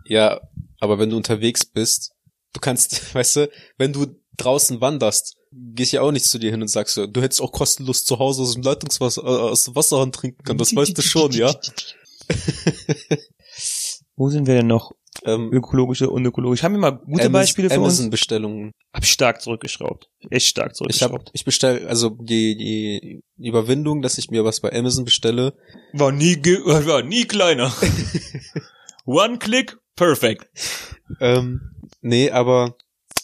Ja, 0.05 0.41
aber 0.79 0.99
wenn 0.99 1.09
du 1.09 1.17
unterwegs 1.17 1.65
bist, 1.65 2.13
du 2.53 2.59
kannst, 2.59 3.13
weißt 3.15 3.35
du, 3.37 3.49
wenn 3.77 3.93
du 3.93 4.07
draußen 4.37 4.81
wanderst, 4.81 5.37
geh 5.51 5.83
ich 5.83 5.91
ja 5.91 6.01
auch 6.01 6.11
nicht 6.11 6.25
zu 6.25 6.39
dir 6.39 6.51
hin 6.51 6.61
und 6.61 6.67
sagst, 6.67 6.97
du 6.97 7.21
hättest 7.21 7.41
auch 7.41 7.51
kostenlos 7.51 8.03
zu 8.05 8.19
Hause 8.19 8.41
aus 8.41 8.53
dem 8.53 8.63
Leitungswasser, 8.63 9.23
äh, 9.23 9.25
aus 9.51 9.65
dem 9.65 9.75
Wasserhahn 9.75 10.11
trinken 10.11 10.43
können. 10.43 10.57
Das 10.57 10.75
weißt 10.75 10.97
du 10.97 11.01
schon, 11.01 11.31
ja? 11.31 11.53
Wo 14.15 14.29
sind 14.29 14.47
wir 14.47 14.55
denn 14.55 14.67
noch? 14.67 14.91
Ähm, 15.25 15.53
ökologische 15.53 16.09
und 16.09 16.25
ökologisch. 16.25 16.63
Haben 16.63 16.73
wir 16.73 16.79
mal 16.79 16.91
gute 16.91 17.11
Amazon, 17.11 17.31
Beispiele 17.31 17.69
für 17.69 17.75
Amazon 17.75 18.09
Bestellungen. 18.09 18.71
Hab 18.93 19.03
ich 19.03 19.11
stark 19.11 19.41
zurückgeschraubt. 19.41 20.09
Echt 20.29 20.47
stark 20.47 20.75
zurückgeschraubt. 20.75 21.13
Ich, 21.13 21.29
hab, 21.29 21.35
ich 21.35 21.45
bestell, 21.45 21.87
also 21.87 22.09
die, 22.09 22.57
die 22.57 23.47
Überwindung, 23.47 24.01
dass 24.01 24.17
ich 24.17 24.29
mir 24.31 24.43
was 24.43 24.59
bei 24.59 24.73
Amazon 24.73 25.05
bestelle. 25.05 25.53
War 25.93 26.11
nie, 26.11 26.35
war 26.35 27.03
nie 27.03 27.25
kleiner. 27.25 27.73
One 29.05 29.37
click, 29.37 29.77
perfect. 29.95 30.49
Ähm, 31.21 31.61
nee, 32.01 32.29
aber 32.29 32.75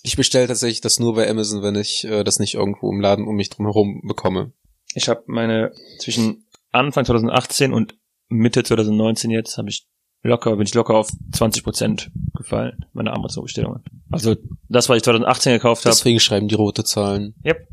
ich 0.01 0.15
bestelle 0.15 0.47
tatsächlich 0.47 0.81
das 0.81 0.99
nur 0.99 1.15
bei 1.15 1.29
Amazon, 1.29 1.61
wenn 1.63 1.75
ich 1.75 2.05
äh, 2.05 2.23
das 2.23 2.39
nicht 2.39 2.55
irgendwo 2.55 2.91
im 2.91 3.01
Laden 3.01 3.27
um 3.27 3.35
mich 3.35 3.49
drum 3.49 3.65
herum 3.65 4.01
bekomme. 4.05 4.53
Ich 4.95 5.09
habe 5.09 5.23
meine 5.27 5.71
zwischen 5.99 6.47
Anfang 6.71 7.05
2018 7.05 7.73
und 7.73 7.97
Mitte 8.29 8.63
2019 8.63 9.31
jetzt 9.31 9.57
habe 9.57 9.69
ich 9.69 9.87
locker, 10.23 10.55
bin 10.55 10.65
ich 10.65 10.73
locker 10.73 10.95
auf 10.95 11.09
20 11.31 11.63
Prozent 11.63 12.11
gefallen, 12.35 12.85
meine 12.93 13.13
Amazon-Bestellungen. 13.13 13.83
Also 14.11 14.35
das, 14.67 14.89
was 14.89 14.97
ich 14.97 15.03
2018 15.03 15.53
gekauft 15.53 15.85
habe. 15.85 15.95
Deswegen 15.95 16.19
schreiben 16.19 16.47
die 16.47 16.55
rote 16.55 16.83
Zahlen. 16.83 17.35
Yep. 17.45 17.67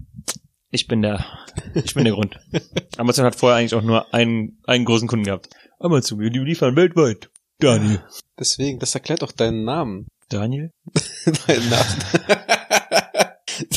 Ich 0.70 0.88
bin 0.88 1.02
der, 1.02 1.24
ich 1.74 1.94
bin 1.94 2.04
der 2.04 2.12
Grund. 2.14 2.38
Amazon 2.98 3.24
hat 3.24 3.36
vorher 3.36 3.58
eigentlich 3.58 3.74
auch 3.74 3.82
nur 3.82 4.12
einen, 4.12 4.58
einen 4.66 4.84
großen 4.84 5.08
Kunden 5.08 5.24
gehabt. 5.24 5.48
Amazon, 5.78 6.18
wir 6.18 6.30
liefern 6.30 6.76
weltweit. 6.76 7.30
Daniel. 7.58 8.02
Deswegen, 8.38 8.78
das 8.78 8.94
erklärt 8.94 9.22
auch 9.22 9.32
deinen 9.32 9.64
Namen. 9.64 10.08
Daniel? 10.28 10.72
Dein 11.46 11.68
Nachname. 11.70 12.46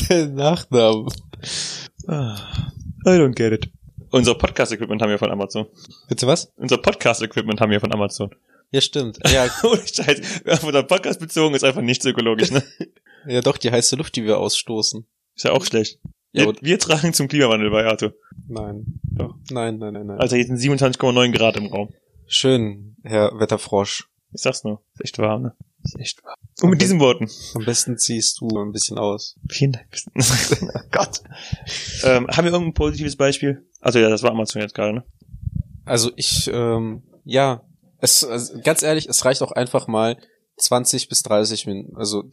Dein 0.08 0.34
Nachname. 0.34 1.06
Ah, 2.06 2.36
I 3.06 3.10
don't 3.10 3.34
get 3.34 3.52
it. 3.52 3.70
Unser 4.10 4.34
Podcast-Equipment 4.34 5.00
haben 5.00 5.10
wir 5.10 5.18
von 5.18 5.30
Amazon. 5.30 5.66
Bitte 6.08 6.26
was? 6.26 6.50
Unser 6.56 6.78
Podcast-Equipment 6.78 7.60
haben 7.60 7.70
wir 7.70 7.80
von 7.80 7.92
Amazon. 7.92 8.30
Ja, 8.70 8.80
stimmt. 8.80 9.18
Ja. 9.28 9.48
Ohne 9.64 9.82
Scheiß. 9.86 10.42
Unser 10.62 10.82
Podcast 10.84 11.20
bezogen 11.20 11.54
ist 11.54 11.64
einfach 11.64 11.82
nicht 11.82 12.02
so 12.02 12.10
ökologisch, 12.10 12.50
ne? 12.50 12.62
ja, 13.26 13.40
doch, 13.40 13.58
die 13.58 13.70
heiße 13.70 13.96
Luft, 13.96 14.16
die 14.16 14.24
wir 14.24 14.38
ausstoßen. 14.38 15.04
Ist 15.34 15.44
ja 15.44 15.52
auch 15.52 15.64
schlecht. 15.64 15.98
Ja, 16.32 16.46
wir, 16.46 16.54
wir 16.60 16.78
tragen 16.78 17.12
zum 17.12 17.26
Klimawandel 17.26 17.70
bei, 17.70 17.84
Arthur. 17.84 18.14
Nein. 18.46 19.00
Doch. 19.02 19.34
Nein, 19.50 19.78
nein, 19.78 19.94
nein, 19.94 20.06
nein. 20.06 20.18
Also 20.20 20.36
jetzt 20.36 20.46
sind 20.46 20.58
27,9 20.58 21.32
Grad 21.32 21.56
im 21.56 21.66
Raum. 21.66 21.92
Schön, 22.26 22.96
Herr 23.02 23.32
Wetterfrosch. 23.38 24.08
Ich 24.32 24.42
sag's 24.42 24.62
nur. 24.62 24.80
Ist 24.94 25.04
echt 25.04 25.18
warm, 25.18 25.42
ne? 25.42 25.56
Ist 25.82 25.98
echt 25.98 26.22
warm. 26.22 26.36
Und 26.62 26.70
mit 26.70 26.80
diesen 26.80 27.00
Worten. 27.00 27.28
Am 27.54 27.64
besten 27.64 27.98
ziehst 27.98 28.40
du 28.40 28.48
ein 28.60 28.70
bisschen 28.70 28.98
aus. 28.98 29.36
Vielen 29.48 29.72
Dank. 29.72 29.88
oh 30.62 30.80
Gott. 30.92 31.22
Ähm, 32.04 32.28
haben 32.28 32.44
wir 32.44 32.52
irgendein 32.52 32.74
positives 32.74 33.16
Beispiel? 33.16 33.66
Also 33.80 33.98
ja, 33.98 34.08
das 34.08 34.22
war 34.22 34.30
Amazon 34.30 34.62
jetzt 34.62 34.74
gerade, 34.74 34.94
ne? 34.94 35.04
Also 35.84 36.12
ich, 36.14 36.48
ähm, 36.52 37.02
ja, 37.24 37.64
es, 38.00 38.24
also 38.24 38.60
ganz 38.62 38.82
ehrlich, 38.82 39.08
es 39.08 39.24
reicht 39.24 39.42
auch 39.42 39.52
einfach 39.52 39.86
mal 39.86 40.16
20 40.56 41.08
bis 41.08 41.22
30 41.22 41.66
Minuten. 41.66 41.96
Also 41.96 42.24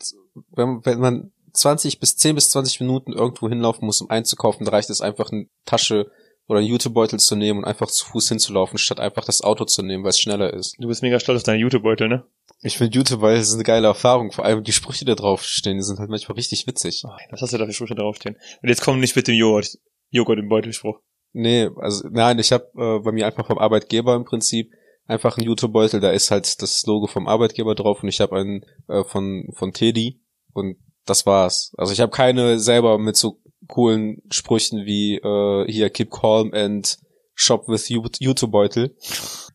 wenn, 0.51 0.85
wenn 0.85 0.99
man 0.99 1.31
20 1.53 1.99
bis 1.99 2.15
10 2.17 2.35
bis 2.35 2.49
20 2.51 2.81
Minuten 2.81 3.13
irgendwo 3.13 3.49
hinlaufen 3.49 3.85
muss, 3.85 4.01
um 4.01 4.09
einzukaufen, 4.09 4.65
da 4.65 4.71
reicht 4.71 4.89
es 4.89 5.01
einfach 5.01 5.31
eine 5.31 5.47
Tasche 5.65 6.11
oder 6.47 6.59
einen 6.59 6.67
Jutebeutel 6.67 7.19
zu 7.19 7.35
nehmen 7.35 7.59
und 7.59 7.65
einfach 7.65 7.87
zu 7.87 8.05
Fuß 8.05 8.29
hinzulaufen, 8.29 8.77
statt 8.77 8.99
einfach 8.99 9.25
das 9.25 9.41
Auto 9.41 9.65
zu 9.65 9.83
nehmen, 9.83 10.03
weil 10.03 10.11
es 10.11 10.19
schneller 10.19 10.53
ist. 10.53 10.75
Du 10.79 10.87
bist 10.87 11.01
mega 11.01 11.19
stolz 11.19 11.39
auf 11.39 11.43
deinen 11.43 11.59
Jutebeutel, 11.59 12.07
ne? 12.07 12.25
Ich 12.61 12.77
finde 12.77 12.95
Jutebeutel 12.95 13.41
ist 13.41 13.53
eine 13.53 13.63
geile 13.63 13.87
Erfahrung. 13.87 14.31
Vor 14.31 14.45
allem 14.45 14.63
die 14.63 14.71
Sprüche, 14.71 14.99
die 14.99 15.09
da 15.09 15.15
draufstehen, 15.15 15.77
die 15.77 15.83
sind 15.83 15.99
halt 15.99 16.09
manchmal 16.09 16.35
richtig 16.35 16.65
witzig. 16.65 17.03
Oh, 17.05 17.11
was 17.29 17.41
hast 17.41 17.53
du 17.53 17.57
da 17.57 17.65
für 17.65 17.73
Sprüche 17.73 17.95
draufstehen? 17.95 18.37
Und 18.61 18.69
jetzt 18.69 18.81
kommen 18.81 18.99
nicht 18.99 19.15
mit 19.15 19.27
dem 19.27 19.35
Joghurt, 19.35 19.77
Joghurt 20.09 20.39
im 20.39 20.47
Beutelspruch. 20.47 20.99
Nee, 21.33 21.69
also 21.75 22.07
nein, 22.09 22.39
ich 22.39 22.51
habe 22.51 22.65
äh, 22.77 22.99
bei 23.03 23.11
mir 23.11 23.27
einfach 23.27 23.45
vom 23.45 23.57
Arbeitgeber 23.57 24.15
im 24.15 24.23
Prinzip 24.23 24.71
einfach 25.07 25.37
einen 25.37 25.47
Jutebeutel, 25.47 25.99
da 25.99 26.11
ist 26.11 26.31
halt 26.31 26.61
das 26.61 26.85
Logo 26.85 27.07
vom 27.07 27.27
Arbeitgeber 27.27 27.75
drauf 27.75 28.03
und 28.03 28.09
ich 28.09 28.21
habe 28.21 28.35
einen 28.37 28.65
äh, 28.87 29.03
von 29.03 29.49
von 29.53 29.73
Teddy 29.73 30.21
und 30.53 30.77
das 31.05 31.25
war's. 31.25 31.73
Also 31.77 31.93
ich 31.93 32.01
habe 32.01 32.11
keine 32.11 32.59
selber 32.59 32.97
mit 32.97 33.15
so 33.15 33.39
coolen 33.67 34.21
Sprüchen 34.29 34.85
wie 34.85 35.15
äh, 35.15 35.71
hier 35.71 35.89
keep 35.89 36.11
calm 36.11 36.53
and 36.53 36.97
shop 37.33 37.67
with 37.67 37.89
YouTube-Beutel. 37.89 38.95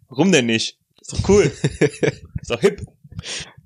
Warum 0.09 0.33
denn 0.33 0.47
nicht? 0.47 0.79
Ist 1.01 1.13
doch 1.13 1.29
cool. 1.29 1.45
ist 2.41 2.51
doch 2.51 2.61
hip. 2.61 2.83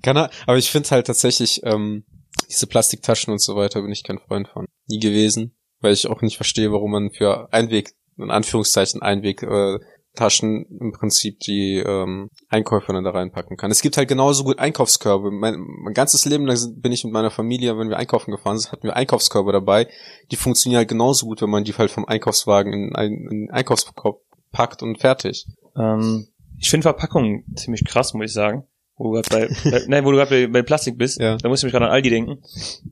Kann 0.01 0.17
er, 0.17 0.29
aber 0.45 0.57
ich 0.57 0.69
finde 0.69 0.89
halt 0.89 1.07
tatsächlich, 1.07 1.61
ähm, 1.63 2.03
diese 2.49 2.67
Plastiktaschen 2.67 3.31
und 3.31 3.41
so 3.41 3.55
weiter 3.55 3.81
bin 3.81 3.91
ich 3.91 4.03
kein 4.03 4.19
Freund 4.19 4.47
von. 4.47 4.67
Nie 4.87 4.99
gewesen. 4.99 5.55
Weil 5.79 5.93
ich 5.93 6.07
auch 6.07 6.21
nicht 6.21 6.37
verstehe, 6.37 6.71
warum 6.71 6.91
man 6.91 7.11
für 7.11 7.51
Einweg, 7.53 7.93
in 8.17 8.31
Anführungszeichen 8.31 9.01
Einweg, 9.01 9.43
äh, 9.43 9.79
Taschen 10.17 10.65
im 10.79 10.91
Prinzip 10.91 11.39
die 11.39 11.77
ähm, 11.77 12.29
Einkäufe 12.49 12.91
dann 12.91 13.05
da 13.05 13.11
reinpacken 13.11 13.55
kann. 13.55 13.71
Es 13.71 13.81
gibt 13.81 13.95
halt 13.95 14.09
genauso 14.09 14.43
gut 14.43 14.59
Einkaufskörbe. 14.59 15.31
Mein, 15.31 15.55
mein 15.59 15.93
ganzes 15.93 16.25
Leben 16.25 16.45
lang 16.45 16.57
bin 16.81 16.91
ich 16.91 17.05
mit 17.05 17.13
meiner 17.13 17.31
Familie, 17.31 17.77
wenn 17.77 17.89
wir 17.89 17.97
einkaufen 17.97 18.31
gefahren 18.31 18.57
sind, 18.57 18.71
hatten 18.73 18.83
wir 18.83 18.95
Einkaufskörbe 18.95 19.53
dabei. 19.53 19.87
Die 20.31 20.35
funktionieren 20.35 20.79
halt 20.79 20.89
genauso 20.89 21.27
gut, 21.27 21.41
wenn 21.41 21.49
man 21.49 21.63
die 21.63 21.73
halt 21.73 21.91
vom 21.91 22.05
Einkaufswagen 22.05 22.73
in 22.73 22.95
einen 22.95 23.49
Einkaufskorb 23.49 24.19
packt 24.51 24.83
und 24.83 24.99
fertig. 24.99 25.45
Ähm, 25.77 26.27
ich 26.57 26.69
finde 26.69 26.83
Verpackungen 26.83 27.45
ziemlich 27.55 27.85
krass, 27.85 28.13
muss 28.13 28.25
ich 28.25 28.33
sagen. 28.33 28.63
Wo 28.97 29.03
du 29.03 29.11
gerade 29.11 29.29
bei, 29.29 29.69
bei, 29.71 29.81
nein, 29.87 30.05
wo 30.05 30.11
du 30.11 30.17
gerade 30.17 30.31
bei, 30.31 30.47
bei 30.47 30.61
Plastik 30.63 30.97
bist, 30.97 31.19
ja. 31.19 31.37
da 31.37 31.49
muss 31.49 31.59
ich 31.59 31.65
mich 31.65 31.73
gerade 31.73 31.85
an 31.85 31.91
Aldi 31.91 32.09
denken. 32.09 32.39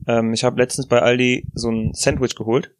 Ähm, 0.06 0.32
ich 0.32 0.44
habe 0.44 0.60
letztens 0.60 0.86
bei 0.86 1.02
Aldi 1.02 1.48
so 1.54 1.68
ein 1.68 1.92
Sandwich 1.94 2.36
geholt. 2.36 2.70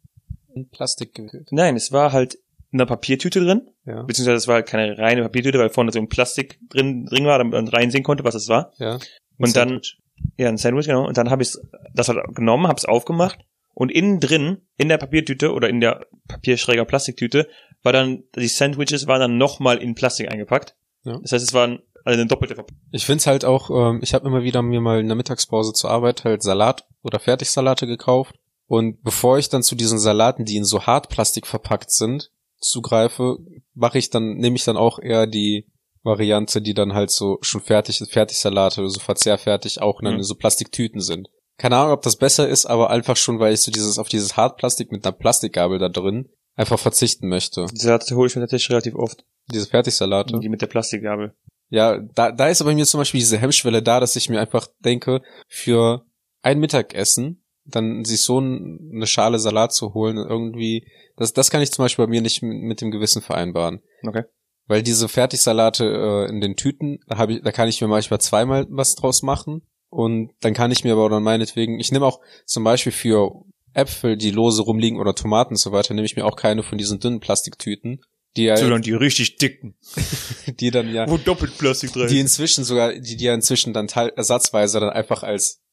In 0.55 0.69
Plastik 0.69 1.13
gewickelt? 1.13 1.49
Nein, 1.51 1.75
es 1.75 1.91
war 1.91 2.13
halt 2.13 2.39
einer 2.77 2.85
Papiertüte 2.85 3.39
drin. 3.39 3.69
Ja. 3.85 4.03
Beziehungsweise 4.03 4.37
es 4.37 4.47
war 4.47 4.63
keine 4.63 4.97
reine 4.97 5.23
Papiertüte, 5.23 5.59
weil 5.59 5.69
vorne 5.69 5.91
so 5.91 5.99
ein 5.99 6.09
Plastik 6.09 6.59
drin, 6.69 7.05
drin 7.05 7.25
war, 7.25 7.37
damit 7.37 7.53
man 7.53 7.67
reinsehen 7.67 8.03
konnte, 8.03 8.23
was 8.23 8.35
es 8.35 8.47
war. 8.47 8.71
Ja. 8.77 8.99
Und 9.37 9.55
dann, 9.55 9.81
ja, 10.37 10.49
ein 10.49 10.57
Sandwich, 10.57 10.87
genau. 10.87 11.07
Und 11.07 11.17
dann 11.17 11.29
habe 11.29 11.43
ich 11.43 11.53
das 11.93 12.09
halt 12.09 12.19
genommen, 12.35 12.67
habe 12.67 12.77
es 12.77 12.85
aufgemacht 12.85 13.39
und 13.73 13.91
innen 13.91 14.19
drin, 14.19 14.61
in 14.77 14.89
der 14.89 14.97
Papiertüte 14.97 15.53
oder 15.53 15.69
in 15.69 15.79
der 15.79 16.07
papierschräger 16.27 16.85
Plastiktüte, 16.85 17.47
war 17.83 17.93
dann, 17.93 18.23
die 18.35 18.47
Sandwiches 18.47 19.05
waren 19.05 19.19
dann 19.19 19.37
nochmal 19.37 19.77
in 19.77 19.93
Plastik 19.93 20.31
eingepackt. 20.31 20.75
Ja. 21.03 21.19
Das 21.21 21.31
heißt, 21.31 21.43
es 21.43 21.53
waren 21.53 21.79
also 22.03 22.19
eine 22.19 22.27
doppelte 22.27 22.55
Verpackung. 22.55 22.81
Ich 22.91 23.05
finde 23.05 23.19
es 23.19 23.27
halt 23.27 23.45
auch, 23.45 23.69
ähm, 23.69 23.99
ich 24.01 24.13
habe 24.13 24.27
immer 24.27 24.41
wieder 24.41 24.61
mir 24.61 24.81
mal 24.81 24.99
in 24.99 25.07
der 25.07 25.15
Mittagspause 25.15 25.73
zur 25.73 25.91
Arbeit 25.91 26.23
halt 26.23 26.41
Salat 26.41 26.87
oder 27.03 27.19
Fertigsalate 27.19 27.85
gekauft. 27.85 28.35
Und 28.65 29.03
bevor 29.03 29.37
ich 29.37 29.49
dann 29.49 29.61
zu 29.61 29.75
diesen 29.75 29.99
Salaten, 29.99 30.43
die 30.43 30.57
in 30.57 30.65
so 30.65 30.85
Hartplastik 30.85 31.45
verpackt 31.45 31.91
sind, 31.91 32.31
zugreife, 32.59 33.37
mache 33.73 33.97
ich 33.97 34.09
dann, 34.09 34.35
nehme 34.35 34.55
ich 34.55 34.63
dann 34.63 34.77
auch 34.77 34.99
eher 34.99 35.27
die 35.27 35.67
Variante, 36.03 36.61
die 36.61 36.73
dann 36.73 36.93
halt 36.93 37.11
so 37.11 37.37
schon 37.41 37.61
fertig, 37.61 38.01
Fertigsalate 38.09 38.81
oder 38.81 38.89
so 38.89 38.99
verzehrfertig 38.99 39.81
auch 39.81 39.99
in 40.01 40.15
mhm. 40.15 40.23
so 40.23 40.35
Plastiktüten 40.35 41.01
sind. 41.01 41.29
Keine 41.57 41.77
Ahnung, 41.77 41.93
ob 41.93 42.01
das 42.03 42.15
besser 42.15 42.47
ist, 42.47 42.65
aber 42.65 42.89
einfach 42.89 43.17
schon, 43.17 43.39
weil 43.39 43.53
ich 43.53 43.61
so 43.61 43.71
dieses, 43.71 43.97
auf 43.97 44.09
dieses 44.09 44.37
Hartplastik 44.37 44.91
mit 44.91 45.05
einer 45.05 45.15
Plastikgabel 45.15 45.79
da 45.79 45.89
drin 45.89 46.29
einfach 46.55 46.79
verzichten 46.79 47.27
möchte. 47.27 47.65
Die 47.71 47.79
Salate 47.79 48.15
hole 48.15 48.27
ich 48.27 48.35
mir 48.35 48.41
tatsächlich 48.41 48.69
relativ 48.69 48.95
oft. 48.95 49.25
Diese 49.51 49.67
Fertigsalate? 49.67 50.39
Die 50.39 50.49
mit 50.49 50.61
der 50.61 50.67
Plastikgabel. 50.67 51.35
Ja, 51.69 51.99
da, 51.99 52.31
da 52.31 52.47
ist 52.47 52.61
aber 52.61 52.71
bei 52.71 52.75
mir 52.75 52.85
zum 52.85 52.99
Beispiel 52.99 53.19
diese 53.19 53.37
Hemmschwelle 53.37 53.83
da, 53.83 53.99
dass 53.99 54.15
ich 54.15 54.29
mir 54.29 54.39
einfach 54.39 54.67
denke, 54.79 55.21
für 55.47 56.05
ein 56.41 56.59
Mittagessen 56.59 57.43
dann 57.67 58.05
sich 58.05 58.21
so 58.21 58.37
eine 58.39 59.07
Schale 59.07 59.39
Salat 59.39 59.73
zu 59.73 59.93
holen, 59.93 60.17
irgendwie, 60.17 60.87
das, 61.15 61.33
das 61.33 61.51
kann 61.51 61.61
ich 61.61 61.71
zum 61.71 61.83
Beispiel 61.83 62.05
bei 62.05 62.09
mir 62.09 62.21
nicht 62.21 62.41
mit, 62.41 62.81
dem 62.81 62.91
Gewissen 62.91 63.21
vereinbaren. 63.21 63.81
Okay. 64.03 64.23
Weil 64.67 64.83
diese 64.83 65.07
Fertigsalate 65.07 65.85
äh, 65.85 66.29
in 66.29 66.41
den 66.41 66.55
Tüten, 66.55 66.99
da, 67.07 67.17
hab 67.17 67.29
ich, 67.29 67.41
da 67.41 67.51
kann 67.51 67.69
ich 67.69 67.81
mir 67.81 67.87
manchmal 67.87 68.19
zweimal 68.19 68.65
was 68.69 68.95
draus 68.95 69.21
machen. 69.21 69.61
Und 69.89 70.31
dann 70.41 70.53
kann 70.53 70.71
ich 70.71 70.83
mir 70.83 70.93
aber 70.93 71.09
dann 71.09 71.23
meinetwegen, 71.23 71.79
ich 71.79 71.91
nehme 71.91 72.05
auch 72.05 72.19
zum 72.45 72.63
Beispiel 72.63 72.91
für 72.91 73.45
Äpfel, 73.73 74.17
die 74.17 74.31
lose 74.31 74.61
rumliegen 74.63 74.99
oder 74.99 75.15
Tomaten 75.15 75.53
und 75.53 75.59
so 75.59 75.71
weiter, 75.71 75.93
nehme 75.93 76.05
ich 76.05 76.15
mir 76.15 76.25
auch 76.25 76.35
keine 76.35 76.63
von 76.63 76.77
diesen 76.77 76.99
dünnen 76.99 77.19
Plastiktüten. 77.19 78.01
Die 78.35 78.43
ja, 78.43 78.57
Sondern 78.57 78.81
die 78.81 78.93
richtig 78.93 79.37
dicken. 79.37 79.75
die 80.59 80.71
dann 80.71 80.93
ja. 80.93 81.09
Wo 81.09 81.17
doppelt 81.17 81.57
Plastik 81.57 81.93
drin. 81.93 82.07
Die 82.07 82.19
inzwischen 82.19 82.63
sogar, 82.63 82.93
die, 82.93 83.15
die 83.15 83.23
ja 83.23 83.33
inzwischen 83.33 83.73
dann 83.73 83.87
teil, 83.87 84.11
ersatzweise 84.15 84.79
dann 84.79 84.89
einfach 84.89 85.23
als 85.23 85.63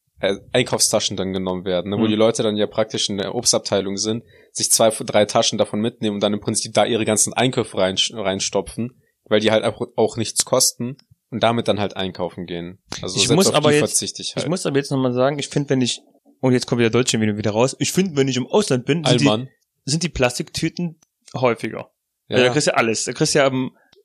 Einkaufstaschen 0.52 1.16
dann 1.16 1.32
genommen 1.32 1.64
werden, 1.64 1.90
ne, 1.90 1.96
wo 1.96 2.02
mhm. 2.02 2.08
die 2.08 2.14
Leute 2.14 2.42
dann 2.42 2.56
ja 2.56 2.66
praktisch 2.66 3.08
in 3.08 3.18
der 3.18 3.34
Obstabteilung 3.34 3.96
sind, 3.96 4.24
sich 4.52 4.70
zwei, 4.70 4.90
drei 4.90 5.24
Taschen 5.24 5.58
davon 5.58 5.80
mitnehmen 5.80 6.14
und 6.14 6.22
dann 6.22 6.32
im 6.32 6.40
Prinzip 6.40 6.72
da 6.74 6.84
ihre 6.84 7.04
ganzen 7.04 7.32
Einkäufe 7.32 7.76
rein, 7.78 7.96
reinstopfen, 8.12 9.02
weil 9.24 9.40
die 9.40 9.50
halt 9.50 9.64
auch, 9.64 10.16
nichts 10.16 10.44
kosten 10.44 10.96
und 11.30 11.42
damit 11.42 11.68
dann 11.68 11.80
halt 11.80 11.96
einkaufen 11.96 12.46
gehen. 12.46 12.78
Also 13.02 13.16
ich 13.16 13.28
muss 13.30 13.52
aber 13.52 13.72
jetzt, 13.72 14.02
ich, 14.02 14.12
halt. 14.12 14.44
ich 14.44 14.48
muss 14.48 14.66
aber 14.66 14.76
jetzt 14.76 14.90
nochmal 14.90 15.12
sagen, 15.12 15.38
ich 15.38 15.48
finde, 15.48 15.70
wenn 15.70 15.80
ich, 15.80 16.00
und 16.40 16.52
jetzt 16.52 16.66
kommt 16.66 16.78
wieder 16.78 16.90
Deutsche 16.90 17.20
wieder, 17.20 17.36
wieder 17.36 17.50
raus, 17.50 17.74
ich 17.78 17.92
finde, 17.92 18.16
wenn 18.16 18.28
ich 18.28 18.36
im 18.36 18.46
Ausland 18.46 18.84
bin, 18.86 19.04
sind 19.04 19.20
die, 19.20 19.48
sind 19.84 20.02
die 20.02 20.08
Plastiktüten 20.08 21.00
häufiger. 21.34 21.90
Ja. 22.28 22.36
Also 22.36 22.46
da 22.46 22.52
kriegst 22.52 22.66
du 22.66 22.70
ja 22.70 22.76
alles. 22.76 23.04
Da 23.04 23.12
kriegst 23.12 23.34
du 23.34 23.38
ja 23.38 23.50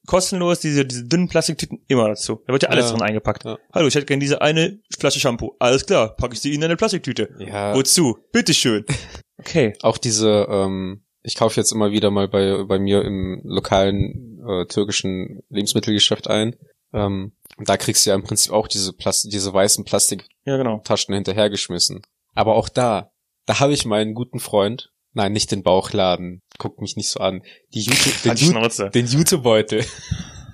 kostenlos 0.06 0.60
diese, 0.60 0.86
diese 0.86 1.06
dünnen 1.06 1.28
Plastiktüten 1.28 1.84
immer 1.88 2.08
dazu. 2.08 2.42
Da 2.48 2.54
wird 2.54 2.64
ja 2.64 2.70
alles 2.70 2.86
ja. 2.86 2.92
drin 2.92 3.02
eingepackt. 3.02 3.46
Ja. 3.46 3.58
Hallo, 3.74 3.88
ich 3.88 3.96
hätte 3.96 4.06
gerne 4.06 4.22
diese 4.22 4.42
eine 4.42 4.80
Flasche 4.98 5.20
Shampoo. 5.20 5.56
Alles 5.60 5.86
klar, 5.86 6.16
packe 6.16 6.34
ich 6.34 6.42
sie 6.42 6.54
in 6.54 6.64
eine 6.64 6.76
Plastiktüte. 6.76 7.30
Ja. 7.40 7.76
Wozu? 7.76 8.18
Bitteschön. 8.32 8.86
Okay. 9.40 9.72
Auch 9.84 9.98
diese, 9.98 10.48
ähm, 10.50 11.06
ich 11.24 11.36
kaufe 11.36 11.62
jetzt 11.62 11.72
immer 11.72 11.92
wieder 11.92 12.12
mal 12.12 12.28
bei, 12.28 12.62
bei 12.66 12.78
mir 12.78 13.06
im 13.06 13.40
lokalen 13.46 14.38
äh, 14.46 14.66
türkischen 14.66 15.40
Lebensmittelgeschäft 15.48 16.28
ein. 16.28 16.58
Ähm, 16.92 17.32
da 17.58 17.78
kriegst 17.78 18.06
du 18.06 18.10
ja 18.10 18.18
im 18.18 18.24
Prinzip 18.24 18.52
auch 18.52 18.68
diese 18.68 18.92
Plastik, 18.92 19.32
diese 19.32 19.54
weißen 19.54 19.86
Plastiktaschen 19.86 20.36
ja, 20.44 20.58
genau. 20.58 20.82
hinterhergeschmissen. 21.08 22.02
Aber 22.34 22.56
auch 22.56 22.70
da, 22.70 23.12
da 23.46 23.60
habe 23.60 23.74
ich 23.74 23.86
meinen 23.86 24.14
guten 24.14 24.40
Freund, 24.40 24.92
Nein, 25.14 25.34
nicht 25.34 25.52
den 25.52 25.64
Bauchladen. 25.64 26.42
Guck 26.58 26.82
mich 26.82 26.96
nicht 26.96 27.10
so 27.10 27.20
an. 27.20 27.42
Die 27.74 27.82
Jute, 27.82 28.12
den, 28.24 28.36
Ju 28.36 28.90
den 28.90 29.08
Jutebeutel. 29.08 29.84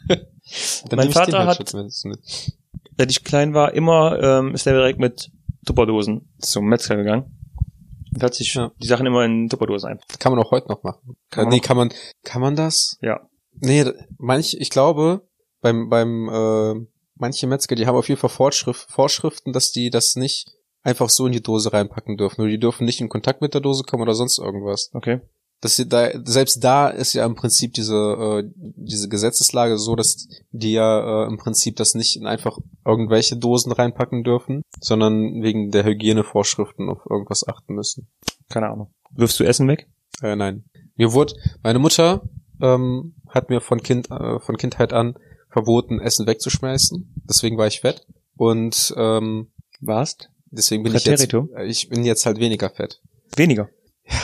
mein 0.95 1.11
Vater 1.11 1.45
halt 1.45 1.59
hat, 1.59 1.69
seit 2.97 3.11
ich 3.11 3.23
klein 3.23 3.53
war, 3.53 3.73
immer 3.73 4.21
ähm, 4.21 4.53
ist 4.53 4.65
er 4.65 4.73
direkt 4.73 4.99
mit 4.99 5.29
Tupperdosen 5.65 6.33
zum 6.39 6.65
Metzger 6.65 6.95
gegangen. 6.95 7.37
Und 8.13 8.23
hat 8.23 8.33
sich 8.33 8.53
ja. 8.53 8.71
die 8.81 8.87
Sachen 8.87 9.05
immer 9.05 9.25
in 9.25 9.49
Tupperdosen 9.49 9.89
ein. 9.89 9.99
Kann 10.19 10.31
man 10.31 10.41
auch 10.41 10.51
heute 10.51 10.69
noch 10.69 10.83
machen. 10.83 11.17
Kann, 11.31 11.49
nee, 11.49 11.59
kann 11.59 11.75
man, 11.75 11.91
kann 12.23 12.41
man 12.41 12.55
das? 12.55 12.97
Ja. 13.01 13.27
Nee, 13.59 13.85
manch, 14.17 14.55
ich 14.57 14.69
glaube, 14.69 15.27
beim, 15.61 15.89
beim, 15.89 16.29
äh, 16.29 16.87
manche 17.15 17.47
Metzger, 17.47 17.75
die 17.75 17.87
haben 17.87 17.95
auf 17.95 18.07
jeden 18.07 18.19
Fall 18.19 18.29
Vorschrift, 18.29 18.89
Vorschriften, 18.89 19.51
dass 19.51 19.71
die 19.71 19.89
das 19.89 20.15
nicht 20.15 20.51
einfach 20.85 21.09
so 21.09 21.25
in 21.25 21.33
die 21.33 21.41
Dose 21.41 21.73
reinpacken 21.73 22.15
dürfen. 22.15 22.41
Nur 22.41 22.49
die 22.49 22.59
dürfen 22.59 22.85
nicht 22.85 23.01
in 23.01 23.09
Kontakt 23.09 23.41
mit 23.41 23.53
der 23.53 23.61
Dose 23.61 23.83
kommen 23.83 24.03
oder 24.03 24.13
sonst 24.13 24.37
irgendwas. 24.39 24.91
Okay. 24.93 25.19
Das 25.61 25.83
da, 25.87 26.09
selbst 26.23 26.63
da 26.63 26.89
ist 26.89 27.13
ja 27.13 27.25
im 27.25 27.33
Prinzip 27.33 27.73
diese, 27.73 28.43
äh, 28.45 28.51
diese 28.55 29.09
Gesetzeslage 29.09 29.77
so, 29.79 29.95
dass 29.95 30.27
die 30.51 30.73
ja 30.73 31.23
äh, 31.23 31.27
im 31.27 31.37
Prinzip 31.37 31.75
das 31.77 31.95
nicht 31.95 32.17
in 32.17 32.27
einfach 32.27 32.59
irgendwelche 32.85 33.35
Dosen 33.35 33.71
reinpacken 33.71 34.23
dürfen, 34.23 34.61
sondern 34.79 35.41
wegen 35.41 35.71
der 35.71 35.83
Hygienevorschriften 35.83 36.87
auf 36.89 36.99
irgendwas 37.09 37.47
achten 37.47 37.73
müssen. 37.73 38.07
Keine 38.49 38.69
Ahnung. 38.69 38.93
Wirfst 39.11 39.39
du 39.39 39.43
Essen 39.43 39.67
weg? 39.67 39.87
Äh, 40.21 40.35
nein. 40.35 40.65
Mir 40.97 41.13
wurde, 41.13 41.33
meine 41.63 41.79
Mutter 41.79 42.29
ähm, 42.61 43.15
hat 43.29 43.49
mir 43.49 43.59
von 43.59 43.81
Kind, 43.81 44.11
äh, 44.11 44.39
von 44.39 44.57
Kindheit 44.57 44.93
an 44.93 45.17
verboten, 45.49 45.99
Essen 45.99 46.27
wegzuschmeißen. 46.27 47.23
Deswegen 47.27 47.57
war 47.57 47.65
ich 47.65 47.81
fett. 47.81 48.05
Und 48.35 48.93
ähm, 48.97 49.51
warst? 49.79 50.29
Deswegen 50.57 50.83
bin 50.83 50.95
ich 50.95 51.05
jetzt, 51.05 51.33
ich 51.65 51.89
bin 51.89 52.03
jetzt 52.05 52.25
halt 52.25 52.39
weniger 52.39 52.69
fett. 52.69 53.01
Weniger? 53.35 53.69
Ja. 54.05 54.19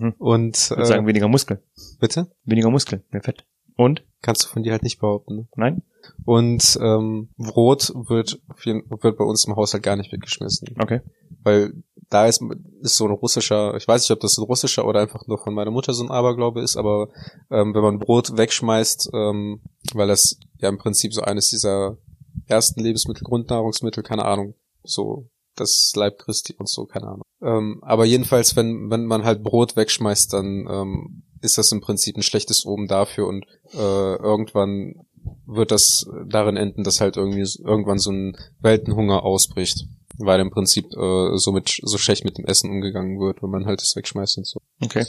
Mhm. 0.00 0.14
Und 0.18 0.56
ich 0.56 0.70
würde 0.70 0.82
äh, 0.82 0.86
sagen 0.86 1.06
weniger 1.06 1.28
Muskeln. 1.28 1.60
Bitte? 2.00 2.30
Weniger 2.44 2.70
Muskeln, 2.70 3.02
mehr 3.10 3.22
Fett. 3.22 3.44
Und? 3.76 4.04
Kannst 4.22 4.44
du 4.44 4.48
von 4.48 4.62
dir 4.62 4.72
halt 4.72 4.82
nicht 4.82 4.98
behaupten. 5.00 5.36
Ne? 5.36 5.48
Nein. 5.56 5.82
Und 6.24 6.78
ähm, 6.80 7.28
Brot 7.36 7.92
wird, 7.94 8.40
wird 8.64 9.18
bei 9.18 9.24
uns 9.24 9.44
im 9.44 9.56
Haushalt 9.56 9.82
gar 9.82 9.96
nicht 9.96 10.12
weggeschmissen. 10.12 10.74
Okay. 10.78 11.00
Weil 11.42 11.72
da 12.08 12.26
ist, 12.26 12.42
ist 12.80 12.96
so 12.96 13.06
ein 13.06 13.12
russischer, 13.12 13.76
ich 13.76 13.86
weiß 13.86 14.02
nicht, 14.02 14.12
ob 14.12 14.20
das 14.20 14.38
ein 14.38 14.44
russischer 14.44 14.86
oder 14.86 15.00
einfach 15.00 15.26
nur 15.26 15.38
von 15.38 15.52
meiner 15.52 15.70
Mutter 15.70 15.92
so 15.92 16.04
ein 16.04 16.10
Aberglaube 16.10 16.60
ist, 16.60 16.76
aber 16.76 17.08
ähm, 17.50 17.74
wenn 17.74 17.82
man 17.82 17.98
Brot 17.98 18.36
wegschmeißt, 18.36 19.10
ähm, 19.12 19.60
weil 19.92 20.08
das 20.08 20.38
ja 20.58 20.68
im 20.68 20.78
Prinzip 20.78 21.12
so 21.12 21.22
eines 21.22 21.48
dieser 21.48 21.98
ersten 22.46 22.80
Lebensmittel, 22.80 23.24
Grundnahrungsmittel, 23.24 24.02
keine 24.02 24.24
Ahnung, 24.24 24.54
so 24.84 25.28
das 25.56 25.92
Leib 25.94 26.18
Christi 26.18 26.54
und 26.58 26.68
so, 26.68 26.84
keine 26.84 27.06
Ahnung. 27.06 27.22
Ähm, 27.42 27.80
aber 27.82 28.04
jedenfalls, 28.04 28.56
wenn, 28.56 28.90
wenn 28.90 29.06
man 29.06 29.24
halt 29.24 29.42
Brot 29.42 29.76
wegschmeißt, 29.76 30.32
dann 30.32 30.66
ähm, 30.70 31.22
ist 31.40 31.58
das 31.58 31.72
im 31.72 31.80
Prinzip 31.80 32.16
ein 32.16 32.22
schlechtes 32.22 32.64
Oben 32.64 32.88
dafür 32.88 33.26
und 33.26 33.46
äh, 33.74 34.16
irgendwann 34.16 35.06
wird 35.46 35.70
das 35.70 36.06
darin 36.28 36.56
enden, 36.56 36.84
dass 36.84 37.00
halt 37.00 37.16
irgendwie 37.16 37.46
irgendwann 37.64 37.98
so 37.98 38.10
ein 38.10 38.36
Weltenhunger 38.60 39.22
ausbricht, 39.22 39.86
weil 40.18 40.40
im 40.40 40.50
Prinzip 40.50 40.86
äh, 40.96 41.36
so 41.36 41.52
mit 41.52 41.80
so 41.82 41.98
schlecht 41.98 42.24
mit 42.24 42.38
dem 42.38 42.44
Essen 42.44 42.70
umgegangen 42.70 43.18
wird, 43.18 43.42
wenn 43.42 43.50
man 43.50 43.66
halt 43.66 43.82
es 43.82 43.94
wegschmeißt 43.96 44.38
und 44.38 44.46
so. 44.46 44.60
Okay. 44.80 45.04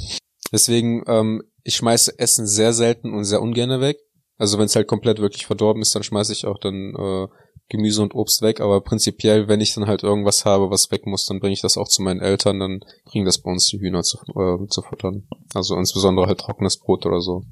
Deswegen, 0.52 1.04
ähm, 1.08 1.44
ich 1.64 1.76
schmeiße 1.76 2.18
Essen 2.20 2.48
sehr 2.48 2.74
selten 2.74 3.14
und 3.14 3.26
sehr 3.26 3.42
ungern 3.42 3.82
weg. 3.82 3.98
Also 4.38 4.58
wenn 4.58 4.66
es 4.66 4.76
halt 4.76 4.88
komplett 4.88 5.20
wirklich 5.20 5.46
verdorben 5.46 5.82
ist, 5.82 5.96
dann 5.96 6.04
schmeiße 6.04 6.32
ich 6.32 6.46
auch 6.46 6.60
dann 6.60 6.96
äh, 6.96 7.28
Gemüse 7.70 8.02
und 8.02 8.16
Obst 8.16 8.42
weg, 8.42 8.62
aber 8.62 8.82
prinzipiell, 8.82 9.48
wenn 9.48 9.60
ich 9.60 9.74
dann 9.74 9.88
halt 9.88 10.04
irgendwas 10.04 10.46
habe, 10.46 10.70
was 10.70 10.90
weg 10.92 11.06
muss, 11.06 11.26
dann 11.26 11.40
bringe 11.40 11.54
ich 11.54 11.62
das 11.62 11.78
auch 11.78 11.88
zu 11.88 12.02
meinen 12.02 12.22
Eltern, 12.22 12.60
dann 12.60 12.80
kriegen 13.10 13.26
das 13.26 13.40
bei 13.40 13.52
uns 13.52 13.68
die 13.68 13.80
Hühner 13.80 14.04
zu, 14.04 14.18
äh, 14.20 14.68
zu 14.68 14.82
futtern. 14.82 15.28
Also 15.54 15.76
insbesondere 15.76 16.28
halt 16.28 16.40
trockenes 16.40 16.78
Brot 16.78 17.06
oder 17.06 17.20
so. 17.20 17.44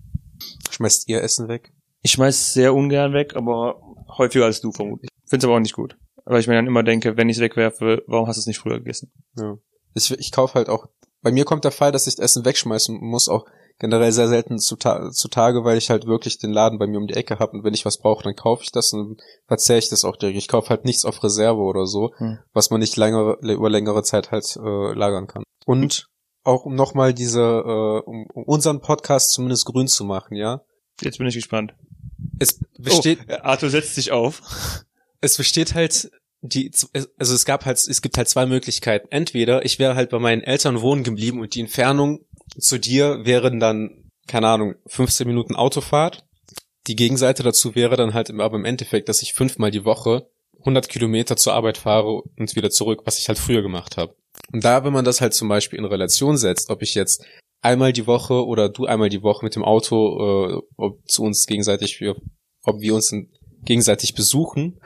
Schmeißt 0.70 1.10
ihr 1.10 1.22
Essen 1.22 1.48
weg? 1.48 1.74
Ich 2.02 2.12
schmeiß 2.12 2.54
sehr 2.54 2.74
ungern 2.74 3.14
weg, 3.14 3.36
aber 3.36 3.82
häufiger 4.18 4.46
als 4.46 4.62
du 4.62 4.72
vermutlich. 4.72 5.10
Find's 5.26 5.44
aber 5.44 5.56
auch 5.56 5.60
nicht 5.60 5.76
gut. 5.76 5.98
Weil 6.24 6.40
ich 6.40 6.48
mir 6.48 6.56
dann 6.56 6.68
immer 6.68 6.84
denke, 6.84 7.18
wenn 7.18 7.30
ich 7.30 7.38
es 7.38 7.42
wegwerfe, 7.42 8.04
warum 8.08 8.28
hast 8.28 8.38
du 8.38 8.42
es 8.42 8.48
nicht 8.48 8.60
früher 8.60 8.78
gegessen? 8.78 9.12
Ja. 9.38 9.58
Ich, 9.94 10.12
ich 10.12 10.32
kaufe 10.32 10.56
halt 10.56 10.70
auch, 10.70 10.88
bei 11.22 11.32
mir 11.32 11.46
kommt 11.46 11.64
der 11.64 11.72
Fall, 11.72 11.92
dass 11.92 12.08
ich 12.08 12.20
Essen 12.20 12.46
wegschmeißen 12.46 12.98
muss, 13.00 13.30
auch 13.30 13.46
generell 13.80 14.12
sehr 14.12 14.28
selten 14.28 14.60
zutage, 14.60 15.12
zutage, 15.12 15.64
weil 15.64 15.78
ich 15.78 15.90
halt 15.90 16.06
wirklich 16.06 16.38
den 16.38 16.52
Laden 16.52 16.80
bei 16.80 16.88
mir 16.88 16.98
um 16.98 17.08
die 17.08 17.16
Ecke 17.16 17.40
habe 17.40 17.58
und 17.58 17.64
wenn 17.64 17.74
ich 17.74 17.86
was 17.86 18.00
brauche, 18.00 18.24
dann 18.24 18.36
kaufe 18.36 18.64
ich 18.64 18.72
das 18.72 18.94
und 18.94 19.22
verzehre 19.48 19.80
ich 19.80 19.90
das 19.90 20.06
auch 20.06 20.16
direkt. 20.16 20.38
Ich 20.38 20.48
kaufe 20.48 20.70
halt 20.70 20.86
nichts 20.86 21.06
auf 21.06 21.24
Reserve 21.24 21.60
oder 21.60 21.86
so, 21.86 22.14
hm. 22.18 22.40
was 22.54 22.70
man 22.70 22.80
nicht 22.80 22.96
längere, 22.96 23.38
über 23.42 23.70
längere 23.70 24.04
Zeit 24.04 24.32
halt 24.32 24.46
äh, 24.56 24.94
lagern 24.94 25.28
kann. 25.28 25.44
Und 25.66 26.08
auch 26.44 26.66
um 26.66 26.76
nochmal 26.76 27.14
diese, 27.14 27.42
äh, 27.42 28.10
um, 28.10 28.28
um 28.34 28.44
unseren 28.44 28.80
Podcast 28.80 29.32
zumindest 29.32 29.66
grün 29.66 29.88
zu 29.88 30.06
machen, 30.06 30.36
ja. 30.36 30.62
Jetzt 31.02 31.18
bin 31.18 31.28
ich 31.28 31.36
gespannt. 31.36 31.74
Es 32.40 32.60
besteht. 32.78 33.20
Oh, 33.30 33.34
Arthur 33.42 33.70
setzt 33.70 33.96
sich 33.96 34.12
auf. 34.12 34.42
Es 35.22 35.38
besteht 35.38 35.74
halt 35.74 36.12
die, 36.42 36.72
also 37.18 37.34
es 37.34 37.46
gab 37.46 37.66
halt, 37.66 37.78
es 37.78 38.02
gibt 38.02 38.18
halt 38.18 38.30
zwei 38.30 38.46
Möglichkeiten. 38.46 39.08
Entweder 39.10 39.66
ich 39.66 39.80
wäre 39.80 39.96
halt 39.96 40.10
bei 40.10 40.20
meinen 40.20 40.44
Eltern 40.44 40.82
wohnen 40.82 41.04
geblieben 41.04 41.42
und 41.42 41.56
die 41.56 41.62
Entfernung 41.62 42.26
zu 42.60 42.78
dir 42.78 43.26
wären 43.26 43.60
dann, 43.60 44.10
keine 44.28 44.48
Ahnung, 44.48 44.76
15 44.88 45.28
Minuten 45.28 45.56
Autofahrt. 45.56 46.26
Die 46.88 46.96
Gegenseite 46.96 47.44
dazu 47.44 47.76
wäre 47.76 47.96
dann 47.96 48.14
halt 48.14 48.30
aber 48.32 48.58
im 48.58 48.66
Endeffekt, 48.66 49.10
dass 49.10 49.22
ich 49.22 49.34
fünfmal 49.34 49.72
die 49.72 49.86
Woche 49.86 50.30
100 50.60 50.90
Kilometer 50.90 51.36
zur 51.38 51.54
Arbeit 51.54 51.78
fahre 51.78 52.22
und 52.38 52.56
wieder 52.56 52.70
zurück, 52.70 53.02
was 53.06 53.20
ich 53.20 53.28
halt 53.28 53.38
früher 53.38 53.62
gemacht 53.62 53.98
habe. 53.98 54.16
Und 54.52 54.64
da, 54.64 54.84
wenn 54.84 54.94
man 54.94 55.06
das 55.06 55.22
halt 55.22 55.34
zum 55.34 55.48
Beispiel 55.48 55.80
in 55.80 55.86
Relation 55.86 56.38
setzt, 56.38 56.70
ob 56.70 56.82
ich 56.82 56.96
jetzt 56.96 57.24
einmal 57.62 57.94
die 57.94 58.08
Woche 58.08 58.46
oder 58.46 58.70
du 58.70 58.86
einmal 58.86 59.10
die 59.10 59.24
Woche 59.24 59.44
mit 59.44 59.56
dem 59.56 59.64
Auto 59.64 60.64
äh, 60.80 60.90
zu 61.06 61.24
uns 61.24 61.48
gegenseitig, 61.48 62.04
ob 62.64 62.80
wir 62.80 62.96
uns 62.96 63.14
gegenseitig 63.64 64.14
besuchen 64.14 64.80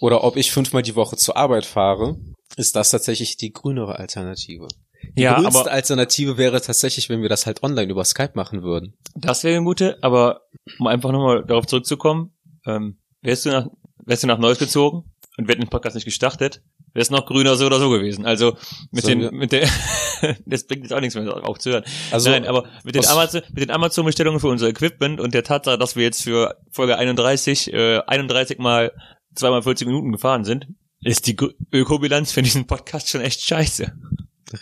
oder 0.00 0.24
ob 0.24 0.36
ich 0.36 0.52
fünfmal 0.52 0.82
die 0.82 0.96
Woche 0.96 1.16
zur 1.16 1.36
Arbeit 1.36 1.64
fahre, 1.64 2.18
ist 2.56 2.76
das 2.76 2.90
tatsächlich 2.90 3.36
die 3.36 3.52
grünere 3.52 3.98
Alternative. 3.98 4.68
Die 5.16 5.22
ja, 5.22 5.34
grünste 5.40 5.60
aber 5.60 5.70
Alternative 5.70 6.38
wäre 6.38 6.60
tatsächlich, 6.60 7.08
wenn 7.08 7.22
wir 7.22 7.28
das 7.28 7.46
halt 7.46 7.62
online 7.62 7.90
über 7.90 8.04
Skype 8.04 8.32
machen 8.34 8.62
würden. 8.62 8.94
Das 9.14 9.44
wäre 9.44 9.56
eine 9.56 9.64
gute, 9.64 9.98
aber 10.02 10.42
um 10.78 10.86
einfach 10.86 11.12
nochmal 11.12 11.44
darauf 11.44 11.66
zurückzukommen, 11.66 12.32
ähm, 12.66 12.98
wärst 13.22 13.46
du 13.46 13.50
nach, 13.50 13.66
wärst 14.04 14.24
du 14.24 14.26
nach 14.26 14.38
Neuss 14.38 14.58
gezogen 14.58 15.04
und 15.36 15.46
wir 15.46 15.52
hätten 15.52 15.62
den 15.62 15.70
Podcast 15.70 15.94
nicht 15.94 16.04
gestartet, 16.04 16.62
wäre 16.94 17.02
es 17.02 17.10
noch 17.10 17.26
grüner 17.26 17.54
so 17.54 17.66
oder 17.66 17.78
so 17.78 17.90
gewesen. 17.90 18.26
Also 18.26 18.56
mit 18.90 19.04
so, 19.04 19.08
den, 19.08 19.34
mit 19.36 19.52
der, 19.52 19.68
das 20.46 20.66
bringt 20.66 20.82
jetzt 20.82 20.92
auch 20.92 21.00
nichts 21.00 21.14
mehr 21.14 21.48
aufzuhören. 21.48 21.84
Also, 22.10 22.30
Nein, 22.30 22.46
aber 22.46 22.64
mit 22.82 22.96
den 22.96 23.06
Amazon, 23.06 23.42
mit 23.52 23.62
den 23.62 23.70
Amazon-Bestellungen 23.70 24.40
für 24.40 24.48
unser 24.48 24.68
Equipment 24.68 25.20
und 25.20 25.32
der 25.32 25.44
Tatsache, 25.44 25.78
dass 25.78 25.94
wir 25.94 26.02
jetzt 26.02 26.24
für 26.24 26.56
Folge 26.70 26.98
31, 26.98 27.72
äh, 27.72 28.00
31 28.00 28.58
mal 28.58 28.92
zweimal 29.34 29.62
40 29.62 29.86
Minuten 29.86 30.10
gefahren 30.10 30.44
sind, 30.44 30.66
ist 31.02 31.26
die 31.28 31.36
Ökobilanz 31.72 32.32
für 32.32 32.42
diesen 32.42 32.66
Podcast 32.66 33.08
schon 33.10 33.20
echt 33.20 33.42
scheiße 33.42 33.92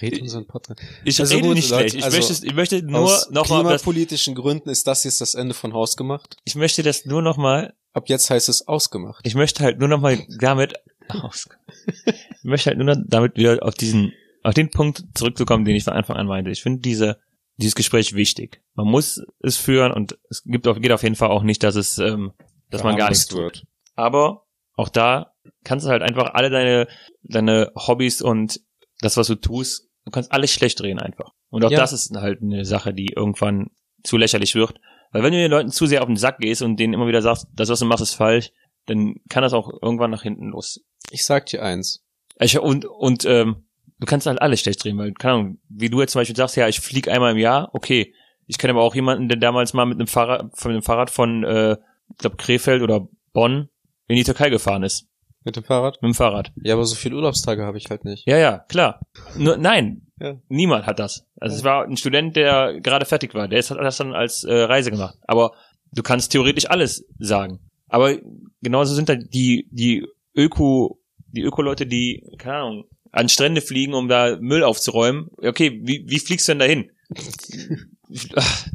red 0.01 0.21
unseren 0.21 0.47
Podcast. 0.47 0.81
Ich 1.05 1.21
also 1.21 1.35
rede 1.35 1.49
gut, 1.49 1.57
nicht 1.57 1.71
Leute, 1.71 1.91
schlecht. 1.91 1.97
Ich, 1.97 2.05
also 2.05 2.17
möchte, 2.17 2.47
ich 2.47 2.55
möchte 2.55 2.83
nur 2.83 3.01
aus 3.01 3.31
noch 3.31 3.49
mal. 3.49 3.59
Aus 3.59 3.67
klimapolitischen 3.67 4.35
Gründen 4.35 4.71
ist 4.71 4.87
das 4.87 5.05
jetzt 5.05 5.21
das 5.21 5.35
Ende 5.35 5.55
von 5.55 5.73
Haus 5.73 5.97
gemacht. 5.97 6.37
Ich 6.45 6.55
möchte 6.55 6.83
das 6.83 7.05
nur 7.05 7.23
noch 7.23 7.37
mal. 7.37 7.75
Ab 7.93 8.09
jetzt 8.09 8.31
heißt 8.31 8.49
es 8.49 8.67
ausgemacht. 8.69 9.27
Ich 9.27 9.35
möchte 9.35 9.63
halt 9.63 9.79
nur 9.79 9.89
noch 9.89 10.01
mal 10.01 10.19
damit 10.39 10.75
ich 11.13 12.45
möchte 12.45 12.71
halt 12.71 12.79
nur 12.79 12.87
noch 12.87 13.03
damit 13.07 13.37
wieder 13.37 13.59
auf 13.63 13.75
diesen, 13.75 14.13
auf 14.43 14.55
den 14.55 14.71
Punkt 14.71 15.05
zurückzukommen, 15.15 15.65
den 15.65 15.77
ich 15.77 15.85
von 15.85 15.93
Anfang 15.93 16.17
an 16.17 16.27
meinte. 16.27 16.51
Ich 16.51 16.63
finde 16.63 16.81
diese, 16.81 17.19
dieses 17.57 17.75
Gespräch 17.75 18.15
wichtig. 18.15 18.63
Man 18.75 18.87
muss 18.87 19.23
es 19.41 19.57
führen 19.57 19.93
und 19.93 20.19
es 20.31 20.43
gibt 20.45 20.67
auf, 20.67 20.81
geht 20.81 20.93
auf 20.93 21.03
jeden 21.03 21.17
Fall 21.17 21.31
auch 21.31 21.43
nicht, 21.43 21.63
dass 21.63 21.77
es, 21.77 21.99
ähm, 21.99 22.33
dass 22.71 22.83
man 22.83 22.97
gar 22.97 23.11
nichts 23.11 23.33
wird. 23.35 23.67
Aber 23.95 24.47
auch 24.75 24.89
da 24.89 25.35
kannst 25.65 25.87
du 25.87 25.91
halt 25.91 26.03
einfach 26.03 26.35
alle 26.35 26.51
deine, 26.51 26.89
deine 27.23 27.73
Hobbys 27.77 28.23
und 28.23 28.61
das, 29.03 29.17
was 29.17 29.27
du 29.27 29.35
tust, 29.35 29.89
du 30.05 30.11
kannst 30.11 30.33
alles 30.33 30.51
schlecht 30.53 30.81
drehen 30.81 30.99
einfach. 30.99 31.33
Und 31.51 31.65
auch 31.65 31.71
ja. 31.71 31.79
das 31.79 31.93
ist 31.93 32.15
halt 32.17 32.43
eine 32.43 32.65
Sache, 32.65 32.95
die 32.95 33.13
irgendwann 33.15 33.71
zu 34.03 34.17
lächerlich 34.17 34.55
wird. 34.55 34.81
Weil 35.13 35.23
wenn 35.23 35.33
du 35.33 35.39
den 35.39 35.51
Leuten 35.51 35.71
zu 35.71 35.87
sehr 35.87 36.01
auf 36.01 36.07
den 36.07 36.17
Sack 36.17 36.39
gehst 36.39 36.63
und 36.63 36.79
denen 36.79 36.95
immer 36.95 37.07
wieder 37.07 37.23
sagst, 37.23 37.47
das, 37.55 37.69
was 37.69 37.81
du 37.81 37.85
machst, 37.85 38.03
ist 38.03 38.15
falsch, 38.15 38.51
dann 38.87 39.17
kann 39.29 39.43
das 39.43 39.53
auch 39.53 39.71
irgendwann 39.83 40.11
nach 40.11 40.23
hinten 40.23 40.49
los. 40.49 40.81
Ich 41.11 41.25
sag 41.25 41.47
dir 41.47 41.63
eins. 41.63 42.03
Ich, 42.41 42.59
und 42.59 42.87
und 42.87 43.25
ähm, 43.27 43.67
du 44.01 44.07
kannst 44.07 44.27
halt 44.27 44.41
alles 44.41 44.61
schlecht 44.61 44.83
drehen, 44.83 44.99
weil, 44.99 45.13
keine 45.13 45.35
Ahnung, 45.35 45.59
wie 45.69 45.91
du 45.91 46.01
jetzt 46.01 46.13
zum 46.13 46.21
Beispiel 46.21 46.37
sagst, 46.37 46.57
ja, 46.57 46.67
ich 46.67 46.81
flieg 46.81 47.09
einmal 47.09 47.33
im 47.33 47.39
Jahr, 47.39 47.71
okay. 47.75 48.15
Ich 48.47 48.59
kenne 48.59 48.73
aber 48.73 48.83
auch 48.83 48.95
jemanden, 48.95 49.29
der 49.29 49.39
damals 49.39 49.73
mal 49.73 49.87
mit 49.87 49.99
einem 49.99 50.09
Fahrrad, 50.09 50.51
von 50.55 50.73
dem 50.73 50.83
Fahrrad 50.83 51.11
von, 51.11 51.45
äh, 51.45 51.77
ich 52.11 52.19
glaube, 52.19 52.37
Krefeld 52.37 52.83
oder 52.83 53.07
Bonn 53.33 53.69
in 54.09 54.17
die 54.17 54.25
Türkei 54.25 54.51
gefahren 54.51 54.83
ist. 54.83 55.09
Mit 55.45 55.57
dem 55.57 55.65
Fahrrad? 55.65 56.01
Mit 56.03 56.11
dem 56.11 56.15
Fahrrad. 56.15 56.53
Ja, 56.63 56.75
aber 56.75 56.85
so 56.85 56.95
viele 56.95 57.17
Urlaubstage 57.17 57.65
habe 57.65 57.79
ich 57.79 57.91
halt 57.91 58.05
nicht. 58.05 58.27
Ja, 58.29 58.39
ja, 58.39 58.59
klar. 58.59 59.01
Nur, 59.37 59.57
nein, 59.57 60.07
ja. 60.21 60.37
niemand 60.49 60.87
hat 60.87 60.99
das. 60.99 61.27
Also 61.41 61.57
es 61.57 61.65
war 61.65 61.85
ein 61.85 61.97
Student, 61.97 62.37
der 62.37 62.81
gerade 62.81 63.07
fertig 63.07 63.35
war. 63.35 63.49
Der 63.49 63.63
hat 63.63 63.71
das 63.71 63.97
dann 63.97 64.15
als 64.15 64.45
äh, 64.45 64.55
Reise 64.55 64.91
gemacht. 64.91 65.17
Aber 65.27 65.53
du 65.93 66.03
kannst 66.03 66.33
theoretisch 66.33 66.71
alles 66.71 67.05
sagen. 67.19 67.59
Aber 67.89 68.17
genauso 68.63 68.95
sind 68.95 69.09
da 69.09 69.17
die, 69.17 69.69
die 69.71 70.07
Öko, 70.35 71.01
die 71.27 71.43
Öko-Leute, 71.43 71.87
die, 71.87 72.25
keine 72.39 72.57
Ahnung, 72.57 72.85
an 73.11 73.29
Strände 73.29 73.61
fliegen, 73.61 73.95
um 73.95 74.09
da 74.09 74.39
Müll 74.41 74.63
aufzuräumen. 74.63 75.29
Okay, 75.37 75.81
wie, 75.83 76.05
wie 76.09 76.19
fliegst 76.19 76.49
du 76.49 76.53
denn 76.53 76.59
dahin? 76.61 76.91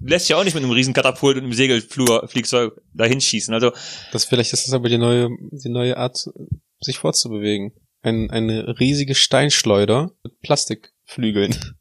lässt 0.01 0.29
ja 0.29 0.38
auch 0.38 0.43
nicht 0.43 0.53
mit 0.53 0.63
einem 0.63 0.71
riesen 0.71 0.93
Katapult 0.93 1.38
und 1.38 1.43
einem 1.43 1.53
Segelflugzeug 1.53 2.73
dahin 2.93 3.21
schießen. 3.21 3.53
Also 3.53 3.71
das 4.11 4.25
vielleicht 4.25 4.53
ist 4.53 4.67
das 4.67 4.73
aber 4.73 4.89
die 4.89 4.97
neue 4.97 5.29
die 5.51 5.69
neue 5.69 5.97
Art 5.97 6.29
sich 6.79 6.97
fortzubewegen. 6.97 7.73
Ein, 8.01 8.29
eine 8.29 8.79
riesige 8.79 9.15
Steinschleuder 9.15 10.11
mit 10.23 10.39
Plastikflügeln. 10.41 11.55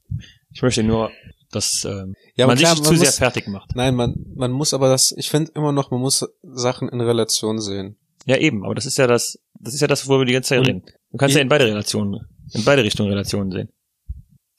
Ich 0.52 0.62
möchte 0.62 0.82
nur, 0.82 1.10
dass 1.50 1.84
ähm, 1.84 2.14
ja, 2.34 2.46
man 2.46 2.56
klar, 2.56 2.74
sich 2.74 2.82
zu 2.82 2.90
man 2.90 2.98
sehr 2.98 3.08
muss, 3.08 3.18
fertig 3.18 3.46
macht. 3.46 3.76
Nein, 3.76 3.94
man 3.94 4.14
man 4.34 4.52
muss 4.52 4.72
aber 4.72 4.88
das. 4.88 5.12
Ich 5.12 5.28
finde 5.28 5.52
immer 5.54 5.70
noch, 5.70 5.90
man 5.90 6.00
muss 6.00 6.26
Sachen 6.42 6.88
in 6.88 7.02
Relation 7.02 7.60
sehen. 7.60 7.98
Ja 8.24 8.38
eben, 8.38 8.64
aber 8.64 8.74
das 8.74 8.86
ist 8.86 8.96
ja 8.96 9.06
das, 9.06 9.38
das 9.60 9.74
ist 9.74 9.80
ja 9.80 9.86
das, 9.86 10.08
wo 10.08 10.18
wir 10.18 10.24
die 10.24 10.32
ganze 10.32 10.48
Zeit 10.48 10.60
und 10.60 10.66
reden. 10.66 10.82
Du 11.12 11.18
kannst 11.18 11.36
ja 11.36 11.42
in 11.42 11.48
beide 11.50 11.66
Relationen, 11.66 12.26
in 12.54 12.64
beide 12.64 12.82
Richtungen 12.82 13.10
Relationen 13.10 13.52
sehen. 13.52 13.68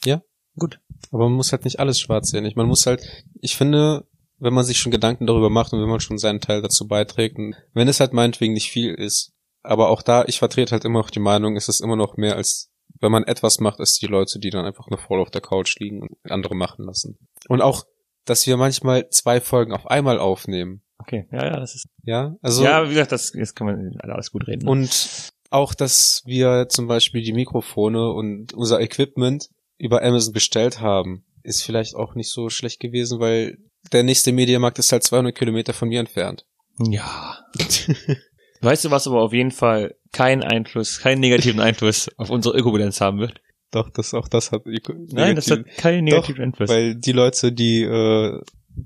Ja, 0.05 0.21
gut. 0.55 0.79
Aber 1.11 1.25
man 1.25 1.33
muss 1.37 1.51
halt 1.51 1.65
nicht 1.65 1.79
alles 1.79 1.99
schwarz 1.99 2.29
sehen. 2.29 2.45
Ich, 2.45 2.55
man 2.55 2.67
muss 2.67 2.85
halt, 2.85 3.05
ich 3.41 3.55
finde, 3.55 4.05
wenn 4.39 4.53
man 4.53 4.65
sich 4.65 4.77
schon 4.77 4.91
Gedanken 4.91 5.25
darüber 5.25 5.49
macht 5.49 5.73
und 5.73 5.81
wenn 5.81 5.89
man 5.89 5.99
schon 5.99 6.17
seinen 6.17 6.41
Teil 6.41 6.61
dazu 6.61 6.87
beiträgt, 6.87 7.37
und 7.37 7.55
wenn 7.73 7.87
es 7.87 7.99
halt 7.99 8.13
meinetwegen 8.13 8.53
nicht 8.53 8.69
viel 8.69 8.93
ist, 8.93 9.33
aber 9.63 9.89
auch 9.89 10.01
da, 10.01 10.25
ich 10.25 10.39
vertrete 10.39 10.71
halt 10.71 10.85
immer 10.85 10.99
noch 10.99 11.09
die 11.09 11.19
Meinung, 11.19 11.55
es 11.55 11.67
ist 11.67 11.81
immer 11.81 11.95
noch 11.95 12.17
mehr 12.17 12.35
als, 12.35 12.71
wenn 12.99 13.11
man 13.11 13.23
etwas 13.23 13.59
macht, 13.59 13.79
als 13.79 13.97
die 13.97 14.07
Leute, 14.07 14.39
die 14.39 14.49
dann 14.49 14.65
einfach 14.65 14.87
nur 14.89 14.99
voll 14.99 15.19
auf 15.19 15.31
der 15.31 15.41
Couch 15.41 15.77
liegen 15.79 16.01
und 16.01 16.31
andere 16.31 16.55
machen 16.55 16.85
lassen. 16.85 17.17
Und 17.47 17.61
auch, 17.61 17.85
dass 18.25 18.45
wir 18.45 18.57
manchmal 18.57 19.09
zwei 19.09 19.41
Folgen 19.41 19.73
auf 19.73 19.87
einmal 19.87 20.19
aufnehmen. 20.19 20.81
Okay, 20.99 21.27
ja, 21.31 21.45
ja, 21.45 21.59
das 21.59 21.75
ist. 21.75 21.87
Ja, 22.03 22.35
also. 22.41 22.63
Ja, 22.63 22.85
wie 22.85 22.89
gesagt, 22.89 23.11
das, 23.11 23.33
jetzt 23.33 23.55
kann 23.55 23.67
man 23.67 23.97
alles 23.99 24.31
gut 24.31 24.47
reden. 24.47 24.65
Ne? 24.65 24.71
Und 24.71 25.31
auch, 25.49 25.73
dass 25.73 26.23
wir 26.25 26.67
zum 26.69 26.87
Beispiel 26.87 27.21
die 27.21 27.33
Mikrofone 27.33 28.11
und 28.11 28.53
unser 28.53 28.81
Equipment 28.81 29.49
über 29.77 30.03
Amazon 30.03 30.33
bestellt 30.33 30.81
haben, 30.81 31.23
ist 31.43 31.63
vielleicht 31.63 31.95
auch 31.95 32.15
nicht 32.15 32.29
so 32.29 32.49
schlecht 32.49 32.79
gewesen, 32.79 33.19
weil 33.19 33.57
der 33.91 34.03
nächste 34.03 34.31
Mediamarkt 34.31 34.79
ist 34.79 34.91
halt 34.91 35.03
200 35.03 35.35
Kilometer 35.35 35.73
von 35.73 35.89
mir 35.89 35.99
entfernt. 35.99 36.45
Ja. 36.79 37.39
weißt 38.61 38.85
du, 38.85 38.91
was 38.91 39.07
aber 39.07 39.21
auf 39.21 39.33
jeden 39.33 39.51
Fall 39.51 39.95
keinen 40.11 40.43
Einfluss, 40.43 40.99
keinen 40.99 41.21
negativen 41.21 41.59
Einfluss 41.59 42.09
auf 42.17 42.29
unsere 42.29 42.57
Ökobilanz 42.57 43.01
haben 43.01 43.19
wird? 43.19 43.41
Doch, 43.71 43.89
das 43.89 44.13
auch 44.13 44.27
das 44.27 44.51
hat 44.51 44.63
Nein, 44.65 45.35
das 45.35 45.51
hat 45.51 45.65
keinen 45.77 46.05
negativen 46.05 46.43
Einfluss. 46.43 46.69
Weil 46.69 46.95
die 46.95 47.11
Leute, 47.11 47.51
die 47.51 47.83
äh, 47.83 48.41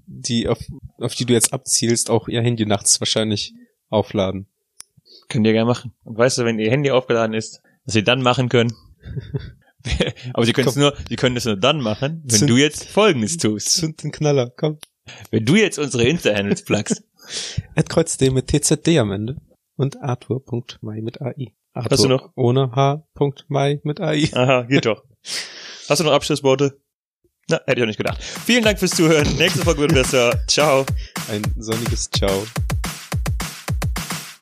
die 0.06 0.48
auf, 0.48 0.60
auf 1.00 1.16
die 1.16 1.26
du 1.26 1.34
jetzt 1.34 1.54
abzielst, 1.54 2.10
auch 2.10 2.28
ihr 2.28 2.42
Handy 2.42 2.66
nachts 2.66 3.00
wahrscheinlich 3.02 3.54
aufladen. 3.90 4.48
Könnt 5.30 5.46
ihr 5.46 5.54
gerne 5.54 5.68
machen. 5.68 5.94
Und 6.04 6.18
weißt 6.18 6.38
du, 6.40 6.46
wenn 6.46 6.60
ihr 6.60 6.72
Handy 6.72 6.92
aufgeladen 6.92 7.34
ist, 7.34 7.62
was 7.86 7.94
sie 7.94 8.04
dann 8.04 8.22
machen 8.22 8.50
können? 8.50 8.74
Aber 10.34 10.46
sie 10.46 10.54
können 10.54 10.68
es 10.68 10.76
nur, 10.76 10.96
sie 11.08 11.16
können 11.16 11.38
es 11.38 11.46
nur 11.46 11.58
dann 11.58 11.82
machen, 11.82 12.22
wenn 12.24 12.30
zünd, 12.30 12.50
du 12.50 12.58
jetzt 12.58 12.86
Folgendes 12.88 13.38
tust. 13.38 13.70
Zünd 13.72 14.04
den 14.04 14.12
Knaller, 14.12 14.52
komm. 14.56 14.78
Wenn 15.30 15.46
du 15.46 15.56
jetzt 15.56 15.80
unsere 15.80 16.04
Insta-Handles 16.04 16.64
plugst. 16.64 17.04
Adkreuz 17.76 18.20
mit 18.20 18.48
TZD 18.48 18.98
am 19.00 19.12
Ende. 19.12 19.38
Und 19.76 20.02
Arthur.mai 20.02 21.02
mit 21.02 21.22
AI. 21.22 21.54
Arthur 21.74 21.92
Hast 21.92 22.04
du 22.04 22.10
noch? 22.10 22.32
Ohne 22.36 22.72
H.mai 22.76 23.80
mit 23.84 24.00
AI. 24.00 24.30
Aha, 24.34 24.64
geht 24.64 24.86
doch. 24.86 25.04
Hast 25.90 26.00
du 26.00 26.04
noch 26.04 26.12
Abschlussworte? 26.12 26.80
Na, 27.50 27.60
hätte 27.66 27.80
ich 27.80 27.84
auch 27.84 27.88
nicht 27.88 27.98
gedacht. 27.98 28.22
Vielen 28.22 28.64
Dank 28.64 28.80
fürs 28.80 28.92
Zuhören. 28.92 29.28
Nächste 29.38 29.64
Folge 29.64 29.82
wird 29.82 29.94
besser. 29.94 30.40
Ciao. 30.48 30.86
Ein 31.30 31.42
sonniges 31.58 32.10
Ciao. 32.12 32.46